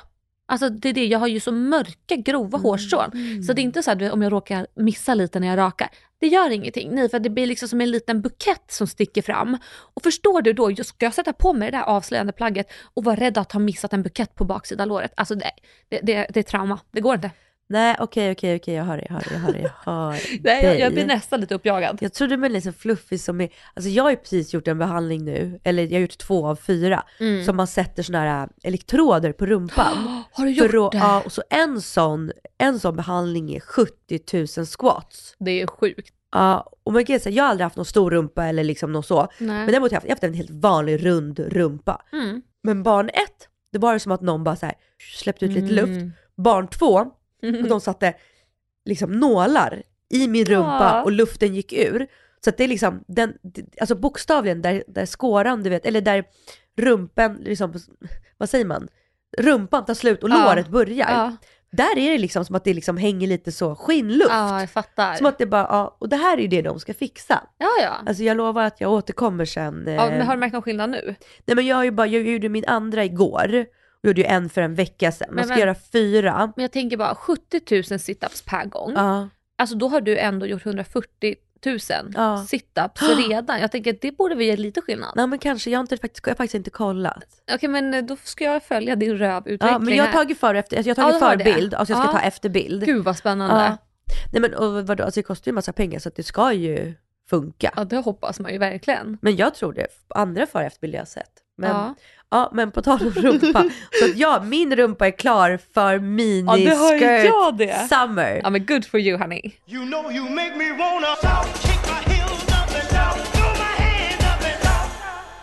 Alltså 0.50 0.70
det 0.70 0.89
är 0.89 0.93
det, 0.93 1.06
jag 1.06 1.20
har 1.20 1.28
ju 1.28 1.39
så 1.39 1.52
mörka 1.52 2.15
grova 2.15 2.58
hårstrån. 2.58 3.12
Så 3.48 3.54
det 3.54 3.62
är 3.62 3.63
inte 3.63 3.84
så 3.84 3.91
att 3.91 4.02
om 4.12 4.22
jag 4.22 4.32
råkar 4.32 4.67
missa 4.76 5.13
lite 5.13 5.39
när 5.39 5.48
jag 5.48 5.58
rakar, 5.58 5.89
det 6.20 6.28
gör 6.28 6.50
ingenting. 6.50 6.96
Nej, 6.96 7.10
för 7.10 7.20
det 7.20 7.30
blir 7.30 7.48
liksom 7.48 7.68
som 7.68 7.82
en 7.82 7.92
liten 7.92 8.22
bukett 8.22 8.72
som 8.72 8.88
sticker 8.88 9.22
fram. 9.22 9.58
Och 9.94 10.04
förstår 10.04 10.42
du 10.42 10.54
då, 10.54 10.76
ska 10.76 11.06
jag 11.06 11.14
sätta 11.14 11.34
på 11.34 11.54
mig 11.54 11.72
det 11.72 11.78
där 11.78 11.84
avslöjande 11.84 12.34
plagget 12.34 12.72
och 12.94 13.04
vara 13.04 13.16
rädd 13.16 13.38
att 13.38 13.52
ha 13.52 13.60
missat 13.60 13.94
en 13.94 14.04
bukett 14.04 14.36
på 14.36 14.46
baksidan 14.46 14.88
låret? 14.88 15.14
Alltså 15.16 15.36
det, 15.36 15.52
det, 15.90 16.00
det, 16.04 16.28
det 16.30 16.40
är 16.40 16.44
trauma, 16.44 16.80
det 16.92 17.02
går 17.02 17.16
inte. 17.16 17.32
Nej 17.70 17.96
okej 18.00 18.32
okej 18.32 18.56
okej, 18.56 18.74
jag 18.76 18.84
hör 18.84 18.98
det, 18.98 19.06
jag 19.10 19.14
hör 19.16 19.22
det, 19.22 19.32
jag 19.34 19.40
hör 19.40 19.54
det, 19.54 19.60
jag 19.62 19.72
hör 19.94 20.12
Nej, 20.44 20.66
jag, 20.66 20.74
jag 20.80 20.80
dig. 20.80 20.90
blir 20.92 21.06
nästan 21.06 21.42
lite 21.42 21.56
uppjagad. 21.56 21.98
Jag 22.02 22.14
trodde 22.14 22.38
men 22.38 22.54
liksom 22.54 22.74
fluffig 22.74 23.22
som 23.22 23.42
är, 23.42 23.50
alltså 23.74 23.90
jag 23.90 24.04
har 24.04 24.10
ju 24.10 24.16
precis 24.16 24.54
gjort 24.54 24.68
en 24.68 24.78
behandling 24.78 25.26
nu, 25.26 25.60
eller 25.64 25.84
jag 25.84 25.92
har 25.94 26.00
gjort 26.00 26.18
två 26.18 26.48
av 26.48 26.56
fyra, 26.56 27.04
Mm. 27.20 27.46
som 27.46 27.56
man 27.56 27.68
sätter 27.68 28.04
såna 28.04 28.20
här 28.20 28.44
äh, 28.44 28.50
elektroder 28.64 29.32
på 29.32 29.46
rumpan. 29.46 30.24
Har 30.32 30.46
du 30.46 30.52
gjort 30.52 30.72
För 30.72 30.92
det? 30.92 30.98
Ja, 30.98 31.22
och 31.26 31.32
så 31.32 31.44
en 31.50 31.82
sån, 31.82 32.32
en 32.58 32.80
sån 32.80 32.96
behandling 32.96 33.54
är 33.56 33.60
70 33.60 34.58
000 34.58 34.66
squats. 34.66 35.36
Det 35.40 35.62
är 35.62 35.68
sjukt. 35.68 36.14
Ja, 36.32 36.72
och 36.84 36.94
man 36.94 37.06
kan 37.06 37.20
säga, 37.20 37.36
jag 37.36 37.44
har 37.44 37.50
aldrig 37.52 37.64
haft 37.64 37.76
någon 37.76 37.86
stor 37.86 38.12
rumpa 38.12 38.46
eller 38.46 38.64
liksom 38.64 38.92
något 38.92 39.06
så. 39.06 39.20
Nej. 39.22 39.28
Men 39.40 39.68
däremot 39.68 39.92
har 39.92 39.96
jag 39.96 39.98
haft, 39.98 40.06
jag 40.06 40.12
har 40.12 40.16
haft 40.16 40.24
en 40.24 40.34
helt 40.34 40.50
vanlig 40.52 41.06
rund 41.06 41.40
rumpa. 41.40 42.02
Mm. 42.14 42.42
Men 42.64 42.84
barn 42.84 43.10
ett, 43.10 43.48
det 43.74 43.80
var 43.80 43.98
som 44.00 44.12
att 44.12 44.22
någon 44.22 44.44
bara 44.44 44.56
så 44.56 44.66
här 44.66 44.76
släppte 45.18 45.46
ut 45.46 45.52
lite 45.52 45.74
luft. 45.74 45.88
Mm. 45.88 46.12
Barn 46.38 46.68
två, 46.68 47.06
och 47.43 47.67
de 47.69 47.82
satte 47.82 48.13
liksom 48.86 49.12
nålar 49.12 49.84
i 50.10 50.28
min 50.28 50.45
rumpa 50.45 50.91
Ja. 50.93 51.04
och 51.04 51.12
luften 51.12 51.56
gick 51.56 51.73
ur. 51.73 52.08
Så 52.43 52.50
att 52.50 52.58
det 52.58 52.63
är 52.63 52.67
liksom, 52.67 53.04
den, 53.08 53.34
alltså 53.82 53.95
bokstavligen 53.95 54.62
där, 54.62 54.84
där 54.88 55.06
skåran 55.06 55.63
du 55.63 55.69
vet, 55.69 55.86
eller 55.86 56.02
där 56.02 56.23
rumpen, 56.78 57.36
liksom, 57.36 57.73
vad 58.38 58.50
säger 58.50 58.65
man? 58.65 58.88
Rumpan 59.38 59.86
tar 59.86 59.93
slut 59.93 60.23
och 60.23 60.30
Ja. 60.30 60.45
låret 60.50 60.67
börjar. 60.67 61.10
Ja. 61.12 61.36
Där 61.71 61.97
är 61.97 62.12
det 62.12 62.17
liksom 62.17 62.45
som 62.45 62.56
att 62.56 62.63
det 62.63 62.73
liksom 62.73 62.97
hänger 62.97 63.28
lite 63.28 63.52
så 63.52 63.76
skinnluft. 63.76 64.30
Ja, 64.30 64.60
jag 64.60 64.69
fattar. 64.69 65.13
Som 65.15 65.26
att 65.26 65.38
det 65.38 65.45
bara, 65.45 65.62
ja, 65.69 65.95
och 66.00 66.10
det 66.10 66.15
här 66.15 66.38
är 66.38 66.41
ju 66.41 66.47
det 66.47 66.62
de 66.62 66.80
ska 66.80 66.93
fixa. 66.93 67.43
Ja, 67.58 67.67
ja. 67.82 67.95
Alltså 68.06 68.23
jag 68.23 68.38
lovar 68.38 68.63
att 68.63 68.82
jag 68.82 68.91
återkommer 68.91 69.45
sen. 69.45 69.88
eh, 69.88 69.93
ja 69.93 70.10
men 70.10 70.21
har 70.21 70.34
du 70.34 70.39
märkt 70.39 70.54
någon 70.54 70.62
skillnad 70.62 70.89
nu? 70.89 71.15
Nej 71.45 71.56
men 71.56 71.65
jag 71.65 71.76
har 71.76 71.84
ju 71.84 71.91
bara, 71.91 72.08
jag 72.08 72.21
gjorde 72.28 72.50
min 72.50 72.65
andra 72.67 73.04
igår. 73.06 73.65
Jag 74.02 74.10
gjorde 74.10 74.22
ju 74.22 74.28
en 74.28 74.50
för 74.50 74.62
en 74.62 74.76
vecka 74.76 75.12
sedan. 75.12 75.28
Man 75.30 75.36
Men 75.36 75.46
ska 75.46 75.56
vä- 75.56 75.60
göra 75.60 75.76
fyra. 75.76 76.54
Men 76.56 76.64
jag 76.64 76.72
tänker 76.72 76.98
bara 76.98 77.16
70 77.16 77.62
000 77.92 78.00
situps 78.00 78.42
per 78.42 78.66
gång. 78.66 78.94
Ja. 78.96 79.30
Alltså 79.58 79.76
då 79.76 79.88
har 79.88 80.02
du 80.02 80.18
ändå 80.18 80.46
gjort 80.46 80.66
140 80.66 81.36
000 81.66 81.78
Ja. 82.16 82.46
situps 82.50 83.02
redan. 83.30 83.60
Jag 83.60 83.72
tänker 83.72 83.94
att 83.94 84.02
det 84.02 84.12
borde 84.18 84.36
väl 84.36 84.46
ge 84.46 84.56
lite 84.58 84.82
skillnad. 84.82 85.14
Nej 85.16 85.28
men 85.28 85.40
kanske, 85.40 85.70
jag 85.70 85.78
har, 85.80 85.82
inte, 85.82 85.98
faktiskt, 85.98 86.26
jag 86.28 86.32
har 86.34 86.36
faktiskt 86.38 86.56
inte 86.56 86.70
kollat. 86.70 87.24
Okej 87.54 87.70
men 87.70 87.94
eh, 87.94 88.04
då 88.04 88.18
ska 88.24 88.44
jag 88.44 88.64
följa 88.64 88.96
din 88.96 89.18
rövutveckling 89.18 89.70
Ja, 89.72 89.80
men 89.80 89.96
jag 89.96 90.06
har 90.06 90.12
tagit 90.14 90.40
för 90.40 90.54
och 90.54 90.60
efter, 90.60 90.78
alltså 90.78 90.90
jag 90.90 90.96
har 91.04 91.14
Ja, 91.14 91.20
tagit 91.20 91.40
det. 91.40 91.44
förbild, 91.54 91.74
alltså 91.74 91.94
jag 91.94 92.02
ska 92.04 92.10
Ja. 92.12 92.20
ta 92.20 92.26
efterbild. 92.26 92.86
Gud 92.86 93.04
vad 93.04 93.18
spännande. 93.18 93.56
Ja. 93.64 93.78
Nej 94.34 94.42
men 94.42 94.54
och 94.54 94.88
vadå, 94.88 95.04
alltså 95.04 95.20
det 95.20 95.24
kostar 95.24 95.52
ju 95.52 95.54
massa 95.56 95.74
pengar 95.74 96.00
så 96.00 96.10
att 96.10 96.16
det 96.16 96.24
ska 96.24 96.54
ju 96.54 96.94
funka. 97.30 97.74
Ja 97.76 97.84
det 97.84 97.98
hoppas 97.98 98.40
man 98.40 98.52
ju 98.52 98.58
verkligen. 98.58 99.18
Men 99.22 99.36
jag 99.36 99.56
tror 99.56 99.74
det, 99.74 99.88
andra 100.10 100.46
för 100.46 100.60
och 100.60 100.66
efterbilder 100.66 100.98
jag 100.98 101.02
har 101.02 101.08
sett. 101.08 101.32
Men, 101.58 101.70
ja. 101.70 101.96
Ja. 102.30 102.50
men 102.54 102.72
på 102.72 102.82
tal 102.82 103.02
om 103.02 103.10
rumpa, 103.10 103.65
så 104.00 104.06
att 104.06 104.15
ja, 104.17 104.41
min 104.43 104.76
rumpa 104.76 105.08
är 105.08 105.12
klar 105.12 105.60
för 105.74 105.93
Ja, 105.93 106.00
miniskirt 106.00 107.26
jag 107.26 107.58
det. 107.58 107.88
summer. 107.89 108.39
Ja 108.43 108.50
men 108.50 108.65
good 108.65 108.86
for 108.86 109.00
you 109.00 109.17
honey. 109.17 109.52
You 109.67 109.86
know 109.86 110.12
you 110.12 110.30
make 110.30 110.56
me 110.56 110.72
wanna 110.72 111.15
kick 111.56 111.80
my 111.88 112.13
heels 112.13 112.43
up 112.43 112.54
and 112.54 112.89
down, 112.91 113.26
throw 113.34 113.52
my 113.54 113.84
hands 113.84 114.20
up 114.20 114.46
and 114.54 114.63
down. 114.63 114.89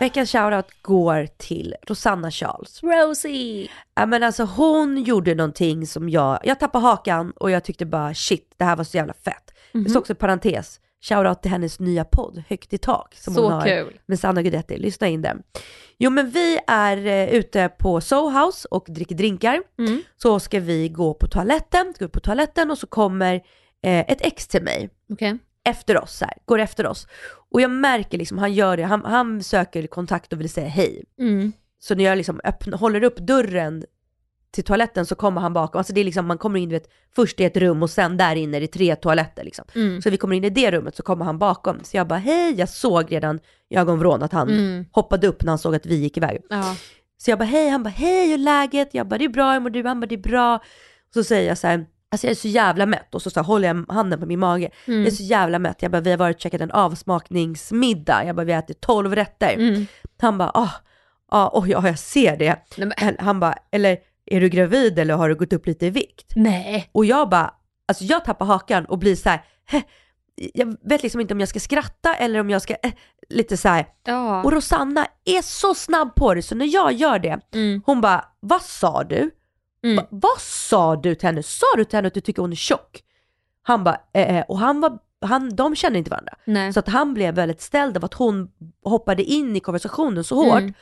Veckans 0.00 0.31
shoutout 0.33 0.66
går 0.83 1.27
till 1.38 1.74
Rosanna 1.87 2.31
Charles. 2.31 2.83
Rosie. 2.83 3.68
Ja 3.94 4.07
men 4.07 4.22
alltså 4.22 4.44
hon 4.44 5.03
gjorde 5.03 5.35
någonting 5.35 5.87
som 5.87 6.09
jag, 6.09 6.38
jag 6.44 6.61
tappade 6.61 6.85
hakan 6.87 7.31
och 7.37 7.50
jag 7.50 7.64
tyckte 7.64 7.87
bara 7.87 8.14
shit, 8.14 8.55
det 8.57 8.64
här 8.64 8.77
var 8.77 8.85
så 8.85 8.96
jävla 8.96 9.14
fett. 9.24 9.50
Mhm. 9.72 9.85
Det 9.85 9.90
står 9.90 10.00
också 10.00 10.12
i 10.12 10.16
parentes, 10.16 10.81
shoutout 11.05 11.43
till 11.43 11.51
hennes 11.51 11.81
nya 11.81 12.05
podd, 12.05 12.43
Högt 12.49 12.73
i 12.73 12.79
tak, 12.79 13.14
som 13.14 13.35
Så 13.35 13.43
hon 13.43 13.53
har 13.53 13.67
kul. 13.67 13.99
med 14.07 14.21
Sanna 14.21 14.43
Guidetti. 14.43 14.77
Lyssna 14.77 15.07
in 15.09 15.23
den. 15.23 15.43
Jo 15.99 16.11
men 16.11 16.31
vi 16.31 16.59
är 16.67 17.07
eh, 17.07 17.29
ute 17.35 17.69
på 17.69 18.01
Soho 18.01 18.31
House 18.45 18.69
och 18.71 18.87
dricker 18.88 19.14
drinkar. 19.14 19.62
Mm. 19.79 20.03
Så 20.17 20.40
ska 20.40 20.61
vi 20.61 20.88
gå 20.88 21.14
på 21.14 21.27
toaletten, 21.27 21.93
ska 21.95 22.09
på 22.09 22.21
toaletten 22.21 22.71
och 22.71 22.79
så 22.79 22.87
kommer 22.87 23.35
eh, 23.83 24.01
ett 24.11 24.21
ex 24.21 24.47
till 24.49 24.62
mig 24.62 24.90
Okej. 25.12 25.38
efter 25.64 26.03
oss, 26.03 26.17
så 26.17 26.25
här, 26.25 26.35
går 26.45 26.59
efter 26.59 26.87
oss. 26.87 27.07
Och 27.51 27.61
jag 27.61 27.71
märker 27.71 28.19
liksom, 28.19 28.38
han 28.38 28.53
gör 28.53 28.77
det, 28.77 28.83
han, 28.83 29.05
han 29.05 29.43
söker 29.43 29.87
kontakt 29.87 30.33
och 30.33 30.40
vill 30.40 30.51
säga 30.51 30.69
hej. 30.69 31.05
Mm. 31.21 31.53
Så 31.79 31.95
när 31.95 32.05
jag 32.05 32.17
liksom 32.17 32.40
öppnar, 32.45 32.79
håller 32.79 33.05
upp 33.05 33.17
dörren 33.17 33.85
till 34.55 34.64
toaletten 34.64 35.07
så 35.07 35.14
kommer 35.14 35.40
han 35.40 35.53
bakom. 35.53 35.79
Alltså 35.79 35.93
det 35.93 36.01
är 36.01 36.05
liksom, 36.05 36.27
man 36.27 36.38
kommer 36.38 36.61
in 36.61 36.69
vet, 36.71 36.88
först 37.17 37.40
i 37.40 37.45
ett 37.45 37.57
rum 37.57 37.83
och 37.83 37.90
sen 37.90 38.17
där 38.17 38.37
inne 38.37 38.57
är 38.57 38.61
det 38.61 38.67
tre 38.67 38.97
toaletter 38.97 39.45
liksom. 39.45 39.64
Mm. 39.75 40.03
Så 40.03 40.11
vi 40.11 40.17
kommer 40.17 40.37
in 40.37 40.45
i 40.45 40.51
det 40.51 40.71
rummet 40.71 40.97
så 40.97 41.03
kommer 41.03 41.25
han 41.25 41.38
bakom. 41.38 41.79
Så 41.83 41.97
jag 41.97 42.07
bara 42.09 42.19
hej, 42.19 42.55
jag 42.59 42.69
såg 42.69 43.12
redan 43.12 43.40
i 43.71 43.77
ögonvrån 43.77 44.23
att 44.23 44.33
han 44.33 44.49
Mm. 44.49 44.85
hoppade 44.93 45.27
upp 45.27 45.43
när 45.43 45.49
han 45.51 45.59
såg 45.59 45.75
att 45.75 45.87
vi 45.87 45.95
gick 45.97 46.17
iväg. 46.17 46.40
Ja. 46.49 46.77
Så 47.17 47.31
jag 47.31 47.38
bara 47.38 47.45
hej, 47.45 47.69
han 47.69 47.83
bara 47.83 47.90
hej, 47.90 48.27
hur 48.27 48.35
är 48.35 48.38
läget? 48.38 48.88
Jag 48.93 49.09
bara 49.09 49.19
det 49.19 49.25
är 49.25 49.29
bra, 49.29 49.53
hur 49.53 49.61
mår 49.61 49.71
du? 49.71 49.85
Han 49.87 50.01
bara 50.01 50.07
det 50.07 50.14
är 50.14 50.19
bra. 50.19 50.62
Så 51.14 51.25
säger 51.25 51.49
jag 51.49 51.59
så 51.59 51.67
här, 51.67 51.87
alltså 52.11 52.27
jag 52.27 52.31
är 52.31 52.35
så 52.35 52.49
jävla 52.49 52.87
mätt 52.87 53.14
och 53.14 53.23
så, 53.23 53.31
så 53.31 53.40
här, 53.40 53.45
håller 53.45 53.69
jag 53.69 53.85
handen 53.88 54.21
på 54.21 54.27
min 54.27 54.38
mage. 54.38 54.71
Mm. 54.87 54.99
Jag 55.01 55.07
är 55.07 55.14
så 55.17 55.23
jävla 55.23 55.59
mätt. 55.59 55.83
Jag 55.83 55.90
bara 55.90 56.01
vi 56.01 56.11
har 56.11 56.19
varit 56.19 56.37
och 56.37 56.40
käkat 56.43 56.61
en 56.61 56.71
avsmakningsmiddag. 56.71 58.25
Jag 58.27 58.37
bara 58.37 58.45
vi 58.45 58.53
har 58.53 58.59
ätit 58.59 58.81
12 58.81 59.14
rätter. 59.14 59.55
Mm. 59.55 59.87
Han 60.21 60.38
bara 60.38 60.51
ah, 60.55 60.71
ah, 61.29 61.51
oj, 61.53 61.71
ja 61.71 61.87
jag 61.88 61.99
ser 61.99 62.37
det. 62.37 62.57
Nej, 62.77 62.93
men, 63.01 63.17
Han 63.19 63.40
bara, 63.40 63.55
eller 63.73 63.99
är 64.27 64.41
du 64.41 64.49
gravid 64.49 64.99
eller 64.99 65.15
har 65.15 65.29
du 65.29 65.35
gått 65.35 65.53
upp 65.53 65.67
lite 65.67 65.87
i 65.87 65.91
vikt? 65.91 66.33
nej. 66.37 66.91
Och 66.93 67.05
jag 67.05 67.29
bara, 67.29 67.55
alltså 67.89 68.05
jag 68.05 68.25
tappar 68.25 68.47
hakan 68.47 68.85
och 68.85 68.99
blir 68.99 69.17
så 69.17 69.29
här, 69.29 69.45
"Heh." 69.67 69.83
jag 70.55 70.77
vet 70.89 71.03
liksom 71.03 71.21
inte 71.21 71.35
om 71.35 71.41
jag 71.41 71.49
ska 71.49 71.61
skratta 71.61 72.15
eller 72.15 72.41
om 72.41 72.51
jag 72.51 72.63
ska, 72.63 72.75
eh, 72.83 72.93
lite 73.29 73.57
så 73.57 73.69
här. 73.69 73.87
Ja. 74.05 74.43
Och 74.43 74.53
Rosanna 74.53 75.07
är 75.25 75.43
så 75.43 75.75
snabb 75.75 76.15
på 76.15 76.35
det 76.35 76.43
så 76.43 76.55
när 76.55 76.67
jag 76.67 76.93
gör 76.93 77.19
det, 77.19 77.41
Mm. 77.55 77.83
hon 77.87 78.01
bara, 78.01 78.25
vad 78.41 78.63
sa 78.63 79.05
du? 79.05 79.31
Mm. 79.85 79.97
Va, 79.97 80.07
vad 80.11 80.41
sa 80.41 80.97
du 80.97 81.15
till 81.15 81.27
henne? 81.29 81.43
Sa 81.43 81.67
du 81.77 81.85
till 81.85 81.97
henne 81.97 82.09
att 82.09 82.15
du 82.15 82.21
tycker 82.21 82.43
hon 82.43 82.53
är 82.53 82.57
tjock? 82.57 83.03
Han 83.63 83.85
bara, 83.85 84.01
eh, 84.15 84.37
eh, 84.37 84.45
och 84.49 84.59
han 84.59 84.81
var, 84.81 84.99
han, 85.21 85.57
de 85.57 85.77
känner 85.77 85.99
inte 85.99 86.11
varandra. 86.11 86.35
Nej. 86.45 86.73
Så 86.73 86.81
att 86.81 86.89
han 86.89 87.15
blev 87.15 87.35
väldigt 87.35 87.61
ställd 87.61 87.97
av 87.97 88.05
att 88.05 88.15
hon 88.15 88.51
hoppade 88.85 89.23
in 89.23 89.57
i 89.57 89.61
konversationen 89.61 90.25
så 90.25 90.35
hårt. 90.45 90.59
Mm. 90.61 90.75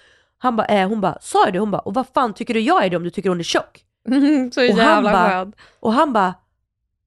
Han 0.43 0.57
bara, 0.57 0.67
eh, 0.67 0.89
hon 0.89 1.01
bara, 1.01 1.19
sa 1.21 1.45
jag 1.45 1.53
det? 1.53 1.59
Hon 1.59 1.71
bara, 1.71 1.79
och 1.83 1.95
vad 1.95 2.07
fan 2.15 2.35
tycker 2.35 2.55
du 2.55 2.61
jag 2.61 2.85
är 2.85 2.91
det 2.91 2.97
om 2.97 3.03
du 3.05 3.11
tycker 3.11 3.29
hon 3.29 3.39
är 3.39 3.45
tjock? 3.45 3.85
så 4.55 4.61
Och 4.61 4.67
han 4.69 4.77
jävla 4.77 5.13
bara- 5.13 5.29
skön. 5.29 5.53
Och 5.81 5.93
han 5.93 6.13
bara, 6.13 6.35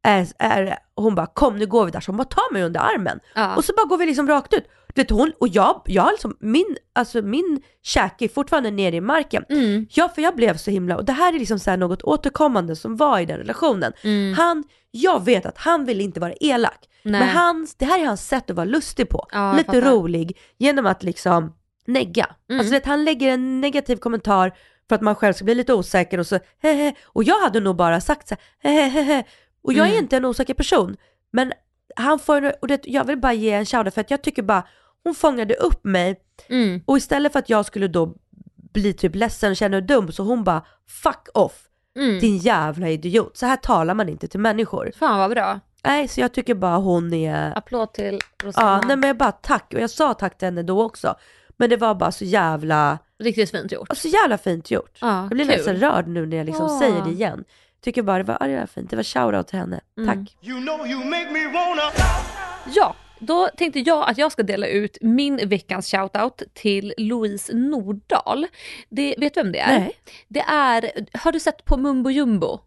är, 0.04 0.28
är, 0.39 0.78
hon 0.95 1.15
bara, 1.15 1.26
kom 1.26 1.58
nu 1.58 1.65
går 1.65 1.86
vi 1.86 1.91
där. 1.91 2.00
Så 2.00 2.12
hon 2.12 2.17
bara, 2.17 2.24
ta 2.24 2.41
mig 2.52 2.63
under 2.63 2.80
armen. 2.80 3.19
Ja. 3.36 3.56
Och 3.56 3.65
så 3.65 3.74
bara 3.78 3.86
går 3.86 3.98
vi 3.98 4.06
liksom 4.06 4.28
rakt 4.28 4.54
ut. 4.54 4.63
Du 4.93 5.02
vet, 5.02 5.10
hon, 5.12 5.32
och 5.39 5.48
jag, 5.48 5.82
jag 5.86 6.08
liksom, 6.12 6.38
min, 6.39 6.78
alltså 6.93 7.21
min 7.21 7.62
käke 7.84 8.26
är 8.26 8.30
fortfarande 8.30 8.71
nere 8.71 8.95
i 8.95 9.02
marken. 9.02 9.43
Mm. 9.50 9.88
Ja, 9.89 10.10
för 10.10 10.21
jag 10.21 10.36
blev 10.36 10.58
så 10.58 10.71
himla, 10.71 10.98
och 10.98 11.06
det 11.06 11.12
här 11.13 11.34
är 11.36 11.39
liksom 11.39 11.60
så 11.60 11.76
något 11.76 12.02
återkommande 12.04 12.76
som 12.76 12.95
var 12.98 13.19
i 13.19 13.26
den 13.26 13.38
relationen. 13.38 13.93
Mm. 14.04 14.34
Han, 14.38 14.63
jag 14.91 15.26
vet 15.26 15.45
att 15.45 15.58
han 15.58 15.86
vill 15.86 16.02
inte 16.02 16.19
vara 16.19 16.34
elak. 16.39 16.80
Nej. 17.04 17.21
Men 17.21 17.30
hans, 17.30 17.76
det 17.76 17.86
här 17.86 18.00
är 18.02 18.06
hans 18.06 18.28
sätt 18.28 18.50
att 18.50 18.56
vara 18.56 18.65
lustig 18.65 19.10
på. 19.10 19.28
Ja, 19.32 19.52
Lite 19.54 19.65
fattar. 19.65 19.82
rolig, 19.91 20.38
genom 20.58 20.86
att 20.86 21.04
liksom 21.04 21.54
negga. 21.88 22.36
Mm. 22.50 22.60
Alltså 22.60 22.74
vet, 22.74 22.86
han 22.86 23.04
lägger 23.06 23.30
en 23.34 23.62
negativ 23.62 23.95
kommentar 23.95 24.52
för 24.89 24.95
att 24.95 25.02
man 25.02 25.15
själv 25.15 25.34
ska 25.34 25.45
bli 25.45 25.56
lite 25.56 25.74
osäker 25.74 26.17
och 26.19 26.28
så 26.28 26.39
hehe. 26.62 26.93
Och 27.06 27.24
jag 27.24 27.39
hade 27.39 27.60
nog 27.60 27.76
bara 27.76 28.02
sagt 28.02 28.28
så 28.28 28.36
här, 28.60 28.71
hehehe. 28.71 29.24
Och 29.63 29.74
jag 29.74 29.86
är 29.88 29.91
Mm. 29.91 30.04
inte 30.04 30.17
en 30.17 30.26
osäker 30.26 30.54
person. 30.54 30.98
Men 31.32 31.54
han 31.95 32.19
får, 32.19 32.56
och 32.62 32.67
det, 32.67 32.82
jag 32.84 33.04
vill 33.04 33.17
bara 33.17 33.34
ge 33.34 33.52
en 33.52 33.65
shoutout 33.65 33.93
för 33.93 34.02
att 34.02 34.12
jag 34.12 34.21
tycker 34.21 34.43
bara, 34.43 34.63
hon 35.04 35.15
fångade 35.15 35.54
upp 35.56 35.84
mig 35.84 36.19
Mm. 36.50 36.82
och 36.86 36.98
istället 36.98 37.32
för 37.32 37.39
att 37.39 37.50
jag 37.50 37.65
skulle 37.65 37.88
då 37.88 38.15
bli 38.74 38.93
typ 38.93 39.15
ledsen 39.15 39.52
och 39.52 39.58
känna 39.58 39.78
mig 39.78 39.82
dum 39.82 40.12
så 40.12 40.24
hon 40.24 40.43
bara 40.43 40.65
fuck 41.04 41.28
off 41.34 41.62
Mm. 42.00 42.19
din 42.19 42.38
jävla 42.38 42.89
idiot. 42.89 43.38
Så 43.38 43.45
här 43.45 43.56
talar 43.58 43.93
man 43.93 44.10
inte 44.10 44.28
till 44.28 44.39
människor. 44.39 44.91
Fan 45.00 45.19
vad 45.19 45.30
bra. 45.32 45.60
Nej 45.84 46.08
så 46.08 46.19
jag 46.21 46.34
tycker 46.34 46.56
bara 46.56 46.78
hon 46.78 47.13
är, 47.13 47.58
Applåd 47.58 47.93
till 47.93 48.19
Rosanna. 48.43 48.67
ja 48.82 48.88
nej 48.88 48.98
men 48.98 49.08
jag 49.08 49.17
bara 49.17 49.32
tack 49.32 49.74
och 49.74 49.80
jag 49.80 49.89
sa 49.89 50.13
tack 50.13 50.38
till 50.38 50.45
henne 50.45 50.63
då 50.63 50.84
också. 50.84 51.15
Men 51.57 51.69
det 51.69 51.77
var 51.77 51.95
bara 51.95 52.11
så 52.11 52.25
jävla, 52.25 52.97
Riktigt 53.23 53.51
fint 53.51 53.71
gjort. 53.71 53.97
så 53.97 54.07
jävla 54.07 54.37
fint 54.37 54.71
gjort. 54.71 54.97
Ja, 55.01 55.19
jag 55.21 55.29
blir 55.29 55.45
kul. 55.45 55.55
nästan 55.57 55.75
rörd 55.75 56.07
nu 56.07 56.25
när 56.25 56.37
jag 56.37 56.45
liksom 56.45 56.67
Ja. 56.67 56.79
säger 56.79 57.01
det 57.01 57.09
igen. 57.11 57.43
Tycker 57.81 58.01
bara 58.01 58.17
det 58.17 58.23
var, 58.23 58.37
ja, 58.39 58.47
det 58.47 58.59
var 58.59 58.65
fint, 58.65 58.89
det 58.89 58.95
var 58.95 59.03
shoutout 59.03 59.47
till 59.47 59.59
henne. 59.59 59.79
Mm. 59.97 60.09
Tack. 60.25 60.37
You 60.41 60.61
know 60.61 60.87
you 60.87 61.05
make 61.05 61.31
me 61.31 61.45
wanna 61.53 61.81
Ja, 62.75 62.95
då 63.19 63.47
tänkte 63.57 63.79
jag 63.79 64.09
att 64.09 64.17
jag 64.17 64.31
ska 64.31 64.43
dela 64.43 64.67
ut 64.67 64.97
min 65.01 65.49
veckans 65.49 65.91
shoutout 65.91 66.41
till 66.53 66.93
Louise 66.97 67.55
Nordahl. 67.55 68.47
Det, 68.89 69.15
vet 69.17 69.33
du 69.33 69.43
vem 69.43 69.51
det 69.51 69.59
är? 69.59 69.79
Nej. 69.79 69.91
Det 70.27 70.39
är, 70.39 70.91
har 71.17 71.31
du 71.31 71.39
sett 71.39 71.65
på 71.65 71.77
Mumbo 71.77 72.09
Jumbo? 72.09 72.59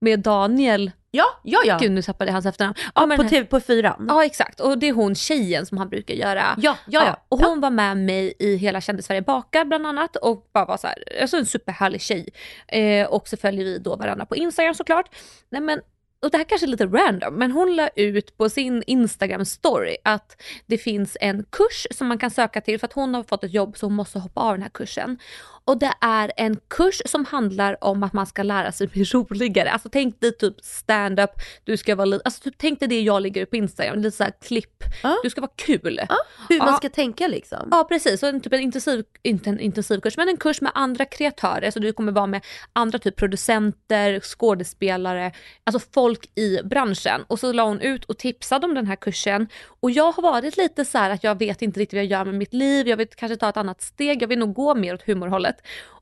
Med 0.00 0.20
Daniel, 0.20 0.90
Ja, 1.16 1.24
ja, 1.42 1.58
ja. 1.64 1.78
gud 1.80 1.92
nu 1.92 2.02
tappade 2.02 2.28
jag 2.28 2.32
hans 2.32 2.46
efternamn. 2.46 2.74
Ja, 2.94 3.06
på 3.16 3.22
TV 3.24 3.44
på 3.46 3.60
fyran. 3.60 4.06
ja 4.08 4.24
exakt, 4.24 4.60
och 4.60 4.78
det 4.78 4.88
är 4.88 4.92
hon 4.92 5.14
tjejen 5.14 5.66
som 5.66 5.78
han 5.78 5.88
brukar 5.88 6.14
göra. 6.14 6.42
Ja, 6.58 6.76
ja, 6.86 7.04
ja. 7.04 7.20
och 7.28 7.38
hon 7.38 7.60
var 7.60 7.70
med 7.70 7.96
mig 7.96 8.34
i 8.38 8.56
Hela 8.56 8.80
kändis-Sverige 8.80 9.22
bakar 9.22 9.64
bland 9.64 9.86
annat 9.86 10.16
och 10.16 10.50
bara 10.54 10.64
var 10.64 10.76
så 10.76 10.86
här, 10.86 10.96
alltså 11.20 11.36
en 11.36 11.46
superhärlig 11.46 12.00
tjej. 12.00 12.28
Eh, 12.68 13.06
och 13.06 13.28
så 13.28 13.36
följer 13.36 13.64
vi 13.64 13.78
då 13.78 13.96
varandra 13.96 14.26
på 14.26 14.36
Instagram 14.36 14.74
såklart. 14.74 15.14
Nej 15.50 15.60
men 15.60 15.80
och 16.24 16.30
det 16.30 16.36
här 16.36 16.44
kanske 16.44 16.66
är 16.66 16.68
lite 16.68 16.86
random, 16.86 17.34
men 17.34 17.50
hon 17.52 17.76
la 17.76 17.88
ut 17.96 18.36
på 18.36 18.48
sin 18.48 18.82
Instagram 18.86 19.44
story 19.44 19.96
att 20.04 20.42
det 20.66 20.78
finns 20.78 21.16
en 21.20 21.44
kurs 21.50 21.86
som 21.90 22.06
man 22.06 22.18
kan 22.18 22.30
söka 22.30 22.60
till 22.60 22.78
för 22.80 22.86
att 22.86 22.92
hon 22.92 23.14
har 23.14 23.22
fått 23.22 23.44
ett 23.44 23.54
jobb 23.54 23.76
så 23.76 23.86
hon 23.86 23.94
måste 23.94 24.18
hoppa 24.18 24.40
av 24.40 24.52
den 24.52 24.62
här 24.62 24.70
kursen. 24.70 25.18
Och 25.66 25.78
det 25.78 25.92
är 26.00 26.32
en 26.36 26.56
kurs 26.68 27.02
som 27.06 27.24
handlar 27.24 27.84
om 27.84 28.02
att 28.02 28.12
man 28.12 28.26
ska 28.26 28.42
lära 28.42 28.72
sig 28.72 28.86
bli 28.86 29.04
roligare. 29.12 29.70
Alltså 29.70 29.88
tänk 29.92 30.20
dig 30.20 30.32
typ 30.36 30.54
stand-up, 30.62 31.30
du 31.64 31.76
ska 31.76 31.94
vara 31.96 32.04
lite, 32.04 32.22
alltså 32.24 32.42
typ, 32.42 32.54
tänk 32.58 32.80
dig 32.80 32.88
det 32.88 33.00
jag 33.00 33.22
lägger 33.22 33.42
upp 33.42 33.50
på 33.50 33.56
Instagram, 33.56 33.98
lite 33.98 34.16
såhär 34.16 34.32
klipp. 34.42 34.82
Ja. 35.02 35.16
Du 35.22 35.30
ska 35.30 35.40
vara 35.40 35.52
kul. 35.56 36.00
Hur 36.48 36.58
man 36.58 36.68
Ja. 36.68 36.76
ska 36.76 36.88
tänka 36.88 37.28
liksom. 37.28 37.68
Ja 37.70 37.84
precis, 37.88 38.20
så 38.20 38.26
en, 38.26 38.40
typ 38.40 38.52
en 38.52 38.60
intensiv, 38.60 39.04
inte 39.22 39.50
en 39.50 39.60
intensivkurs 39.60 40.16
men 40.16 40.28
en 40.28 40.36
kurs 40.36 40.60
med 40.60 40.72
andra 40.74 41.04
kreatörer. 41.04 41.70
Så 41.70 41.78
du 41.78 41.92
kommer 41.92 42.12
vara 42.12 42.26
med 42.26 42.44
andra 42.72 42.98
typ 42.98 43.16
producenter, 43.16 44.20
skådespelare, 44.20 45.32
alltså 45.64 45.88
folk 45.94 46.13
i 46.34 46.62
branschen. 46.64 47.24
Och 47.26 47.40
så 47.40 47.52
la 47.52 47.64
hon 47.64 47.80
ut 47.80 48.04
och 48.04 48.18
tipsade 48.18 48.66
om 48.66 48.74
den 48.74 48.86
här 48.86 48.96
kursen. 48.96 49.48
Och 49.80 49.90
jag 49.90 50.12
har 50.12 50.22
varit 50.22 50.56
lite 50.56 50.84
så 50.84 50.98
här 50.98 51.10
att 51.10 51.24
jag 51.24 51.38
vet 51.38 51.62
inte 51.62 51.80
riktigt 51.80 51.96
vad 51.96 52.04
jag 52.04 52.10
gör 52.10 52.24
med 52.24 52.34
mitt 52.34 52.54
liv, 52.54 52.88
jag 52.88 52.96
vill 52.96 53.08
kanske 53.08 53.36
ta 53.36 53.48
ett 53.48 53.56
annat 53.56 53.82
steg, 53.82 54.22
jag 54.22 54.28
vill 54.28 54.38
nog 54.38 54.54
gå 54.54 54.74
mer 54.74 54.94
åt 54.94 55.02
humorhållet. 55.02 55.56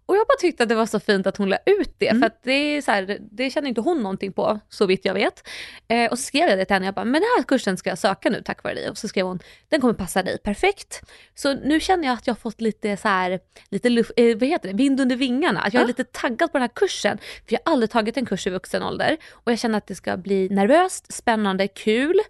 Och 0.07 0.17
jag 0.17 0.27
bara 0.27 0.39
tyckte 0.39 0.63
att 0.63 0.69
det 0.69 0.75
var 0.75 0.87
så 0.87 1.01
fint 1.01 1.27
att 1.27 1.37
hon 1.37 1.49
la 1.49 1.59
ut 1.67 1.95
det, 1.99 2.19
för 2.19 2.27
att 2.27 2.43
det, 2.43 2.53
är 2.53 2.83
så 2.83 2.91
här, 2.91 3.19
det 3.21 3.51
känner 3.51 3.69
inte 3.69 3.81
hon 3.81 4.03
någonting 4.03 4.33
på, 4.33 4.61
så 4.69 4.87
vitt 4.87 5.05
jag 5.05 5.15
vet. 5.15 5.49
Eh, 5.89 6.11
och 6.11 6.19
så 6.19 6.25
skrev 6.25 6.49
jag 6.49 6.59
det 6.59 6.65
till 6.65 6.75
henne, 6.75 6.87
jag 6.87 6.95
bara, 6.95 7.05
men 7.05 7.13
den 7.13 7.29
här 7.37 7.43
kursen 7.43 7.77
ska 7.77 7.91
jag 7.91 7.99
söka 7.99 8.31
nu 8.31 8.43
tack 8.45 8.65
vare 8.65 8.75
dig. 8.75 8.91
Och 8.91 8.99
så 8.99 9.09
skrev 9.09 9.27
hon, 9.27 9.39
den 9.69 9.81
kommer 9.81 9.95
passa 9.95 10.23
dig 10.23 10.39
perfekt. 10.39 11.03
Så 11.35 11.55
nu 11.55 11.81
känner 11.81 12.09
jag 12.09 12.15
att 12.15 12.27
jag 12.27 12.35
har 12.35 12.41
fått 12.41 12.61
lite 12.61 12.97
så 12.97 13.09
här, 13.09 13.41
lite 13.71 13.89
luft, 13.89 14.11
eh, 14.17 14.37
vad 14.39 14.49
heter 14.49 14.69
det, 14.69 14.75
vind 14.75 15.01
under 15.01 15.17
vingarna. 15.17 15.61
Att 15.61 15.75
jag 15.75 15.83
är 15.83 15.87
lite 15.87 16.05
taggad 16.05 16.53
på 16.53 16.59
den 16.59 16.63
här 16.63 16.75
kursen. 16.75 17.19
För 17.19 17.53
jag 17.53 17.61
har 17.65 17.73
aldrig 17.73 17.91
tagit 17.91 18.17
en 18.17 18.27
kurs 18.27 18.47
i 18.47 18.51
vuxen 18.51 18.83
ålder. 18.83 19.17
Och 19.31 19.53
jag 19.53 19.59
känner 19.59 19.79
att 19.79 19.87
det 19.87 19.95
ska 19.95 20.17
bli 20.17 20.49
nervöst, 20.49 21.13
spännande, 21.13 21.69
kul. 21.69 22.21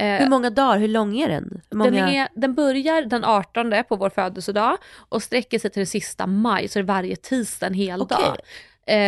Eh, 0.00 0.06
Hur 0.06 0.28
många 0.30 0.50
dagar, 0.50 0.78
hur 0.78 0.88
lång 0.88 1.16
är 1.18 1.28
den? 1.28 1.60
Många... 1.70 1.90
den, 1.90 2.08
är, 2.08 2.28
den 2.34 2.54
börjar 2.54 3.02
den 3.02 3.24
18 3.24 3.74
på 3.88 3.96
vår 3.96 4.10
födelsedag 4.10 4.76
och 5.08 5.22
sträcker 5.22 5.58
sig 5.58 5.70
till 5.70 5.80
den 5.80 5.86
sista 5.86 6.26
maj, 6.26 6.68
så 6.68 6.78
det 6.78 6.82
är 6.82 6.86
varje 6.86 7.16
tisdag 7.16 7.66
en 7.66 7.74
hel 7.74 8.02
Okej. 8.02 8.16
dag. 8.18 8.36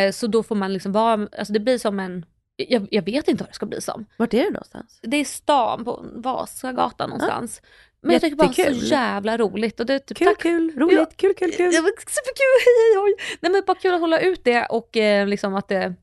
Eh, 0.06 0.12
så 0.12 0.26
då 0.26 0.42
får 0.42 0.54
man 0.54 0.72
liksom 0.72 0.92
vara, 0.92 1.28
alltså 1.38 1.52
det 1.52 1.60
blir 1.60 1.78
som 1.78 2.00
en, 2.00 2.24
jag, 2.56 2.88
jag 2.90 3.02
vet 3.04 3.28
inte 3.28 3.42
vad 3.44 3.50
det 3.50 3.54
ska 3.54 3.66
bli 3.66 3.80
som. 3.80 4.06
Vart 4.16 4.34
är 4.34 4.38
det 4.44 4.50
någonstans? 4.50 4.98
Det 5.02 5.16
är 5.16 5.24
stan 5.24 5.84
på 5.84 6.04
Vasagatan 6.14 7.10
någonstans. 7.10 7.62
Men 8.00 8.12
jag 8.12 8.20
tycker 8.22 8.36
bara 8.36 8.52
så 8.52 8.62
jävla 8.86 9.36
roligt. 9.38 9.80
Och 9.80 9.86
det 9.86 9.94
är 9.94 9.98
typ, 9.98 10.18
Kul, 10.18 10.26
tack- 10.28 10.38
kul, 10.42 10.72
roligt, 10.76 10.98
Ja. 10.98 11.06
kul, 11.16 11.34
kul, 11.34 11.52
kul. 11.52 11.72
Det 11.72 11.80
var 11.80 11.90
superkul. 11.90 13.14
Nej 13.40 13.52
men 13.52 13.62
bara 13.66 13.76
kul 13.76 13.94
att 13.94 14.00
hålla 14.00 14.20
ut 14.20 14.44
det 14.44 14.66
och 14.66 14.96
eh, 14.96 15.26
liksom 15.26 15.54
att 15.54 15.68
det, 15.68 15.94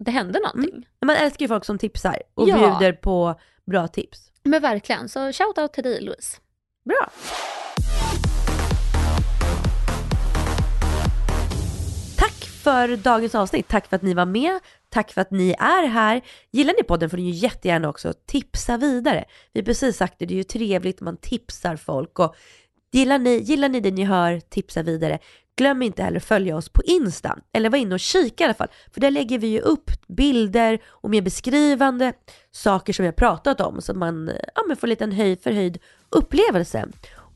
det 0.00 0.10
hände 0.10 0.38
någonting. 0.40 0.86
Man 1.06 1.16
älskar 1.16 1.44
ju 1.44 1.48
folk 1.48 1.64
som 1.64 1.78
tipsar 1.78 2.22
och 2.34 2.48
Ja. 2.48 2.56
bjuder 2.78 2.92
på 2.92 3.40
bra 3.66 3.88
tips. 3.88 4.27
Men 4.42 4.62
verkligen, 4.62 5.08
så 5.08 5.32
shout 5.32 5.58
out 5.58 5.72
till 5.72 5.84
dig 5.84 6.00
Louise. 6.00 6.36
Bra. 6.84 7.10
Tack 12.16 12.44
för 12.44 12.96
dagens 12.96 13.34
avsnitt. 13.34 13.68
Tack 13.68 13.86
för 13.86 13.96
att 13.96 14.02
ni 14.02 14.14
var 14.14 14.26
med. 14.26 14.60
Tack 14.88 15.12
för 15.12 15.20
att 15.20 15.30
ni 15.30 15.50
är 15.58 15.86
här. 15.86 16.20
Gillar 16.50 16.74
ni 16.78 16.82
podden 16.82 17.10
får 17.10 17.16
ni 17.16 17.22
ju 17.22 17.30
jättegärna 17.30 17.88
också 17.88 18.14
tipsa 18.26 18.76
vidare. 18.76 19.24
Vi 19.52 19.60
har 19.60 19.64
precis 19.64 19.96
sagt 19.96 20.18
det, 20.18 20.26
det 20.26 20.34
är 20.34 20.36
ju 20.36 20.44
trevligt 20.44 21.00
man 21.00 21.16
tipsar 21.16 21.76
folk 21.76 22.18
och 22.18 22.36
gillar 22.92 23.18
ni, 23.18 23.30
gillar 23.30 23.68
ni 23.68 23.80
det 23.80 23.90
ni 23.90 24.04
hör, 24.04 24.40
tipsa 24.40 24.82
vidare. 24.82 25.18
Glöm 25.58 25.82
inte 25.82 26.02
heller 26.02 26.20
följa 26.20 26.56
oss 26.56 26.68
på 26.68 26.82
Insta, 26.82 27.38
eller 27.52 27.70
var 27.70 27.78
inne 27.78 27.94
och 27.94 28.00
kika 28.00 28.44
i 28.44 28.46
alla 28.46 28.54
fall, 28.54 28.68
för 28.92 29.00
där 29.00 29.10
lägger 29.10 29.38
vi 29.38 29.46
ju 29.46 29.60
upp 29.60 29.90
bilder 30.08 30.78
och 30.86 31.10
mer 31.10 31.22
beskrivande 31.22 32.12
saker 32.50 32.92
som 32.92 33.02
vi 33.02 33.06
har 33.06 33.12
pratat 33.12 33.60
om 33.60 33.80
så 33.80 33.92
att 33.92 33.98
man 33.98 34.30
ja, 34.54 34.62
men 34.68 34.76
får 34.76 34.86
en 34.86 34.90
liten 34.90 35.12
höj, 35.12 35.36
förhöjd 35.36 35.78
upplevelse. 36.10 36.88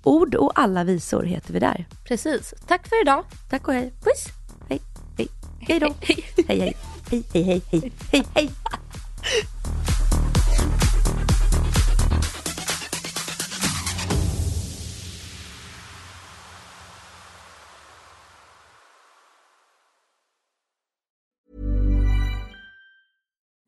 Ord 0.02 0.34
och 0.34 0.52
alla 0.54 0.84
visor 0.84 1.22
heter 1.22 1.52
vi 1.52 1.58
där. 1.58 1.88
Precis. 2.04 2.54
Tack 2.66 2.88
för 2.88 3.02
idag. 3.02 3.24
Tack 3.50 3.68
och 3.68 3.74
hej. 3.74 3.92
Puss! 4.04 4.26
Hej, 4.68 4.80
hej, 5.18 5.28
hej 5.60 5.80
då. 5.80 5.94
Hej, 6.00 6.24
hej, 6.48 6.58
hej, 6.58 6.76
hej, 7.10 7.24
hej, 7.32 7.62
hej, 7.70 7.92
hej, 8.10 8.24
hej, 8.34 8.50